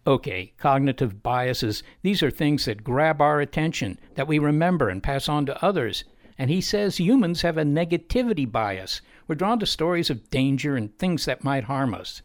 Okay, 0.07 0.53
cognitive 0.59 1.23
biases, 1.23 1.83
these 2.03 2.23
are 2.23 2.31
things 2.31 2.64
that 2.64 2.83
grab 2.83 3.21
our 3.21 3.41
attention, 3.41 3.99
that 4.14 4.27
we 4.27 4.39
remember 4.39 4.89
and 4.89 5.03
pass 5.03 5.29
on 5.29 5.45
to 5.47 5.64
others. 5.64 6.05
And 6.39 6.49
he 6.49 6.62
says 6.62 6.99
humans 6.99 7.43
have 7.43 7.59
a 7.59 7.64
negativity 7.64 8.51
bias. 8.51 9.03
We're 9.29 9.35
drawn 9.35 9.59
to 9.61 9.66
stories 9.66 10.09
of 10.09 10.31
danger 10.31 10.74
and 10.74 10.97
things 10.99 11.26
that 11.26 11.45
might 11.45 11.64
harm 11.64 11.95
us. 11.95 12.22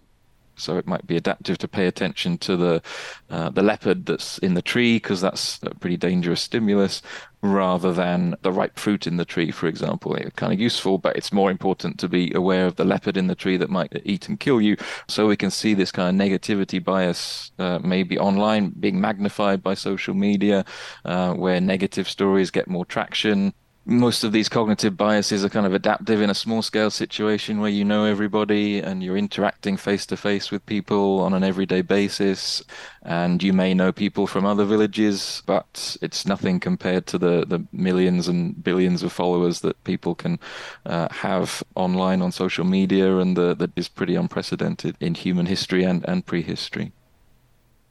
So 0.56 0.78
it 0.78 0.88
might 0.88 1.08
be 1.08 1.18
adaptive 1.18 1.58
to 1.60 1.68
pay 1.68 1.88
attention 1.88 2.38
to 2.40 2.56
the 2.56 2.82
uh, 3.30 3.50
the 3.50 3.64
leopard 3.64 4.06
that's 4.06 4.38
in 4.38 4.54
the 4.54 4.62
tree 4.62 4.98
because 4.98 5.20
that's 5.20 5.60
a 5.64 5.74
pretty 5.74 5.98
dangerous 5.98 6.42
stimulus, 6.42 7.02
rather 7.42 7.92
than 7.92 8.36
the 8.44 8.52
ripe 8.52 8.78
fruit 8.78 9.08
in 9.08 9.18
the 9.18 9.26
tree, 9.26 9.50
for 9.50 9.68
example. 9.68 10.16
It's 10.16 10.36
kind 10.36 10.54
of 10.54 10.60
useful, 10.60 11.00
but 11.00 11.16
it's 11.16 11.34
more 11.34 11.50
important 11.50 12.00
to 12.00 12.08
be 12.08 12.32
aware 12.34 12.68
of 12.68 12.76
the 12.76 12.86
leopard 12.86 13.18
in 13.18 13.28
the 13.28 13.36
tree 13.36 13.58
that 13.58 13.72
might 13.72 14.00
eat 14.06 14.30
and 14.30 14.40
kill 14.40 14.62
you. 14.62 14.78
So 15.08 15.28
we 15.28 15.36
can 15.36 15.50
see 15.50 15.74
this 15.74 15.92
kind 15.92 16.22
of 16.22 16.28
negativity 16.28 16.82
bias, 16.82 17.52
uh, 17.58 17.80
maybe 17.84 18.20
online, 18.20 18.70
being 18.80 19.02
magnified 19.02 19.64
by 19.64 19.74
social 19.74 20.14
media, 20.14 20.66
uh, 21.04 21.34
where 21.34 21.60
negative 21.60 22.08
stories 22.08 22.52
get 22.52 22.68
more 22.68 22.86
traction 22.86 23.54
most 23.86 24.24
of 24.24 24.32
these 24.32 24.48
cognitive 24.48 24.96
biases 24.96 25.44
are 25.44 25.50
kind 25.50 25.66
of 25.66 25.74
adaptive 25.74 26.22
in 26.22 26.30
a 26.30 26.36
small 26.36 26.62
scale 26.62 26.90
situation 26.90 27.60
where 27.60 27.70
you 27.70 27.84
know 27.84 28.06
everybody 28.06 28.80
and 28.80 29.04
you're 29.04 29.18
interacting 29.18 29.76
face 29.76 30.06
to 30.06 30.16
face 30.16 30.52
with 30.52 30.66
people 30.66 31.20
on 31.20 31.34
an 31.34 31.44
everyday 31.44 31.82
basis 31.82 32.64
and 33.02 33.44
you 33.44 33.52
may 33.52 33.74
know 33.74 33.92
people 33.92 34.26
from 34.26 34.46
other 34.46 34.64
villages 34.64 35.44
but 35.46 35.98
it's 36.02 36.26
nothing 36.26 36.62
compared 36.62 37.06
to 37.06 37.18
the 37.18 37.46
the 37.46 37.62
millions 37.74 38.30
and 38.30 38.64
billions 38.64 39.04
of 39.04 39.12
followers 39.12 39.60
that 39.60 39.82
people 39.84 40.16
can 40.16 40.40
uh, 40.86 41.10
have 41.12 41.62
online 41.76 42.22
on 42.22 42.32
social 42.32 42.64
media 42.64 43.18
and 43.18 43.36
the, 43.36 43.54
that 43.54 43.72
is 43.76 43.90
pretty 43.90 44.16
unprecedented 44.16 44.96
in 45.02 45.14
human 45.14 45.46
history 45.46 45.84
and, 45.84 46.06
and 46.08 46.26
prehistory. 46.26 46.94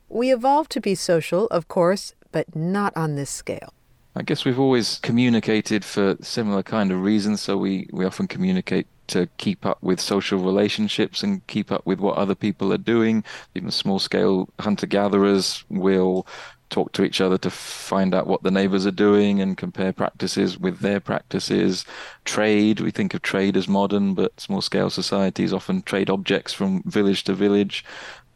We 0.08 0.32
evolved 0.32 0.70
to 0.72 0.80
be 0.80 0.94
social 0.94 1.48
of 1.48 1.68
course 1.68 2.14
but 2.30 2.56
not 2.56 2.96
on 2.96 3.16
this 3.16 3.28
scale 3.28 3.74
I 4.14 4.22
guess 4.22 4.44
we've 4.44 4.60
always 4.60 4.98
communicated 4.98 5.84
for 5.84 6.16
similar 6.20 6.62
kind 6.62 6.92
of 6.92 7.02
reasons. 7.02 7.40
So 7.40 7.56
we, 7.56 7.88
we 7.92 8.04
often 8.04 8.28
communicate 8.28 8.86
to 9.08 9.26
keep 9.38 9.64
up 9.64 9.82
with 9.82 10.00
social 10.00 10.38
relationships 10.38 11.22
and 11.22 11.46
keep 11.46 11.72
up 11.72 11.86
with 11.86 11.98
what 11.98 12.18
other 12.18 12.34
people 12.34 12.72
are 12.72 12.78
doing. 12.78 13.24
Even 13.54 13.70
small 13.70 13.98
scale 13.98 14.50
hunter 14.60 14.86
gatherers 14.86 15.64
will 15.70 16.26
talk 16.68 16.92
to 16.92 17.04
each 17.04 17.20
other 17.20 17.38
to 17.38 17.50
find 17.50 18.14
out 18.14 18.26
what 18.26 18.42
the 18.42 18.50
neighbors 18.50 18.86
are 18.86 18.90
doing 18.90 19.40
and 19.40 19.56
compare 19.56 19.92
practices 19.92 20.58
with 20.58 20.80
their 20.80 21.00
practices. 21.00 21.84
Trade, 22.24 22.80
we 22.80 22.90
think 22.90 23.14
of 23.14 23.22
trade 23.22 23.56
as 23.56 23.68
modern, 23.68 24.14
but 24.14 24.38
small 24.40 24.60
scale 24.60 24.90
societies 24.90 25.52
often 25.52 25.82
trade 25.82 26.10
objects 26.10 26.52
from 26.52 26.82
village 26.84 27.24
to 27.24 27.34
village. 27.34 27.84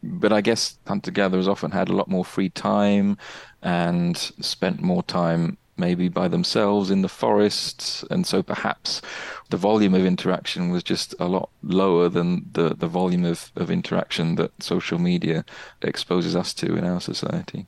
But 0.03 0.33
I 0.33 0.41
guess 0.41 0.77
hunter 0.87 1.11
gatherers 1.11 1.47
often 1.47 1.71
had 1.71 1.89
a 1.89 1.95
lot 1.95 2.07
more 2.07 2.25
free 2.25 2.49
time 2.49 3.17
and 3.61 4.15
spent 4.17 4.81
more 4.81 5.03
time 5.03 5.57
maybe 5.77 6.09
by 6.09 6.27
themselves 6.27 6.91
in 6.91 7.01
the 7.01 7.09
forests, 7.09 8.03
and 8.09 8.25
so 8.25 8.43
perhaps 8.43 9.01
the 9.49 9.57
volume 9.57 9.93
of 9.93 10.05
interaction 10.05 10.69
was 10.69 10.83
just 10.83 11.15
a 11.19 11.27
lot 11.27 11.49
lower 11.63 12.09
than 12.09 12.49
the, 12.53 12.75
the 12.75 12.87
volume 12.87 13.25
of, 13.25 13.51
of 13.55 13.71
interaction 13.71 14.35
that 14.35 14.51
social 14.61 14.99
media 14.99 15.45
exposes 15.81 16.35
us 16.35 16.53
to 16.55 16.75
in 16.75 16.83
our 16.83 17.01
society. 17.01 17.65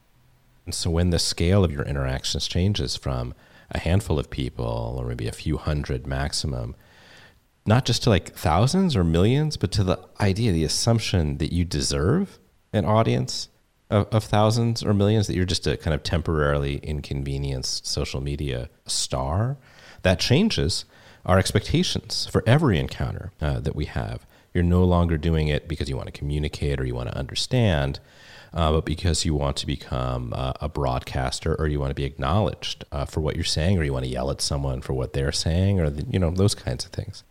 And 0.65 0.75
so 0.75 0.89
when 0.89 1.09
the 1.09 1.19
scale 1.19 1.63
of 1.63 1.71
your 1.71 1.83
interactions 1.83 2.47
changes 2.47 2.95
from 2.95 3.33
a 3.71 3.79
handful 3.79 4.19
of 4.19 4.29
people 4.29 4.95
or 4.99 5.07
maybe 5.07 5.27
a 5.27 5.31
few 5.31 5.57
hundred 5.57 6.05
maximum, 6.05 6.75
not 7.65 7.85
just 7.85 8.03
to 8.03 8.09
like 8.09 8.35
thousands 8.35 8.95
or 8.95 9.03
millions, 9.03 9.57
but 9.57 9.71
to 9.73 9.83
the 9.83 9.99
idea, 10.19 10.51
the 10.51 10.63
assumption 10.63 11.37
that 11.37 11.53
you 11.53 11.65
deserve 11.65 12.39
an 12.73 12.85
audience 12.85 13.49
of, 13.89 14.07
of 14.11 14.23
thousands 14.23 14.83
or 14.83 14.93
millions 14.93 15.27
that 15.27 15.35
you're 15.35 15.45
just 15.45 15.67
a 15.67 15.77
kind 15.77 15.93
of 15.93 16.03
temporarily 16.03 16.77
inconvenienced 16.77 17.87
social 17.87 18.21
media 18.21 18.69
star, 18.85 19.57
that 20.03 20.19
changes 20.19 20.85
our 21.25 21.37
expectations 21.37 22.27
for 22.31 22.43
every 22.45 22.79
encounter 22.79 23.31
uh, 23.41 23.59
that 23.59 23.75
we 23.75 23.85
have. 23.85 24.25
You're 24.53 24.63
no 24.63 24.83
longer 24.83 25.17
doing 25.17 25.47
it 25.47 25.67
because 25.67 25.89
you 25.89 25.95
want 25.95 26.07
to 26.07 26.17
communicate 26.17 26.79
or 26.79 26.85
you 26.85 26.95
want 26.95 27.09
to 27.09 27.17
understand, 27.17 27.99
uh, 28.53 28.71
but 28.71 28.85
because 28.85 29.25
you 29.25 29.35
want 29.35 29.57
to 29.57 29.67
become 29.67 30.33
uh, 30.35 30.53
a 30.59 30.69
broadcaster 30.69 31.55
or 31.59 31.67
you 31.67 31.79
want 31.79 31.91
to 31.91 31.95
be 31.95 32.05
acknowledged 32.05 32.83
uh, 32.91 33.05
for 33.05 33.19
what 33.21 33.35
you're 33.35 33.43
saying 33.45 33.77
or 33.77 33.83
you 33.83 33.93
want 33.93 34.05
to 34.05 34.11
yell 34.11 34.31
at 34.31 34.41
someone 34.41 34.81
for 34.81 34.93
what 34.93 35.13
they're 35.13 35.31
saying 35.31 35.79
or, 35.79 35.89
the, 35.89 36.03
you 36.09 36.17
know, 36.17 36.31
those 36.31 36.55
kinds 36.55 36.85
of 36.85 36.91
things. 36.91 37.23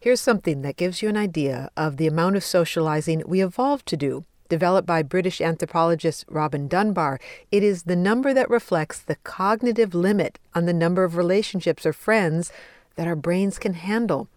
Here's 0.00 0.20
something 0.20 0.60
that 0.60 0.76
gives 0.76 1.00
you 1.00 1.08
an 1.08 1.16
idea 1.16 1.70
of 1.78 1.96
the 1.96 2.06
amount 2.06 2.36
of 2.36 2.44
socializing 2.44 3.22
we 3.26 3.40
evolved 3.40 3.86
to 3.86 3.96
do 3.96 4.26
developed 4.54 4.86
by 4.86 5.02
British 5.02 5.40
anthropologist 5.40 6.24
Robin 6.28 6.68
Dunbar, 6.68 7.18
it 7.50 7.64
is 7.64 7.82
the 7.82 7.96
number 7.96 8.32
that 8.32 8.48
reflects 8.48 9.00
the 9.00 9.16
cognitive 9.24 9.96
limit 9.96 10.38
on 10.54 10.64
the 10.64 10.72
number 10.72 11.02
of 11.02 11.16
relationships 11.16 11.84
or 11.84 11.92
friends 11.92 12.52
that 12.94 13.08
our 13.08 13.16
brains 13.16 13.58
can 13.58 13.74
handle. 13.74 14.28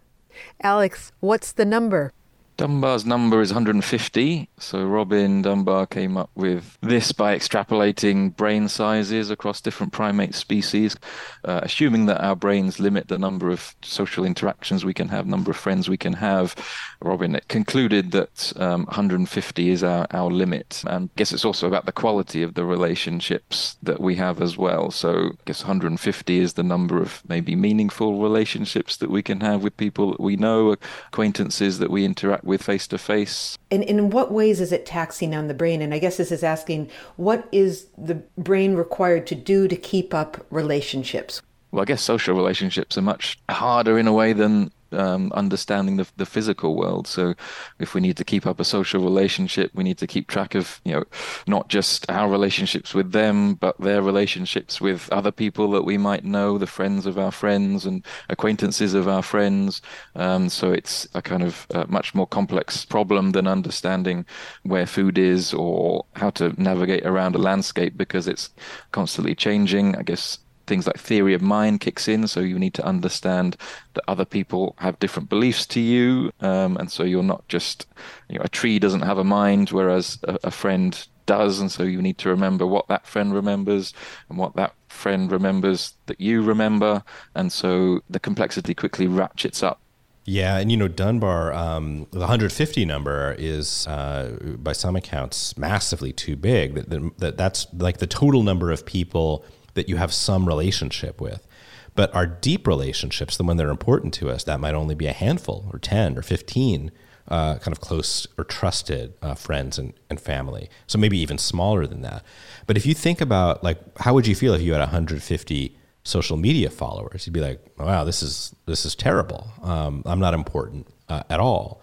Alex, 0.60 1.12
what's 1.20 1.52
the 1.52 1.64
number? 1.64 2.12
Dunbar's 2.58 3.06
number 3.06 3.40
is 3.40 3.50
150. 3.50 4.48
So 4.58 4.84
Robin 4.84 5.42
Dunbar 5.42 5.86
came 5.86 6.16
up 6.16 6.28
with 6.34 6.76
this 6.80 7.12
by 7.12 7.36
extrapolating 7.36 8.34
brain 8.34 8.66
sizes 8.68 9.30
across 9.30 9.60
different 9.60 9.92
primate 9.92 10.34
species, 10.34 10.96
uh, 11.44 11.60
assuming 11.62 12.06
that 12.06 12.20
our 12.20 12.34
brains 12.34 12.80
limit 12.80 13.06
the 13.06 13.16
number 13.16 13.48
of 13.50 13.76
social 13.82 14.24
interactions 14.24 14.84
we 14.84 14.92
can 14.92 15.06
have, 15.06 15.24
number 15.24 15.52
of 15.52 15.56
friends 15.56 15.88
we 15.88 15.96
can 15.96 16.14
have. 16.14 16.56
Robin 17.00 17.40
concluded 17.46 18.10
that 18.10 18.52
um, 18.56 18.86
150 18.86 19.70
is 19.70 19.84
our, 19.84 20.08
our 20.10 20.28
limit. 20.28 20.82
And 20.84 21.10
I 21.10 21.16
guess 21.16 21.32
it's 21.32 21.44
also 21.44 21.68
about 21.68 21.86
the 21.86 21.92
quality 21.92 22.42
of 22.42 22.54
the 22.54 22.64
relationships 22.64 23.76
that 23.84 24.00
we 24.00 24.16
have 24.16 24.42
as 24.42 24.58
well. 24.58 24.90
So 24.90 25.28
I 25.28 25.44
guess 25.44 25.62
150 25.62 26.38
is 26.40 26.54
the 26.54 26.64
number 26.64 27.00
of 27.00 27.22
maybe 27.28 27.54
meaningful 27.54 28.20
relationships 28.20 28.96
that 28.96 29.10
we 29.10 29.22
can 29.22 29.42
have 29.42 29.62
with 29.62 29.76
people 29.76 30.10
that 30.10 30.20
we 30.20 30.34
know, 30.34 30.74
acquaintances 31.06 31.78
that 31.78 31.90
we 31.90 32.04
interact 32.04 32.47
with 32.48 32.62
face 32.62 32.88
to 32.88 32.98
face. 32.98 33.56
And 33.70 33.84
in 33.84 34.10
what 34.10 34.32
ways 34.32 34.60
is 34.60 34.72
it 34.72 34.86
taxing 34.86 35.34
on 35.34 35.46
the 35.46 35.54
brain? 35.54 35.80
And 35.82 35.94
I 35.94 35.98
guess 35.98 36.16
this 36.16 36.32
is 36.32 36.42
asking 36.42 36.90
what 37.16 37.46
is 37.52 37.86
the 37.96 38.16
brain 38.36 38.74
required 38.74 39.26
to 39.28 39.34
do 39.36 39.68
to 39.68 39.76
keep 39.76 40.12
up 40.12 40.44
relationships? 40.50 41.42
Well, 41.70 41.82
I 41.82 41.84
guess 41.84 42.02
social 42.02 42.34
relationships 42.34 42.96
are 42.96 43.02
much 43.02 43.38
harder 43.50 43.98
in 43.98 44.08
a 44.08 44.12
way 44.12 44.32
than 44.32 44.72
um, 44.92 45.32
understanding 45.32 45.96
the, 45.96 46.06
the 46.16 46.26
physical 46.26 46.76
world. 46.76 47.06
So, 47.06 47.34
if 47.78 47.94
we 47.94 48.00
need 48.00 48.16
to 48.16 48.24
keep 48.24 48.46
up 48.46 48.60
a 48.60 48.64
social 48.64 49.02
relationship, 49.02 49.70
we 49.74 49.84
need 49.84 49.98
to 49.98 50.06
keep 50.06 50.28
track 50.28 50.54
of 50.54 50.80
you 50.84 50.92
know 50.92 51.04
not 51.46 51.68
just 51.68 52.08
our 52.10 52.28
relationships 52.28 52.94
with 52.94 53.12
them, 53.12 53.54
but 53.54 53.78
their 53.80 54.02
relationships 54.02 54.80
with 54.80 55.08
other 55.12 55.30
people 55.32 55.70
that 55.72 55.84
we 55.84 55.98
might 55.98 56.24
know, 56.24 56.58
the 56.58 56.66
friends 56.66 57.06
of 57.06 57.18
our 57.18 57.32
friends 57.32 57.86
and 57.86 58.04
acquaintances 58.28 58.94
of 58.94 59.08
our 59.08 59.22
friends. 59.22 59.82
Um, 60.14 60.48
so 60.48 60.72
it's 60.72 61.08
a 61.14 61.22
kind 61.22 61.42
of 61.42 61.66
uh, 61.74 61.84
much 61.88 62.14
more 62.14 62.26
complex 62.26 62.84
problem 62.84 63.32
than 63.32 63.46
understanding 63.46 64.24
where 64.62 64.86
food 64.86 65.18
is 65.18 65.54
or 65.54 66.06
how 66.14 66.30
to 66.30 66.60
navigate 66.60 67.06
around 67.06 67.34
a 67.34 67.38
landscape 67.38 67.96
because 67.96 68.28
it's 68.28 68.50
constantly 68.92 69.34
changing. 69.34 69.96
I 69.96 70.02
guess 70.02 70.38
things 70.68 70.86
like 70.86 70.98
theory 70.98 71.34
of 71.34 71.42
mind 71.42 71.80
kicks 71.80 72.06
in. 72.06 72.28
So 72.28 72.40
you 72.40 72.58
need 72.58 72.74
to 72.74 72.84
understand 72.84 73.56
that 73.94 74.04
other 74.06 74.24
people 74.24 74.74
have 74.78 74.98
different 74.98 75.28
beliefs 75.28 75.66
to 75.66 75.80
you, 75.80 76.32
um, 76.40 76.76
and 76.76 76.90
so 76.90 77.02
you're 77.02 77.22
not 77.22 77.46
just 77.48 77.86
you 78.28 78.38
know 78.38 78.44
a 78.44 78.48
tree 78.48 78.78
doesn't 78.78 79.02
have 79.02 79.18
a 79.18 79.24
mind, 79.24 79.70
whereas 79.70 80.18
a, 80.24 80.38
a 80.44 80.50
friend 80.50 81.06
does, 81.26 81.60
and 81.60 81.72
so 81.72 81.82
you 81.82 82.00
need 82.00 82.18
to 82.18 82.28
remember 82.28 82.66
what 82.66 82.88
that 82.88 83.06
friend 83.06 83.34
remembers 83.34 83.92
and 84.28 84.38
what 84.38 84.54
that 84.56 84.74
friend 84.88 85.32
remembers 85.32 85.94
that 86.06 86.20
you 86.20 86.42
remember, 86.42 87.02
and 87.34 87.52
so 87.52 88.00
the 88.08 88.20
complexity 88.20 88.74
quickly 88.74 89.06
ratchets 89.06 89.62
up 89.62 89.80
yeah, 90.28 90.58
and 90.58 90.70
you 90.70 90.76
know 90.76 90.88
Dunbar, 90.88 91.54
um, 91.54 92.06
the 92.10 92.18
150 92.18 92.84
number 92.84 93.34
is 93.38 93.86
uh, 93.86 94.36
by 94.58 94.72
some 94.72 94.94
accounts 94.94 95.56
massively 95.56 96.12
too 96.12 96.36
big. 96.36 96.74
That, 96.74 96.90
that, 96.90 97.18
that 97.18 97.36
that's 97.38 97.66
like 97.72 97.96
the 97.96 98.06
total 98.06 98.42
number 98.42 98.70
of 98.70 98.84
people 98.84 99.42
that 99.78 99.88
you 99.88 99.96
have 99.96 100.12
some 100.12 100.46
relationship 100.46 101.20
with. 101.20 101.46
But 101.94 102.14
our 102.14 102.26
deep 102.26 102.66
relationships, 102.66 103.36
the 103.36 103.42
one 103.42 103.56
that 103.56 103.66
are 103.66 103.70
important 103.70 104.14
to 104.14 104.30
us, 104.30 104.44
that 104.44 104.60
might 104.60 104.74
only 104.74 104.94
be 104.94 105.06
a 105.06 105.12
handful 105.12 105.68
or 105.72 105.78
10 105.78 106.16
or 106.16 106.22
15 106.22 106.92
uh, 107.28 107.58
kind 107.58 107.72
of 107.72 107.80
close 107.80 108.26
or 108.38 108.44
trusted 108.44 109.14
uh, 109.20 109.34
friends 109.34 109.78
and, 109.78 109.92
and 110.08 110.20
family. 110.20 110.70
So 110.86 110.98
maybe 110.98 111.18
even 111.18 111.38
smaller 111.38 111.86
than 111.86 112.02
that. 112.02 112.24
But 112.66 112.76
if 112.76 112.86
you 112.86 112.94
think 112.94 113.20
about 113.20 113.64
like, 113.64 113.78
how 113.98 114.14
would 114.14 114.26
you 114.26 114.34
feel 114.34 114.54
if 114.54 114.62
you 114.62 114.72
had 114.72 114.80
150 114.80 115.78
social 116.08 116.38
media 116.38 116.70
followers. 116.70 117.26
You'd 117.26 117.34
be 117.34 117.40
like, 117.40 117.60
wow, 117.78 118.04
this 118.04 118.22
is 118.22 118.54
this 118.66 118.84
is 118.84 118.94
terrible. 118.94 119.48
Um, 119.62 120.02
I'm 120.06 120.18
not 120.18 120.34
important 120.34 120.88
uh, 121.08 121.22
at 121.28 121.38
all. 121.38 121.82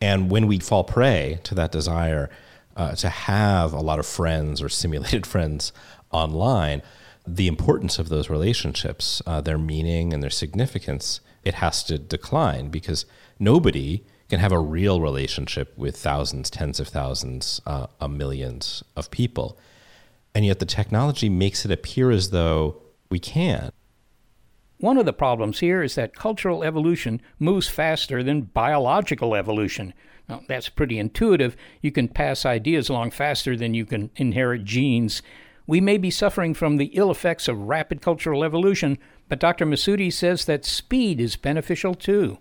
And 0.00 0.30
when 0.30 0.46
we 0.46 0.58
fall 0.58 0.84
prey 0.84 1.40
to 1.44 1.54
that 1.54 1.72
desire 1.72 2.28
uh, 2.76 2.94
to 2.96 3.08
have 3.08 3.72
a 3.72 3.80
lot 3.80 3.98
of 3.98 4.06
friends 4.06 4.62
or 4.62 4.68
simulated 4.68 5.26
friends 5.34 5.72
online, 6.10 6.82
the 7.26 7.48
importance 7.48 7.98
of 7.98 8.08
those 8.08 8.28
relationships, 8.28 9.22
uh, 9.26 9.40
their 9.40 9.58
meaning 9.58 10.12
and 10.12 10.22
their 10.22 10.30
significance, 10.30 11.20
it 11.42 11.54
has 11.54 11.82
to 11.84 11.98
decline 11.98 12.68
because 12.68 13.06
nobody 13.38 14.04
can 14.28 14.40
have 14.40 14.52
a 14.52 14.58
real 14.58 15.00
relationship 15.00 15.76
with 15.76 15.96
thousands, 15.96 16.50
tens 16.50 16.80
of 16.80 16.88
thousands, 16.88 17.60
uh, 17.66 17.86
millions 18.08 18.82
of 18.96 19.10
people. 19.10 19.58
And 20.34 20.44
yet 20.44 20.58
the 20.58 20.66
technology 20.66 21.28
makes 21.28 21.64
it 21.64 21.70
appear 21.70 22.10
as 22.10 22.30
though 22.30 22.82
we 23.08 23.18
can. 23.18 23.70
One 24.78 24.98
of 24.98 25.06
the 25.06 25.12
problems 25.12 25.60
here 25.60 25.82
is 25.82 25.94
that 25.94 26.16
cultural 26.16 26.64
evolution 26.64 27.22
moves 27.38 27.68
faster 27.68 28.22
than 28.22 28.42
biological 28.42 29.34
evolution. 29.34 29.94
Now, 30.28 30.42
that's 30.48 30.68
pretty 30.68 30.98
intuitive. 30.98 31.56
You 31.80 31.92
can 31.92 32.08
pass 32.08 32.44
ideas 32.44 32.88
along 32.88 33.12
faster 33.12 33.56
than 33.56 33.74
you 33.74 33.86
can 33.86 34.10
inherit 34.16 34.64
genes. 34.64 35.22
We 35.66 35.80
may 35.80 35.98
be 35.98 36.10
suffering 36.10 36.54
from 36.54 36.76
the 36.76 36.90
ill 36.94 37.10
effects 37.10 37.48
of 37.48 37.58
rapid 37.58 38.02
cultural 38.02 38.44
evolution, 38.44 38.98
but 39.28 39.40
Dr. 39.40 39.64
Mesoudi 39.64 40.12
says 40.12 40.44
that 40.44 40.64
speed 40.64 41.20
is 41.20 41.36
beneficial 41.36 41.94
too 41.94 42.38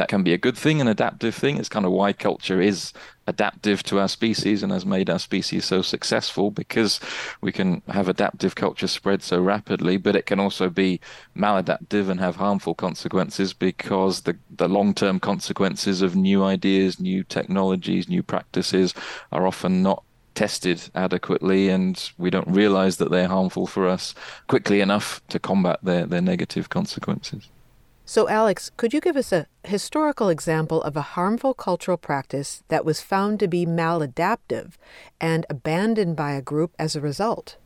that 0.00 0.08
can 0.08 0.22
be 0.22 0.32
a 0.32 0.38
good 0.38 0.56
thing, 0.56 0.80
an 0.80 0.88
adaptive 0.88 1.34
thing. 1.34 1.58
It's 1.58 1.68
kind 1.68 1.84
of 1.84 1.92
why 1.92 2.14
culture 2.14 2.58
is 2.58 2.94
adaptive 3.26 3.82
to 3.82 3.98
our 3.98 4.08
species 4.08 4.62
and 4.62 4.72
has 4.72 4.86
made 4.86 5.10
our 5.10 5.18
species 5.18 5.66
so 5.66 5.82
successful 5.82 6.50
because 6.50 7.00
we 7.42 7.52
can 7.52 7.82
have 7.86 8.08
adaptive 8.08 8.54
culture 8.54 8.86
spread 8.86 9.22
so 9.22 9.38
rapidly, 9.42 9.98
but 9.98 10.16
it 10.16 10.24
can 10.24 10.40
also 10.40 10.70
be 10.70 11.00
maladaptive 11.36 12.08
and 12.08 12.18
have 12.18 12.36
harmful 12.36 12.74
consequences 12.74 13.52
because 13.52 14.22
the, 14.22 14.38
the 14.56 14.70
long 14.70 14.94
term 14.94 15.20
consequences 15.20 16.00
of 16.00 16.16
new 16.16 16.42
ideas, 16.42 16.98
new 16.98 17.22
technologies, 17.22 18.08
new 18.08 18.22
practices 18.22 18.94
are 19.32 19.46
often 19.46 19.82
not 19.82 20.02
tested 20.40 20.88
adequately 20.94 21.68
and 21.68 22.12
we 22.16 22.30
don't 22.30 22.48
realize 22.48 22.96
that 22.96 23.10
they're 23.10 23.28
harmful 23.28 23.66
for 23.66 23.86
us 23.86 24.14
quickly 24.46 24.80
enough 24.80 25.20
to 25.28 25.38
combat 25.38 25.78
their, 25.82 26.06
their 26.06 26.22
negative 26.22 26.70
consequences. 26.70 27.50
So, 28.06 28.26
Alex, 28.26 28.70
could 28.78 28.94
you 28.94 29.02
give 29.02 29.18
us 29.18 29.32
a 29.32 29.46
historical 29.64 30.30
example 30.30 30.82
of 30.82 30.96
a 30.96 31.12
harmful 31.14 31.52
cultural 31.52 31.98
practice 31.98 32.62
that 32.68 32.86
was 32.86 33.02
found 33.02 33.38
to 33.40 33.48
be 33.48 33.66
maladaptive 33.66 34.76
and 35.20 35.44
abandoned 35.50 36.16
by 36.16 36.32
a 36.32 36.40
group 36.40 36.72
as 36.78 36.96
a 36.96 37.02
result? 37.02 37.58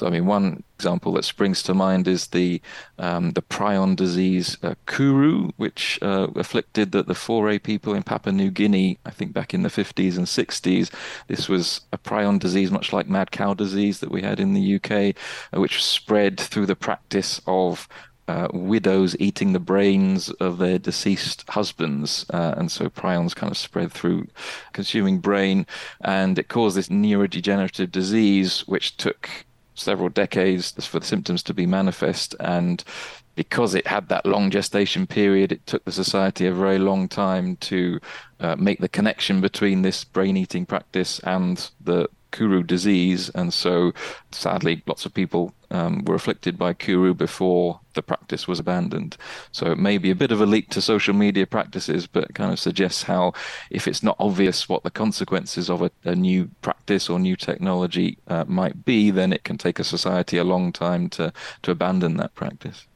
So, 0.00 0.06
I 0.06 0.10
mean, 0.10 0.24
one 0.24 0.64
example 0.78 1.12
that 1.12 1.26
springs 1.26 1.62
to 1.64 1.74
mind 1.74 2.08
is 2.08 2.28
the 2.28 2.62
um, 2.98 3.32
the 3.32 3.42
prion 3.42 3.96
disease 3.96 4.56
uh, 4.62 4.74
kuru, 4.86 5.50
which 5.58 5.98
uh, 6.00 6.28
afflicted 6.36 6.92
the, 6.92 7.02
the 7.02 7.14
Fore 7.14 7.58
people 7.58 7.92
in 7.92 8.02
Papua 8.02 8.32
New 8.32 8.50
Guinea, 8.50 8.96
I 9.04 9.10
think 9.10 9.34
back 9.34 9.52
in 9.52 9.60
the 9.60 9.68
50s 9.68 10.16
and 10.16 10.26
60s. 10.26 10.90
This 11.26 11.50
was 11.50 11.82
a 11.92 11.98
prion 11.98 12.38
disease, 12.38 12.70
much 12.70 12.94
like 12.94 13.10
mad 13.10 13.30
cow 13.30 13.52
disease 13.52 14.00
that 14.00 14.10
we 14.10 14.22
had 14.22 14.40
in 14.40 14.54
the 14.54 14.76
UK, 14.76 15.14
uh, 15.54 15.60
which 15.60 15.84
spread 15.84 16.40
through 16.40 16.64
the 16.64 16.74
practice 16.74 17.42
of 17.46 17.86
uh, 18.26 18.48
widows 18.54 19.14
eating 19.18 19.52
the 19.52 19.60
brains 19.60 20.30
of 20.40 20.56
their 20.56 20.78
deceased 20.78 21.44
husbands. 21.50 22.24
Uh, 22.32 22.54
and 22.56 22.72
so 22.72 22.88
prions 22.88 23.36
kind 23.36 23.50
of 23.50 23.58
spread 23.58 23.92
through 23.92 24.28
consuming 24.72 25.18
brain. 25.18 25.66
And 26.00 26.38
it 26.38 26.48
caused 26.48 26.78
this 26.78 26.88
neurodegenerative 26.88 27.92
disease, 27.92 28.66
which 28.66 28.96
took 28.96 29.28
several 29.74 30.08
decades 30.08 30.72
for 30.86 31.00
the 31.00 31.06
symptoms 31.06 31.42
to 31.44 31.54
be 31.54 31.66
manifest. 31.66 32.34
And 32.40 32.82
because 33.34 33.74
it 33.74 33.86
had 33.86 34.08
that 34.08 34.26
long 34.26 34.50
gestation 34.50 35.06
period, 35.06 35.52
it 35.52 35.66
took 35.66 35.84
the 35.84 35.92
society 35.92 36.46
a 36.46 36.52
very 36.52 36.78
long 36.78 37.08
time 37.08 37.56
to 37.56 38.00
uh, 38.40 38.56
make 38.56 38.80
the 38.80 38.88
connection 38.88 39.40
between 39.40 39.82
this 39.82 40.04
brain 40.04 40.36
eating 40.36 40.66
practice 40.66 41.20
and 41.20 41.70
the 41.80 42.08
Kuru 42.30 42.62
disease, 42.62 43.30
and 43.30 43.52
so 43.52 43.92
sadly, 44.30 44.82
lots 44.86 45.06
of 45.06 45.14
people 45.14 45.52
um, 45.70 46.04
were 46.04 46.14
afflicted 46.14 46.58
by 46.58 46.72
Kuru 46.72 47.14
before 47.14 47.80
the 47.94 48.02
practice 48.02 48.46
was 48.48 48.58
abandoned. 48.58 49.16
So 49.52 49.70
it 49.72 49.78
may 49.78 49.98
be 49.98 50.10
a 50.10 50.14
bit 50.14 50.32
of 50.32 50.40
a 50.40 50.46
leap 50.46 50.70
to 50.70 50.80
social 50.80 51.14
media 51.14 51.46
practices, 51.46 52.06
but 52.06 52.34
kind 52.34 52.52
of 52.52 52.58
suggests 52.58 53.04
how, 53.04 53.32
if 53.70 53.86
it's 53.88 54.02
not 54.02 54.16
obvious 54.18 54.68
what 54.68 54.82
the 54.82 54.90
consequences 54.90 55.70
of 55.70 55.82
a, 55.82 55.90
a 56.04 56.14
new 56.14 56.50
practice 56.62 57.08
or 57.08 57.18
new 57.18 57.36
technology 57.36 58.18
uh, 58.28 58.44
might 58.46 58.84
be, 58.84 59.10
then 59.10 59.32
it 59.32 59.44
can 59.44 59.58
take 59.58 59.78
a 59.78 59.84
society 59.84 60.38
a 60.38 60.44
long 60.44 60.72
time 60.72 61.08
to 61.10 61.32
to 61.62 61.70
abandon 61.70 62.16
that 62.16 62.34
practice 62.34 62.86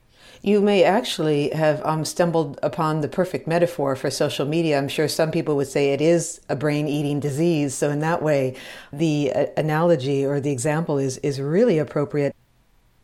you 0.45 0.61
may 0.61 0.85
actually 0.85 1.49
have 1.51 1.81
um, 1.87 2.05
stumbled 2.05 2.61
upon 2.63 3.01
the 3.01 3.09
perfect 3.09 3.47
metaphor 3.47 3.97
for 3.97 4.11
social 4.11 4.45
media. 4.45 4.77
I'm 4.77 4.89
sure 4.89 5.09
some 5.09 5.31
people 5.31 5.57
would 5.57 5.69
say 5.69 5.93
it 5.95 6.03
is 6.03 6.39
a 6.51 6.55
brain 6.55 6.87
eating 6.87 7.19
disease. 7.19 7.75
So, 7.75 7.89
in 7.89 8.01
that 8.01 8.23
way, 8.23 8.55
the 8.93 9.33
uh, 9.35 9.47
analogy 9.57 10.23
or 10.23 10.41
the 10.41 10.53
example 10.53 10.99
is, 10.99 11.17
is 11.19 11.41
really 11.41 11.79
appropriate. 11.79 12.37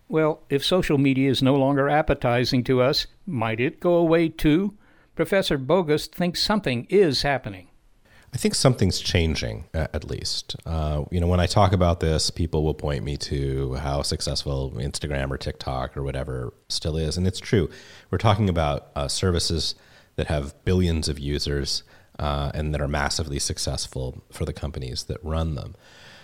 Well, 0.07 0.43
if 0.51 0.63
social 0.63 0.99
media 0.99 1.31
is 1.31 1.43
no 1.43 1.57
longer 1.57 1.89
appetizing 1.89 2.63
to 2.65 2.83
us, 2.83 3.07
might 3.27 3.59
it 3.59 3.81
go 3.81 3.95
away 3.95 4.29
too? 4.29 4.75
Professor 5.17 5.59
Bogost 5.59 6.11
thinks 6.11 6.43
something 6.43 6.87
is 6.91 7.23
happening. 7.23 7.70
I 8.33 8.37
think 8.37 8.55
something's 8.55 9.01
changing, 9.01 9.65
at 9.75 10.05
least. 10.05 10.55
Uh, 10.65 11.05
you 11.11 11.21
know, 11.21 11.27
when 11.27 11.41
I 11.41 11.47
talk 11.47 11.73
about 11.73 11.99
this, 11.99 12.31
people 12.31 12.63
will 12.63 12.75
point 12.75 13.03
me 13.03 13.17
to 13.17 13.75
how 13.75 14.03
successful 14.03 14.71
Instagram 14.77 15.31
or 15.31 15.37
TikTok 15.37 15.97
or 15.97 16.05
whatever 16.05 16.55
still 16.69 16.97
is, 16.97 17.17
and 17.17 17.27
it's 17.27 17.41
true. 17.41 17.69
We're 18.11 18.19
talking 18.19 18.49
about 18.49 18.91
uh, 18.95 19.09
services 19.09 19.75
that 20.15 20.29
have 20.29 20.55
billions 20.65 21.09
of 21.09 21.19
users 21.19 21.83
uh, 22.21 22.53
and 22.55 22.73
that 22.73 22.81
are 22.81 22.89
massively 22.89 23.41
successful 23.41 24.23
for 24.31 24.45
the 24.45 24.53
companies 24.53 25.05
that 25.05 25.19
run 25.25 25.57
them. 25.57 25.75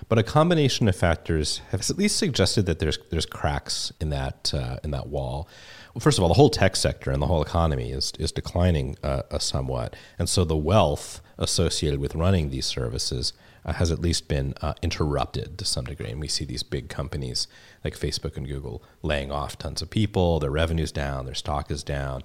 But 0.08 0.18
a 0.18 0.22
combination 0.22 0.88
of 0.88 0.94
factors 0.94 1.60
has 1.70 1.90
at 1.90 1.98
least 1.98 2.16
suggested 2.16 2.66
that 2.66 2.78
there's 2.78 2.98
there's 3.10 3.26
cracks 3.26 3.92
in 4.00 4.10
that 4.10 4.52
uh, 4.54 4.76
in 4.84 4.92
that 4.92 5.08
wall. 5.08 5.48
Well, 5.94 6.00
first 6.00 6.18
of 6.18 6.22
all, 6.22 6.28
the 6.28 6.34
whole 6.34 6.50
tech 6.50 6.76
sector 6.76 7.10
and 7.10 7.20
the 7.20 7.26
whole 7.26 7.42
economy 7.42 7.90
is 7.90 8.12
is 8.18 8.30
declining 8.30 8.96
uh, 9.02 9.38
somewhat, 9.38 9.96
and 10.18 10.28
so 10.28 10.44
the 10.44 10.56
wealth 10.56 11.20
associated 11.38 12.00
with 12.00 12.14
running 12.14 12.50
these 12.50 12.66
services 12.66 13.32
uh, 13.64 13.74
has 13.74 13.90
at 13.90 13.98
least 13.98 14.28
been 14.28 14.54
uh, 14.62 14.74
interrupted 14.82 15.58
to 15.58 15.64
some 15.64 15.84
degree. 15.84 16.10
And 16.10 16.20
we 16.20 16.28
see 16.28 16.44
these 16.44 16.62
big 16.62 16.88
companies 16.88 17.48
like 17.84 17.98
Facebook 17.98 18.36
and 18.36 18.46
Google 18.46 18.82
laying 19.02 19.30
off 19.30 19.58
tons 19.58 19.82
of 19.82 19.90
people, 19.90 20.38
their 20.38 20.50
revenue's 20.50 20.92
down, 20.92 21.26
their 21.26 21.34
stock 21.34 21.70
is 21.70 21.82
down. 21.82 22.22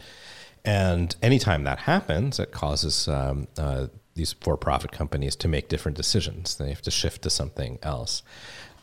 And 0.63 1.15
anytime 1.21 1.63
that 1.63 1.79
happens, 1.79 2.39
it 2.39 2.51
causes 2.51 3.07
um, 3.07 3.47
uh, 3.57 3.87
these 4.13 4.33
for-profit 4.33 4.91
companies 4.91 5.35
to 5.37 5.47
make 5.47 5.67
different 5.67 5.97
decisions. 5.97 6.55
They 6.55 6.69
have 6.69 6.81
to 6.83 6.91
shift 6.91 7.23
to 7.23 7.29
something 7.29 7.79
else. 7.81 8.21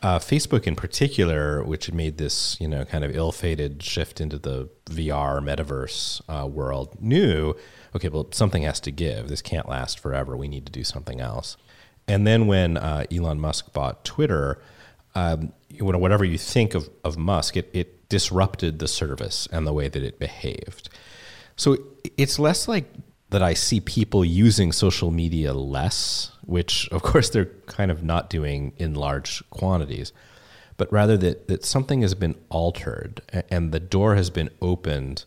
Uh, 0.00 0.18
Facebook, 0.18 0.66
in 0.66 0.76
particular, 0.76 1.62
which 1.62 1.92
made 1.92 2.18
this 2.18 2.56
you 2.60 2.68
know 2.68 2.84
kind 2.84 3.04
of 3.04 3.14
ill-fated 3.14 3.82
shift 3.82 4.20
into 4.20 4.38
the 4.38 4.68
VR 4.86 5.40
metaverse 5.42 6.20
uh, 6.28 6.46
world, 6.46 7.00
knew 7.00 7.54
okay, 7.94 8.08
well 8.08 8.28
something 8.32 8.62
has 8.62 8.80
to 8.80 8.90
give. 8.90 9.28
This 9.28 9.42
can't 9.42 9.68
last 9.68 9.98
forever. 9.98 10.36
We 10.36 10.48
need 10.48 10.66
to 10.66 10.72
do 10.72 10.84
something 10.84 11.20
else. 11.20 11.56
And 12.06 12.26
then 12.26 12.46
when 12.46 12.76
uh, 12.76 13.04
Elon 13.12 13.38
Musk 13.40 13.72
bought 13.72 14.04
Twitter, 14.04 14.62
um, 15.14 15.52
whatever 15.80 16.24
you 16.24 16.38
think 16.38 16.74
of, 16.74 16.88
of 17.04 17.16
Musk, 17.18 17.56
it, 17.56 17.68
it 17.72 18.08
disrupted 18.08 18.78
the 18.78 18.88
service 18.88 19.46
and 19.52 19.66
the 19.66 19.72
way 19.72 19.88
that 19.88 20.02
it 20.02 20.18
behaved. 20.18 20.88
So 21.56 21.76
it's 22.16 22.38
less 22.38 22.66
like 22.68 22.86
that 23.30 23.42
I 23.42 23.52
see 23.52 23.80
people 23.80 24.24
using 24.24 24.72
social 24.72 25.10
media 25.10 25.52
less, 25.52 26.32
which 26.46 26.88
of 26.90 27.02
course 27.02 27.28
they're 27.28 27.52
kind 27.66 27.90
of 27.90 28.02
not 28.02 28.30
doing 28.30 28.72
in 28.78 28.94
large 28.94 29.42
quantities. 29.50 30.12
but 30.78 30.90
rather 30.90 31.18
that, 31.18 31.48
that 31.48 31.64
something 31.64 32.00
has 32.00 32.14
been 32.14 32.36
altered 32.48 33.20
and 33.50 33.72
the 33.72 33.80
door 33.80 34.14
has 34.14 34.30
been 34.30 34.48
opened 34.62 35.26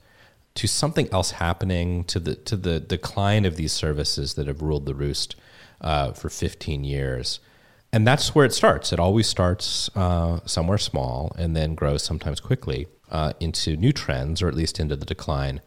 to 0.55 0.67
something 0.67 1.07
else 1.11 1.31
happening, 1.31 2.03
to 2.05 2.19
the 2.19 2.35
to 2.35 2.55
the 2.55 2.79
decline 2.79 3.45
of 3.45 3.55
these 3.55 3.71
services 3.71 4.33
that 4.35 4.47
have 4.47 4.61
ruled 4.61 4.85
the 4.85 4.95
roost 4.95 5.35
uh, 5.81 6.11
for 6.11 6.29
15 6.29 6.83
years. 6.83 7.39
And 7.93 8.07
that's 8.07 8.33
where 8.33 8.45
it 8.45 8.53
starts. 8.53 8.93
It 8.93 8.99
always 8.99 9.27
starts 9.27 9.89
uh, 9.95 10.39
somewhere 10.45 10.77
small 10.77 11.35
and 11.37 11.55
then 11.55 11.75
grows 11.75 12.03
sometimes 12.03 12.39
quickly 12.39 12.87
uh, 13.11 13.33
into 13.41 13.75
new 13.75 13.91
trends, 13.91 14.41
or 14.41 14.47
at 14.47 14.53
least 14.53 14.79
into 14.79 14.95
the 14.95 15.05
decline 15.05 15.61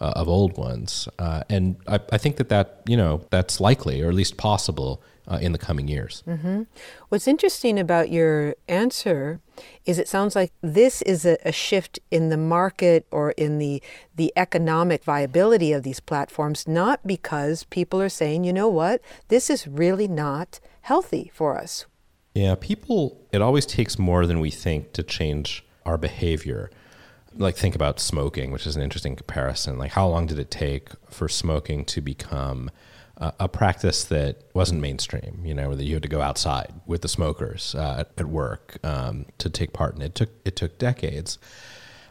uh, 0.00 0.12
of 0.16 0.28
old 0.28 0.56
ones. 0.56 1.08
Uh, 1.18 1.42
and 1.50 1.76
I, 1.86 2.00
I, 2.12 2.18
think 2.18 2.36
that 2.36 2.48
that 2.48 2.82
you 2.86 2.96
know 2.96 3.26
that's 3.30 3.60
likely, 3.60 4.02
or 4.02 4.08
at 4.08 4.14
least 4.14 4.36
possible, 4.36 5.02
uh, 5.28 5.38
in 5.40 5.52
the 5.52 5.58
coming 5.58 5.88
years. 5.88 6.22
Mm-hmm. 6.26 6.62
What's 7.08 7.26
interesting 7.26 7.78
about 7.78 8.10
your 8.10 8.54
answer 8.68 9.40
is 9.84 9.98
it 9.98 10.08
sounds 10.08 10.36
like 10.36 10.52
this 10.62 11.02
is 11.02 11.24
a, 11.24 11.36
a, 11.44 11.52
shift 11.52 11.98
in 12.10 12.28
the 12.28 12.36
market 12.36 13.06
or 13.10 13.30
in 13.32 13.58
the 13.58 13.82
the 14.14 14.32
economic 14.36 15.02
viability 15.02 15.72
of 15.72 15.82
these 15.82 16.00
platforms, 16.00 16.68
not 16.68 17.06
because 17.06 17.64
people 17.64 18.00
are 18.00 18.08
saying, 18.08 18.44
you 18.44 18.52
know 18.52 18.68
what, 18.68 19.00
this 19.28 19.50
is 19.50 19.66
really 19.66 20.08
not 20.08 20.60
healthy 20.82 21.30
for 21.34 21.58
us. 21.58 21.86
Yeah, 22.34 22.54
people. 22.54 23.26
It 23.32 23.40
always 23.40 23.66
takes 23.66 23.98
more 23.98 24.26
than 24.26 24.40
we 24.40 24.50
think 24.50 24.92
to 24.92 25.02
change 25.02 25.64
our 25.84 25.96
behavior 25.96 26.70
like 27.38 27.56
think 27.56 27.74
about 27.74 28.00
smoking, 28.00 28.50
which 28.50 28.66
is 28.66 28.76
an 28.76 28.82
interesting 28.82 29.16
comparison. 29.16 29.78
Like 29.78 29.92
how 29.92 30.08
long 30.08 30.26
did 30.26 30.38
it 30.38 30.50
take 30.50 30.90
for 31.10 31.28
smoking 31.28 31.84
to 31.86 32.00
become 32.00 32.70
a, 33.16 33.32
a 33.40 33.48
practice 33.48 34.04
that 34.04 34.42
wasn't 34.54 34.80
mainstream? 34.80 35.42
You 35.44 35.54
know, 35.54 35.74
that 35.74 35.84
you 35.84 35.94
had 35.94 36.02
to 36.02 36.08
go 36.08 36.20
outside 36.20 36.72
with 36.86 37.02
the 37.02 37.08
smokers 37.08 37.74
uh, 37.74 38.04
at, 38.16 38.26
work 38.26 38.78
um, 38.84 39.26
to 39.38 39.50
take 39.50 39.72
part 39.72 39.94
in 39.94 40.02
it. 40.02 40.14
Took 40.14 40.30
it 40.44 40.56
took 40.56 40.78
decades. 40.78 41.38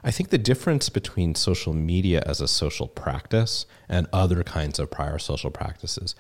I 0.04 0.12
think 0.12 0.30
the 0.30 0.38
difference 0.38 0.90
between 0.90 1.34
social 1.34 1.74
media 1.74 2.24
as 2.28 2.40
a 2.40 2.48
social 2.48 2.88
practice 2.88 3.66
and 3.90 4.08
other 4.14 4.44
kinds 4.44 4.78
of 4.78 4.92
prior 4.92 5.18
social 5.18 5.50
practices 5.50 6.14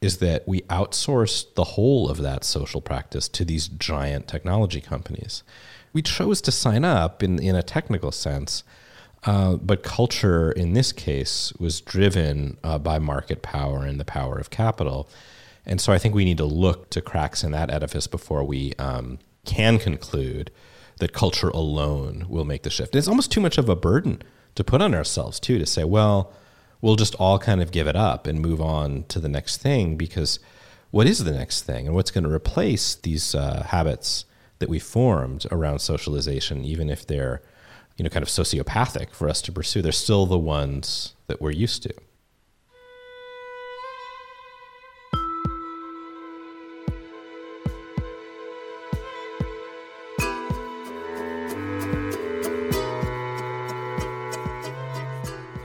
is 0.00 0.18
that 0.18 0.46
we 0.46 0.62
outsourced 0.62 1.54
the 1.54 1.64
whole 1.64 2.10
of 2.10 2.18
that 2.18 2.44
social 2.44 2.80
practice 2.80 3.28
to 3.28 3.44
these 3.44 3.68
giant 3.68 4.26
technology 4.26 4.80
companies 4.80 5.44
we 5.92 6.02
chose 6.02 6.40
to 6.42 6.52
sign 6.52 6.84
up 6.84 7.22
in, 7.22 7.38
in 7.38 7.54
a 7.54 7.62
technical 7.62 8.12
sense. 8.12 8.62
Uh, 9.24 9.56
but 9.56 9.82
culture 9.82 10.52
in 10.52 10.74
this 10.74 10.92
case 10.92 11.52
was 11.58 11.80
driven 11.80 12.56
uh, 12.62 12.78
by 12.78 12.98
market 12.98 13.42
power 13.42 13.84
and 13.84 13.98
the 13.98 14.04
power 14.04 14.38
of 14.38 14.50
capital. 14.50 15.08
And 15.66 15.80
so 15.80 15.92
I 15.92 15.98
think 15.98 16.14
we 16.14 16.24
need 16.24 16.38
to 16.38 16.44
look 16.44 16.90
to 16.90 17.00
cracks 17.00 17.42
in 17.42 17.52
that 17.52 17.70
edifice 17.70 18.06
before 18.06 18.44
we 18.44 18.74
um, 18.78 19.18
can 19.44 19.78
conclude 19.78 20.50
that 20.98 21.12
culture 21.12 21.50
alone 21.50 22.26
will 22.28 22.44
make 22.44 22.62
the 22.62 22.70
shift. 22.70 22.94
And 22.94 22.98
it's 22.98 23.08
almost 23.08 23.32
too 23.32 23.40
much 23.40 23.58
of 23.58 23.68
a 23.68 23.76
burden 23.76 24.22
to 24.54 24.64
put 24.64 24.80
on 24.80 24.94
ourselves, 24.94 25.38
too, 25.38 25.58
to 25.58 25.66
say, 25.66 25.84
well, 25.84 26.32
we'll 26.80 26.96
just 26.96 27.14
all 27.16 27.38
kind 27.38 27.60
of 27.60 27.70
give 27.70 27.86
it 27.86 27.96
up 27.96 28.26
and 28.26 28.40
move 28.40 28.60
on 28.60 29.04
to 29.08 29.20
the 29.20 29.28
next 29.28 29.58
thing 29.58 29.96
because 29.96 30.38
what 30.90 31.06
is 31.06 31.24
the 31.24 31.32
next 31.32 31.62
thing 31.62 31.86
and 31.86 31.94
what's 31.94 32.10
going 32.10 32.24
to 32.24 32.32
replace 32.32 32.94
these 32.94 33.34
uh, 33.34 33.64
habits 33.68 34.24
that 34.58 34.68
we 34.68 34.78
formed 34.78 35.46
around 35.50 35.80
socialization, 35.80 36.64
even 36.64 36.88
if 36.88 37.06
they're, 37.06 37.42
you 37.98 38.04
know, 38.04 38.08
kind 38.08 38.22
of 38.22 38.28
sociopathic 38.28 39.10
for 39.10 39.28
us 39.28 39.42
to 39.42 39.52
pursue, 39.52 39.82
they're 39.82 39.92
still 39.92 40.24
the 40.24 40.38
ones 40.38 41.14
that 41.26 41.40
we're 41.42 41.50
used 41.50 41.82
to. 41.82 41.92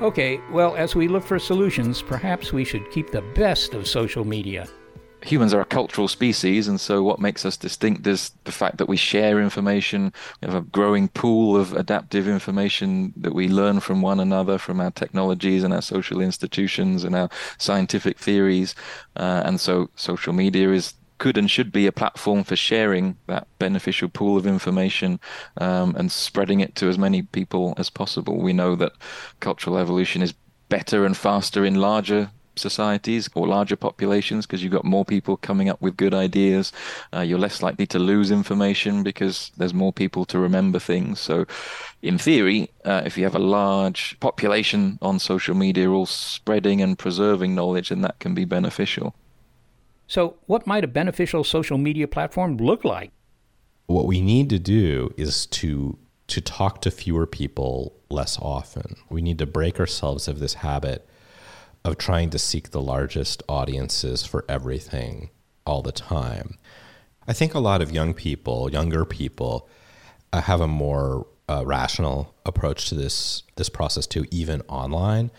Okay, 0.01 0.41
well, 0.51 0.75
as 0.75 0.95
we 0.95 1.07
look 1.07 1.23
for 1.23 1.39
solutions, 1.39 2.01
perhaps 2.01 2.51
we 2.51 2.65
should 2.65 2.91
keep 2.91 3.11
the 3.11 3.21
best 3.35 3.73
of 3.73 3.87
social 3.87 4.25
media 4.25 4.67
humans 5.23 5.53
are 5.53 5.61
a 5.61 5.65
cultural 5.65 6.07
species, 6.07 6.67
and 6.67 6.79
so 6.79 7.01
what 7.03 7.19
makes 7.19 7.45
us 7.45 7.57
distinct 7.57 8.05
is 8.07 8.31
the 8.43 8.51
fact 8.51 8.77
that 8.77 8.87
we 8.87 8.97
share 8.97 9.39
information. 9.39 10.13
We 10.41 10.47
have 10.47 10.55
a 10.55 10.61
growing 10.61 11.07
pool 11.07 11.55
of 11.55 11.73
adaptive 11.73 12.27
information 12.27 13.13
that 13.17 13.33
we 13.33 13.47
learn 13.47 13.79
from 13.79 14.01
one 14.01 14.19
another, 14.19 14.57
from 14.57 14.79
our 14.79 14.91
technologies 14.91 15.63
and 15.63 15.73
our 15.73 15.81
social 15.81 16.21
institutions 16.21 17.03
and 17.03 17.15
our 17.15 17.29
scientific 17.57 18.19
theories. 18.19 18.75
Uh, 19.15 19.43
and 19.45 19.59
so, 19.59 19.89
social 19.95 20.33
media 20.33 20.71
is 20.71 20.93
could 21.19 21.37
and 21.37 21.49
should 21.49 21.71
be 21.71 21.87
a 21.87 21.91
platform 21.91 22.43
for 22.43 22.55
sharing 22.55 23.15
that 23.27 23.47
beneficial 23.57 24.09
pool 24.09 24.35
of 24.35 24.45
information 24.45 25.19
um, 25.57 25.95
and 25.95 26.11
spreading 26.11 26.59
it 26.59 26.75
to 26.75 26.89
as 26.89 26.97
many 26.97 27.21
people 27.21 27.73
as 27.77 27.89
possible. 27.89 28.41
We 28.41 28.51
know 28.51 28.75
that 28.75 28.91
cultural 29.39 29.77
evolution 29.77 30.21
is 30.21 30.33
better 30.67 31.05
and 31.05 31.15
faster 31.15 31.63
in 31.63 31.75
larger 31.75 32.31
societies 32.55 33.29
or 33.35 33.47
larger 33.47 33.75
populations 33.75 34.45
because 34.45 34.63
you've 34.63 34.71
got 34.71 34.85
more 34.85 35.05
people 35.05 35.37
coming 35.37 35.69
up 35.69 35.81
with 35.81 35.97
good 35.97 36.13
ideas. 36.13 36.71
Uh, 37.13 37.21
you're 37.21 37.39
less 37.39 37.61
likely 37.61 37.85
to 37.87 37.99
lose 37.99 38.31
information 38.31 39.03
because 39.03 39.51
there's 39.57 39.73
more 39.73 39.93
people 39.93 40.25
to 40.25 40.39
remember 40.39 40.79
things. 40.79 41.19
So, 41.19 41.45
in 42.01 42.17
theory, 42.17 42.69
uh, 42.85 43.03
if 43.05 43.17
you 43.17 43.23
have 43.23 43.35
a 43.35 43.39
large 43.39 44.19
population 44.19 44.99
on 45.01 45.19
social 45.19 45.55
media 45.55 45.89
all 45.89 46.05
spreading 46.05 46.81
and 46.81 46.97
preserving 46.97 47.55
knowledge, 47.55 47.89
then 47.89 48.01
that 48.01 48.19
can 48.19 48.33
be 48.33 48.45
beneficial. 48.45 49.15
So, 50.07 50.35
what 50.47 50.67
might 50.67 50.83
a 50.83 50.87
beneficial 50.87 51.43
social 51.43 51.77
media 51.77 52.07
platform 52.07 52.57
look 52.57 52.83
like? 52.83 53.11
What 53.87 54.05
we 54.05 54.21
need 54.21 54.49
to 54.49 54.59
do 54.59 55.13
is 55.17 55.45
to 55.47 55.97
to 56.27 56.41
talk 56.41 56.81
to 56.81 56.89
fewer 56.89 57.27
people 57.27 57.93
less 58.09 58.37
often. 58.39 58.95
We 59.09 59.21
need 59.21 59.39
to 59.39 59.45
break 59.45 59.79
ourselves 59.79 60.27
of 60.27 60.39
this 60.39 60.55
habit 60.55 61.07
of 61.85 61.97
trying 61.97 62.29
to 62.29 62.39
seek 62.39 62.71
the 62.71 62.81
largest 62.81 63.43
audiences 63.49 64.25
for 64.25 64.45
everything 64.47 65.29
all 65.65 65.81
the 65.81 65.91
time. 65.91 66.57
I 67.27 67.33
think 67.33 67.53
a 67.53 67.59
lot 67.59 67.81
of 67.81 67.91
young 67.91 68.13
people, 68.13 68.69
younger 68.71 69.05
people, 69.05 69.69
uh, 70.31 70.41
have 70.41 70.61
a 70.61 70.67
more 70.67 71.27
uh, 71.49 71.63
rational 71.65 72.33
approach 72.45 72.89
to 72.89 72.95
this 72.95 73.43
this 73.55 73.69
process 73.69 74.07
too, 74.07 74.25
even 74.31 74.61
online. 74.67 75.31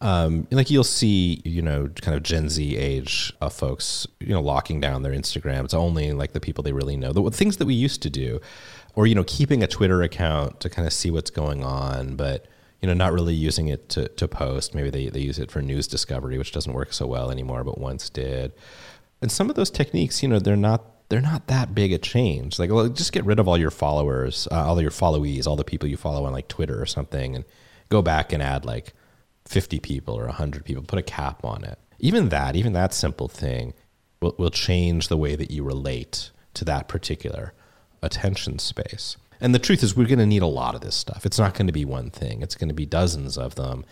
Um, 0.00 0.48
like 0.50 0.68
you'll 0.68 0.82
see, 0.82 1.40
you 1.44 1.62
know, 1.62 1.86
kind 2.00 2.16
of 2.16 2.24
Gen 2.24 2.48
Z 2.48 2.76
age 2.76 3.32
uh, 3.40 3.48
folks, 3.48 4.06
you 4.18 4.30
know, 4.30 4.40
locking 4.40 4.80
down 4.80 5.02
their 5.02 5.12
Instagrams 5.12 5.74
only 5.74 6.12
like 6.12 6.32
the 6.32 6.40
people 6.40 6.64
they 6.64 6.72
really 6.72 6.96
know. 6.96 7.12
The 7.12 7.30
things 7.30 7.58
that 7.58 7.66
we 7.66 7.74
used 7.74 8.02
to 8.02 8.10
do, 8.10 8.40
or 8.96 9.06
you 9.06 9.14
know, 9.14 9.24
keeping 9.24 9.62
a 9.62 9.68
Twitter 9.68 10.02
account 10.02 10.58
to 10.60 10.68
kind 10.68 10.88
of 10.88 10.92
see 10.92 11.10
what's 11.10 11.30
going 11.30 11.62
on, 11.62 12.16
but 12.16 12.46
you 12.82 12.88
know, 12.88 12.94
not 12.94 13.12
really 13.12 13.34
using 13.34 13.68
it 13.68 13.88
to, 13.90 14.08
to 14.08 14.26
post. 14.26 14.74
Maybe 14.74 14.90
they, 14.90 15.08
they 15.08 15.20
use 15.20 15.38
it 15.38 15.52
for 15.52 15.62
news 15.62 15.86
discovery, 15.86 16.36
which 16.36 16.50
doesn't 16.50 16.72
work 16.72 16.92
so 16.92 17.06
well 17.06 17.30
anymore, 17.30 17.62
but 17.62 17.78
once 17.78 18.10
did. 18.10 18.52
And 19.22 19.30
some 19.30 19.48
of 19.48 19.54
those 19.54 19.70
techniques, 19.70 20.22
you 20.22 20.28
know, 20.28 20.40
they're 20.40 20.56
not 20.56 20.84
they're 21.08 21.20
not 21.20 21.46
that 21.46 21.74
big 21.74 21.92
a 21.92 21.98
change. 21.98 22.58
Like, 22.58 22.70
well, 22.70 22.88
just 22.88 23.12
get 23.12 23.26
rid 23.26 23.38
of 23.38 23.46
all 23.46 23.58
your 23.58 23.70
followers, 23.70 24.48
uh, 24.50 24.66
all 24.66 24.80
your 24.80 24.90
followees, 24.90 25.46
all 25.46 25.56
the 25.56 25.64
people 25.64 25.88
you 25.88 25.98
follow 25.98 26.24
on 26.24 26.32
like 26.32 26.48
Twitter 26.48 26.80
or 26.80 26.86
something, 26.86 27.36
and 27.36 27.44
go 27.90 28.00
back 28.00 28.32
and 28.32 28.42
add 28.42 28.64
like 28.64 28.94
50 29.44 29.78
people 29.80 30.18
or 30.18 30.24
100 30.24 30.64
people. 30.64 30.82
Put 30.82 30.98
a 30.98 31.02
cap 31.02 31.44
on 31.44 31.64
it. 31.64 31.78
Even 31.98 32.30
that, 32.30 32.56
even 32.56 32.72
that 32.72 32.94
simple 32.94 33.28
thing, 33.28 33.74
will 34.20 34.34
will 34.38 34.50
change 34.50 35.08
the 35.08 35.18
way 35.18 35.36
that 35.36 35.50
you 35.50 35.62
relate 35.62 36.30
to 36.54 36.64
that 36.64 36.88
particular 36.88 37.52
attention 38.02 38.58
space. 38.58 39.16
And 39.42 39.52
the 39.52 39.58
truth 39.58 39.82
is, 39.82 39.96
we're 39.96 40.06
going 40.06 40.20
to 40.20 40.26
need 40.26 40.40
a 40.40 40.46
lot 40.46 40.76
of 40.76 40.82
this 40.82 40.94
stuff. 40.94 41.26
It's 41.26 41.38
not 41.38 41.54
going 41.54 41.66
to 41.66 41.72
be 41.72 41.84
one 41.84 42.10
thing, 42.10 42.40
it's 42.40 42.54
going 42.54 42.68
to 42.68 42.74
be 42.74 42.86
dozens 42.86 43.36
of 43.36 43.56
them. 43.56 43.84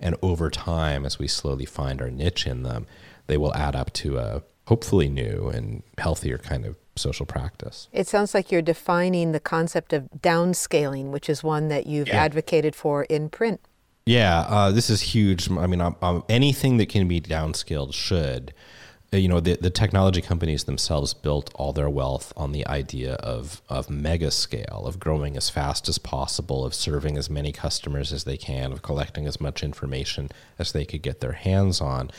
And 0.00 0.16
over 0.22 0.50
time, 0.50 1.04
as 1.04 1.18
we 1.18 1.28
slowly 1.28 1.66
find 1.66 2.00
our 2.02 2.10
niche 2.10 2.46
in 2.46 2.62
them, 2.62 2.86
they 3.26 3.36
will 3.36 3.54
add 3.54 3.76
up 3.76 3.92
to 3.94 4.18
a 4.18 4.42
hopefully 4.66 5.08
new 5.08 5.48
and 5.48 5.82
healthier 5.98 6.38
kind 6.38 6.64
of 6.64 6.76
social 6.96 7.26
practice. 7.26 7.88
It 7.92 8.06
sounds 8.06 8.32
like 8.34 8.50
you're 8.50 8.62
defining 8.62 9.32
the 9.32 9.40
concept 9.40 9.92
of 9.92 10.08
downscaling, 10.18 11.10
which 11.10 11.28
is 11.28 11.44
one 11.44 11.68
that 11.68 11.86
you've 11.86 12.08
yeah. 12.08 12.24
advocated 12.24 12.74
for 12.74 13.04
in 13.04 13.28
print. 13.28 13.60
Yeah, 14.06 14.40
uh, 14.40 14.70
this 14.70 14.90
is 14.90 15.00
huge. 15.00 15.50
I 15.50 15.66
mean, 15.66 15.80
um, 15.80 15.96
um, 16.02 16.24
anything 16.28 16.78
that 16.78 16.88
can 16.88 17.08
be 17.08 17.20
downscaled 17.20 17.94
should. 17.94 18.54
You 19.14 19.28
know 19.28 19.38
the, 19.38 19.56
the 19.56 19.70
technology 19.70 20.20
companies 20.20 20.64
themselves 20.64 21.14
built 21.14 21.52
all 21.54 21.72
their 21.72 21.88
wealth 21.88 22.32
on 22.36 22.50
the 22.50 22.66
idea 22.66 23.14
of 23.14 23.62
of 23.68 23.88
mega 23.88 24.30
scale 24.30 24.84
of 24.86 24.98
growing 24.98 25.36
as 25.36 25.48
fast 25.48 25.88
as 25.88 25.98
possible 25.98 26.64
of 26.64 26.74
serving 26.74 27.16
as 27.16 27.30
many 27.30 27.52
customers 27.52 28.12
as 28.12 28.24
they 28.24 28.36
can 28.36 28.72
of 28.72 28.82
collecting 28.82 29.26
as 29.26 29.40
much 29.40 29.62
information 29.62 30.30
as 30.58 30.72
they 30.72 30.84
could 30.84 31.02
get 31.02 31.20
their 31.20 31.32
hands 31.32 31.80
on. 31.80 32.10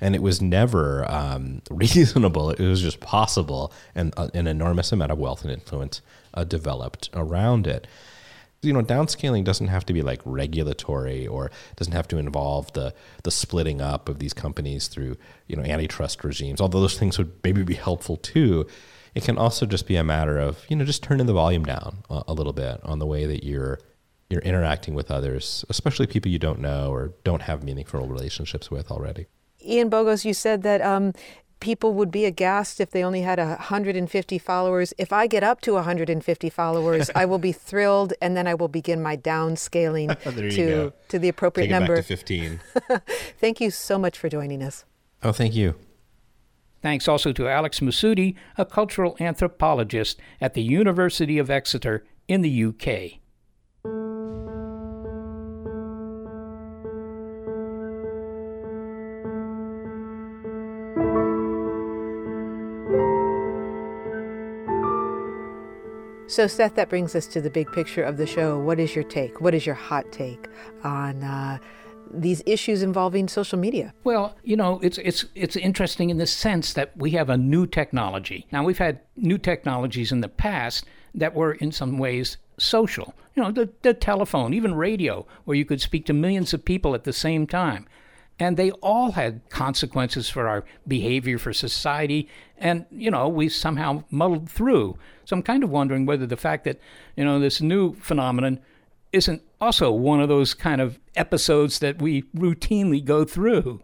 And 0.00 0.14
it 0.14 0.22
was 0.22 0.40
never 0.40 1.10
um, 1.10 1.62
reasonable. 1.70 2.50
It 2.50 2.60
was 2.60 2.82
just 2.82 3.00
possible 3.00 3.72
and 3.94 4.14
uh, 4.16 4.28
an 4.32 4.46
enormous 4.46 4.92
amount 4.92 5.10
of 5.10 5.18
wealth 5.18 5.42
and 5.42 5.50
influence 5.50 6.02
uh, 6.34 6.44
developed 6.44 7.10
around 7.14 7.66
it 7.66 7.86
you 8.64 8.72
know, 8.72 8.82
downscaling 8.82 9.44
doesn't 9.44 9.68
have 9.68 9.86
to 9.86 9.92
be 9.92 10.02
like 10.02 10.20
regulatory 10.24 11.26
or 11.26 11.50
doesn't 11.76 11.92
have 11.92 12.08
to 12.08 12.18
involve 12.18 12.72
the 12.72 12.94
the 13.22 13.30
splitting 13.30 13.80
up 13.80 14.08
of 14.08 14.18
these 14.18 14.32
companies 14.32 14.88
through 14.88 15.16
you 15.46 15.56
know 15.56 15.62
antitrust 15.62 16.24
regimes. 16.24 16.60
Although 16.60 16.80
those 16.80 16.98
things 16.98 17.18
would 17.18 17.32
maybe 17.42 17.62
be 17.62 17.74
helpful 17.74 18.16
too. 18.16 18.66
It 19.14 19.22
can 19.22 19.38
also 19.38 19.64
just 19.64 19.86
be 19.86 19.94
a 19.94 20.02
matter 20.02 20.40
of, 20.40 20.64
you 20.68 20.74
know, 20.74 20.84
just 20.84 21.04
turning 21.04 21.26
the 21.26 21.32
volume 21.32 21.64
down 21.64 21.98
a, 22.10 22.24
a 22.28 22.32
little 22.32 22.52
bit 22.52 22.80
on 22.82 22.98
the 22.98 23.06
way 23.06 23.26
that 23.26 23.44
you're 23.44 23.78
you're 24.28 24.40
interacting 24.42 24.94
with 24.94 25.10
others, 25.10 25.64
especially 25.68 26.06
people 26.06 26.30
you 26.30 26.38
don't 26.38 26.58
know 26.58 26.90
or 26.90 27.12
don't 27.22 27.42
have 27.42 27.62
meaningful 27.62 28.06
relationships 28.06 28.70
with 28.70 28.90
already. 28.90 29.26
Ian 29.64 29.90
Bogost, 29.90 30.24
you 30.24 30.34
said 30.34 30.62
that 30.62 30.82
um, 30.82 31.12
people 31.60 31.94
would 31.94 32.10
be 32.10 32.24
aghast 32.24 32.80
if 32.80 32.90
they 32.90 33.02
only 33.02 33.22
had 33.22 33.38
150 33.38 34.38
followers. 34.38 34.92
If 34.98 35.12
I 35.12 35.26
get 35.26 35.42
up 35.42 35.60
to 35.62 35.74
150 35.74 36.50
followers, 36.50 37.10
I 37.14 37.24
will 37.24 37.38
be 37.38 37.52
thrilled, 37.68 38.12
and 38.20 38.36
then 38.36 38.46
I 38.46 38.54
will 38.54 38.68
begin 38.68 39.02
my 39.02 39.16
downscaling 39.16 40.20
to 40.56 40.92
to 41.08 41.18
the 41.18 41.28
appropriate 41.28 41.66
Take 41.66 41.70
number. 41.70 41.94
It 41.94 41.98
back 41.98 42.06
to 42.06 42.16
15. 42.16 42.60
Thank 43.38 43.60
you 43.60 43.70
so 43.70 43.98
much 43.98 44.18
for 44.18 44.28
joining 44.28 44.62
us. 44.62 44.84
Oh, 45.22 45.32
thank 45.32 45.54
you. 45.54 45.74
Thanks 46.82 47.08
also 47.08 47.32
to 47.32 47.48
Alex 47.48 47.80
Mesoudi, 47.80 48.36
a 48.58 48.66
cultural 48.66 49.16
anthropologist 49.18 50.20
at 50.38 50.52
the 50.52 50.60
University 50.60 51.38
of 51.38 51.48
Exeter 51.48 52.04
in 52.28 52.42
the 52.42 52.64
UK. 52.64 53.20
So, 66.34 66.48
Seth, 66.48 66.74
that 66.74 66.88
brings 66.88 67.14
us 67.14 67.28
to 67.28 67.40
the 67.40 67.48
big 67.48 67.70
picture 67.70 68.02
of 68.02 68.16
the 68.16 68.26
show. 68.26 68.58
What 68.58 68.80
is 68.80 68.96
your 68.96 69.04
take? 69.04 69.40
What 69.40 69.54
is 69.54 69.64
your 69.64 69.76
hot 69.76 70.10
take 70.10 70.48
on 70.82 71.22
uh, 71.22 71.58
these 72.12 72.42
issues 72.44 72.82
involving 72.82 73.28
social 73.28 73.56
media? 73.56 73.94
Well, 74.02 74.34
you 74.42 74.56
know, 74.56 74.80
it's 74.82 74.98
it's 74.98 75.26
it's 75.36 75.54
interesting 75.54 76.10
in 76.10 76.18
the 76.18 76.26
sense 76.26 76.72
that 76.72 76.90
we 76.96 77.12
have 77.12 77.30
a 77.30 77.36
new 77.36 77.68
technology. 77.68 78.48
Now, 78.50 78.64
we've 78.64 78.78
had 78.78 78.98
new 79.16 79.38
technologies 79.38 80.10
in 80.10 80.22
the 80.22 80.28
past 80.28 80.86
that 81.14 81.34
were 81.34 81.52
in 81.52 81.70
some 81.70 81.98
ways 81.98 82.36
social. 82.58 83.14
You 83.36 83.44
know, 83.44 83.52
the, 83.52 83.68
the 83.82 83.94
telephone, 83.94 84.54
even 84.54 84.74
radio, 84.74 85.28
where 85.44 85.56
you 85.56 85.64
could 85.64 85.80
speak 85.80 86.04
to 86.06 86.12
millions 86.12 86.52
of 86.52 86.64
people 86.64 86.96
at 86.96 87.04
the 87.04 87.12
same 87.12 87.46
time. 87.46 87.86
And 88.38 88.56
they 88.56 88.72
all 88.72 89.12
had 89.12 89.48
consequences 89.48 90.28
for 90.28 90.48
our 90.48 90.64
behavior, 90.88 91.38
for 91.38 91.52
society. 91.52 92.28
And, 92.58 92.84
you 92.90 93.10
know, 93.10 93.28
we 93.28 93.48
somehow 93.48 94.04
muddled 94.10 94.50
through. 94.50 94.98
So 95.24 95.36
I'm 95.36 95.42
kind 95.42 95.62
of 95.62 95.70
wondering 95.70 96.04
whether 96.04 96.26
the 96.26 96.36
fact 96.36 96.64
that, 96.64 96.80
you 97.16 97.24
know, 97.24 97.38
this 97.38 97.60
new 97.60 97.94
phenomenon 97.94 98.58
isn't 99.12 99.42
also 99.60 99.92
one 99.92 100.20
of 100.20 100.28
those 100.28 100.52
kind 100.52 100.80
of 100.80 100.98
episodes 101.14 101.78
that 101.78 102.02
we 102.02 102.22
routinely 102.36 103.04
go 103.04 103.24
through. 103.24 103.80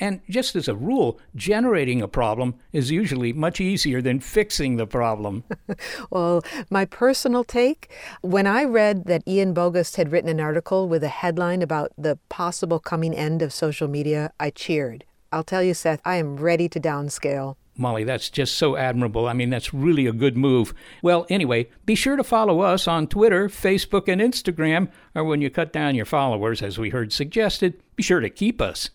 And 0.00 0.20
just 0.28 0.54
as 0.54 0.68
a 0.68 0.76
rule, 0.76 1.18
generating 1.34 2.02
a 2.02 2.08
problem 2.08 2.54
is 2.72 2.90
usually 2.90 3.32
much 3.32 3.60
easier 3.60 4.00
than 4.00 4.20
fixing 4.20 4.76
the 4.76 4.86
problem. 4.86 5.44
well, 6.10 6.42
my 6.70 6.84
personal 6.84 7.44
take 7.44 7.90
when 8.20 8.46
I 8.46 8.64
read 8.64 9.06
that 9.06 9.26
Ian 9.26 9.54
Bogost 9.54 9.96
had 9.96 10.12
written 10.12 10.30
an 10.30 10.40
article 10.40 10.88
with 10.88 11.02
a 11.02 11.08
headline 11.08 11.62
about 11.62 11.92
the 11.98 12.18
possible 12.28 12.78
coming 12.78 13.14
end 13.14 13.42
of 13.42 13.52
social 13.52 13.88
media, 13.88 14.32
I 14.38 14.50
cheered. 14.50 15.04
I'll 15.32 15.44
tell 15.44 15.62
you, 15.62 15.74
Seth, 15.74 16.00
I 16.04 16.16
am 16.16 16.36
ready 16.36 16.68
to 16.68 16.80
downscale. 16.80 17.56
Molly, 17.76 18.02
that's 18.02 18.28
just 18.28 18.56
so 18.56 18.76
admirable. 18.76 19.28
I 19.28 19.34
mean, 19.34 19.50
that's 19.50 19.72
really 19.72 20.06
a 20.06 20.12
good 20.12 20.36
move. 20.36 20.74
Well, 21.00 21.26
anyway, 21.30 21.68
be 21.86 21.94
sure 21.94 22.16
to 22.16 22.24
follow 22.24 22.60
us 22.60 22.88
on 22.88 23.06
Twitter, 23.06 23.48
Facebook, 23.48 24.08
and 24.08 24.20
Instagram, 24.20 24.90
or 25.14 25.22
when 25.22 25.40
you 25.40 25.48
cut 25.48 25.72
down 25.72 25.94
your 25.94 26.04
followers, 26.04 26.60
as 26.60 26.76
we 26.76 26.90
heard 26.90 27.12
suggested, 27.12 27.80
be 27.94 28.02
sure 28.02 28.20
to 28.20 28.30
keep 28.30 28.60
us. 28.60 28.90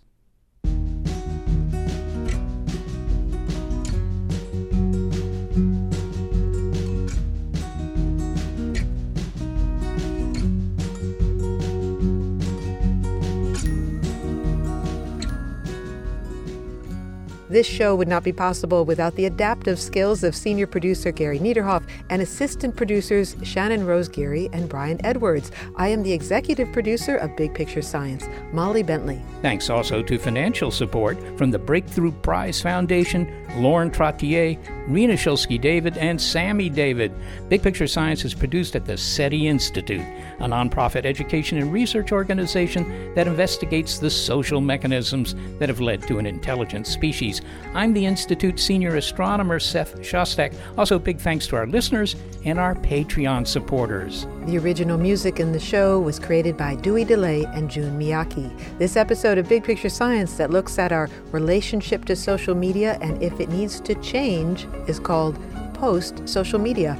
This 17.54 17.68
show 17.68 17.93
would 17.93 18.08
not 18.08 18.24
be 18.24 18.34
possible 18.34 18.84
without 18.84 19.14
the 19.14 19.28
adaptive 19.28 19.80
skills 19.80 20.24
of 20.24 20.36
senior 20.36 20.66
producer 20.66 21.12
Gary 21.12 21.38
Niederhoff 21.38 21.88
and 22.10 22.20
assistant 22.20 22.76
producers 22.76 23.36
Shannon 23.43 23.86
Rose 23.86 24.08
Geary 24.08 24.49
and 24.54 24.68
Brian 24.68 24.99
Edwards. 25.06 25.51
I 25.76 25.89
am 25.89 26.01
the 26.01 26.12
executive 26.12 26.74
producer 26.74 27.16
of 27.18 27.38
Big 27.38 27.54
Picture 27.54 27.84
Science, 27.84 28.26
Molly 28.54 28.82
Bentley. 28.82 29.22
Thanks 29.43 29.70
also 29.70 30.01
to 30.01 30.18
financial 30.18 30.72
support 30.72 31.16
from 31.38 31.51
the 31.51 31.60
Breakthrough 31.60 32.12
Prize 32.12 32.60
Foundation, 32.60 33.32
Lauren 33.58 33.91
Trottier, 33.91 34.58
Rena 34.88 35.13
Shulsky 35.13 35.59
David, 35.59 35.97
and 35.97 36.19
Sammy 36.19 36.69
David. 36.69 37.13
Big 37.47 37.63
Picture 37.63 37.88
Science 37.88 38.25
is 38.25 38.34
produced 38.34 38.75
at 38.75 38.86
the 38.86 38.97
SETI 38.97 39.47
Institute, 39.47 40.01
a 40.39 40.45
nonprofit 40.45 41.05
education 41.05 41.57
and 41.57 41.71
research 41.71 42.11
organization 42.11 43.13
that 43.15 43.27
investigates 43.27 43.97
the 43.97 44.09
social 44.09 44.59
mechanisms 44.59 45.36
that 45.59 45.69
have 45.69 45.79
led 45.79 46.01
to 46.03 46.19
an 46.19 46.25
intelligent 46.25 46.86
species. 46.88 47.41
I'm 47.73 47.93
the 47.93 48.05
Institute's 48.05 48.63
senior 48.63 48.95
astronomer, 48.95 49.59
Seth 49.59 49.99
Shostak. 50.01 50.53
Also, 50.77 50.99
big 50.99 51.19
thanks 51.19 51.47
to 51.47 51.55
our 51.55 51.67
listeners 51.67 52.15
and 52.45 52.59
our 52.59 52.75
Patreon 52.75 53.47
supporters. 53.47 54.27
The 54.45 54.57
original 54.57 54.97
music 54.97 55.39
in 55.39 55.53
the 55.53 55.59
show 55.59 55.99
was 56.01 56.19
created 56.19 56.57
by 56.57 56.75
Dewey 56.75 57.05
Dellay 57.05 57.45
and 57.55 57.71
June 57.71 57.97
Miyake. 57.97 58.51
This 58.77 58.97
episode 58.97 59.38
of 59.38 59.47
Big 59.47 59.63
Picture 59.63 59.88
Science 59.88 60.36
that 60.36 60.49
looks 60.49 60.77
at 60.77 60.91
our 60.91 61.09
relationship 61.31 62.03
to 62.05 62.15
social 62.15 62.53
media 62.53 62.97
and 63.01 63.21
if 63.23 63.39
it 63.39 63.47
needs 63.47 63.79
to 63.79 63.95
change 63.95 64.67
is 64.88 64.99
called 64.99 65.38
Post 65.74 66.28
Social 66.28 66.59
Media. 66.59 66.97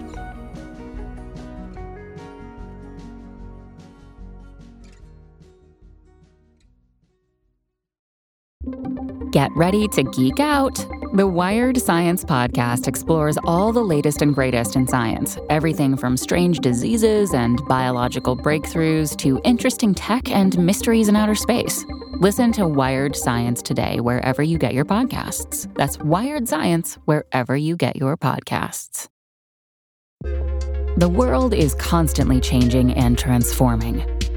Get 9.32 9.50
ready 9.56 9.88
to 9.90 10.04
geek 10.04 10.40
out. 10.40 10.86
The 11.14 11.28
Wired 11.28 11.80
Science 11.80 12.26
Podcast 12.26 12.88
explores 12.88 13.38
all 13.46 13.72
the 13.72 13.84
latest 13.84 14.24
and 14.24 14.34
greatest 14.34 14.76
in 14.76 14.88
science 14.88 15.38
everything 15.48 15.96
from 15.96 16.18
strange 16.18 16.58
diseases 16.58 17.36
and 17.36 17.64
biological 17.68 18.36
breakthroughs 18.36 19.16
to 19.18 19.40
interesting 19.44 19.94
tech 19.94 20.32
and 20.32 20.58
mysteries 20.58 21.10
in 21.10 21.16
outer 21.16 21.36
space. 21.36 21.86
Listen 22.14 22.52
to 22.54 22.68
Wired 22.68 23.16
Science 23.16 23.62
today, 23.62 24.00
wherever 24.00 24.42
you 24.42 24.58
get 24.58 24.74
your 24.74 24.86
podcasts. 24.86 25.72
That's 25.76 26.00
Wired 26.00 26.50
Science, 26.50 26.98
wherever 27.06 27.56
you 27.56 27.76
get 27.76 27.96
your 27.96 28.18
podcasts. 28.18 29.08
The 30.98 31.10
world 31.14 31.54
is 31.54 31.76
constantly 31.76 32.42
changing 32.42 32.96
and 32.96 33.20
transforming. 33.20 34.04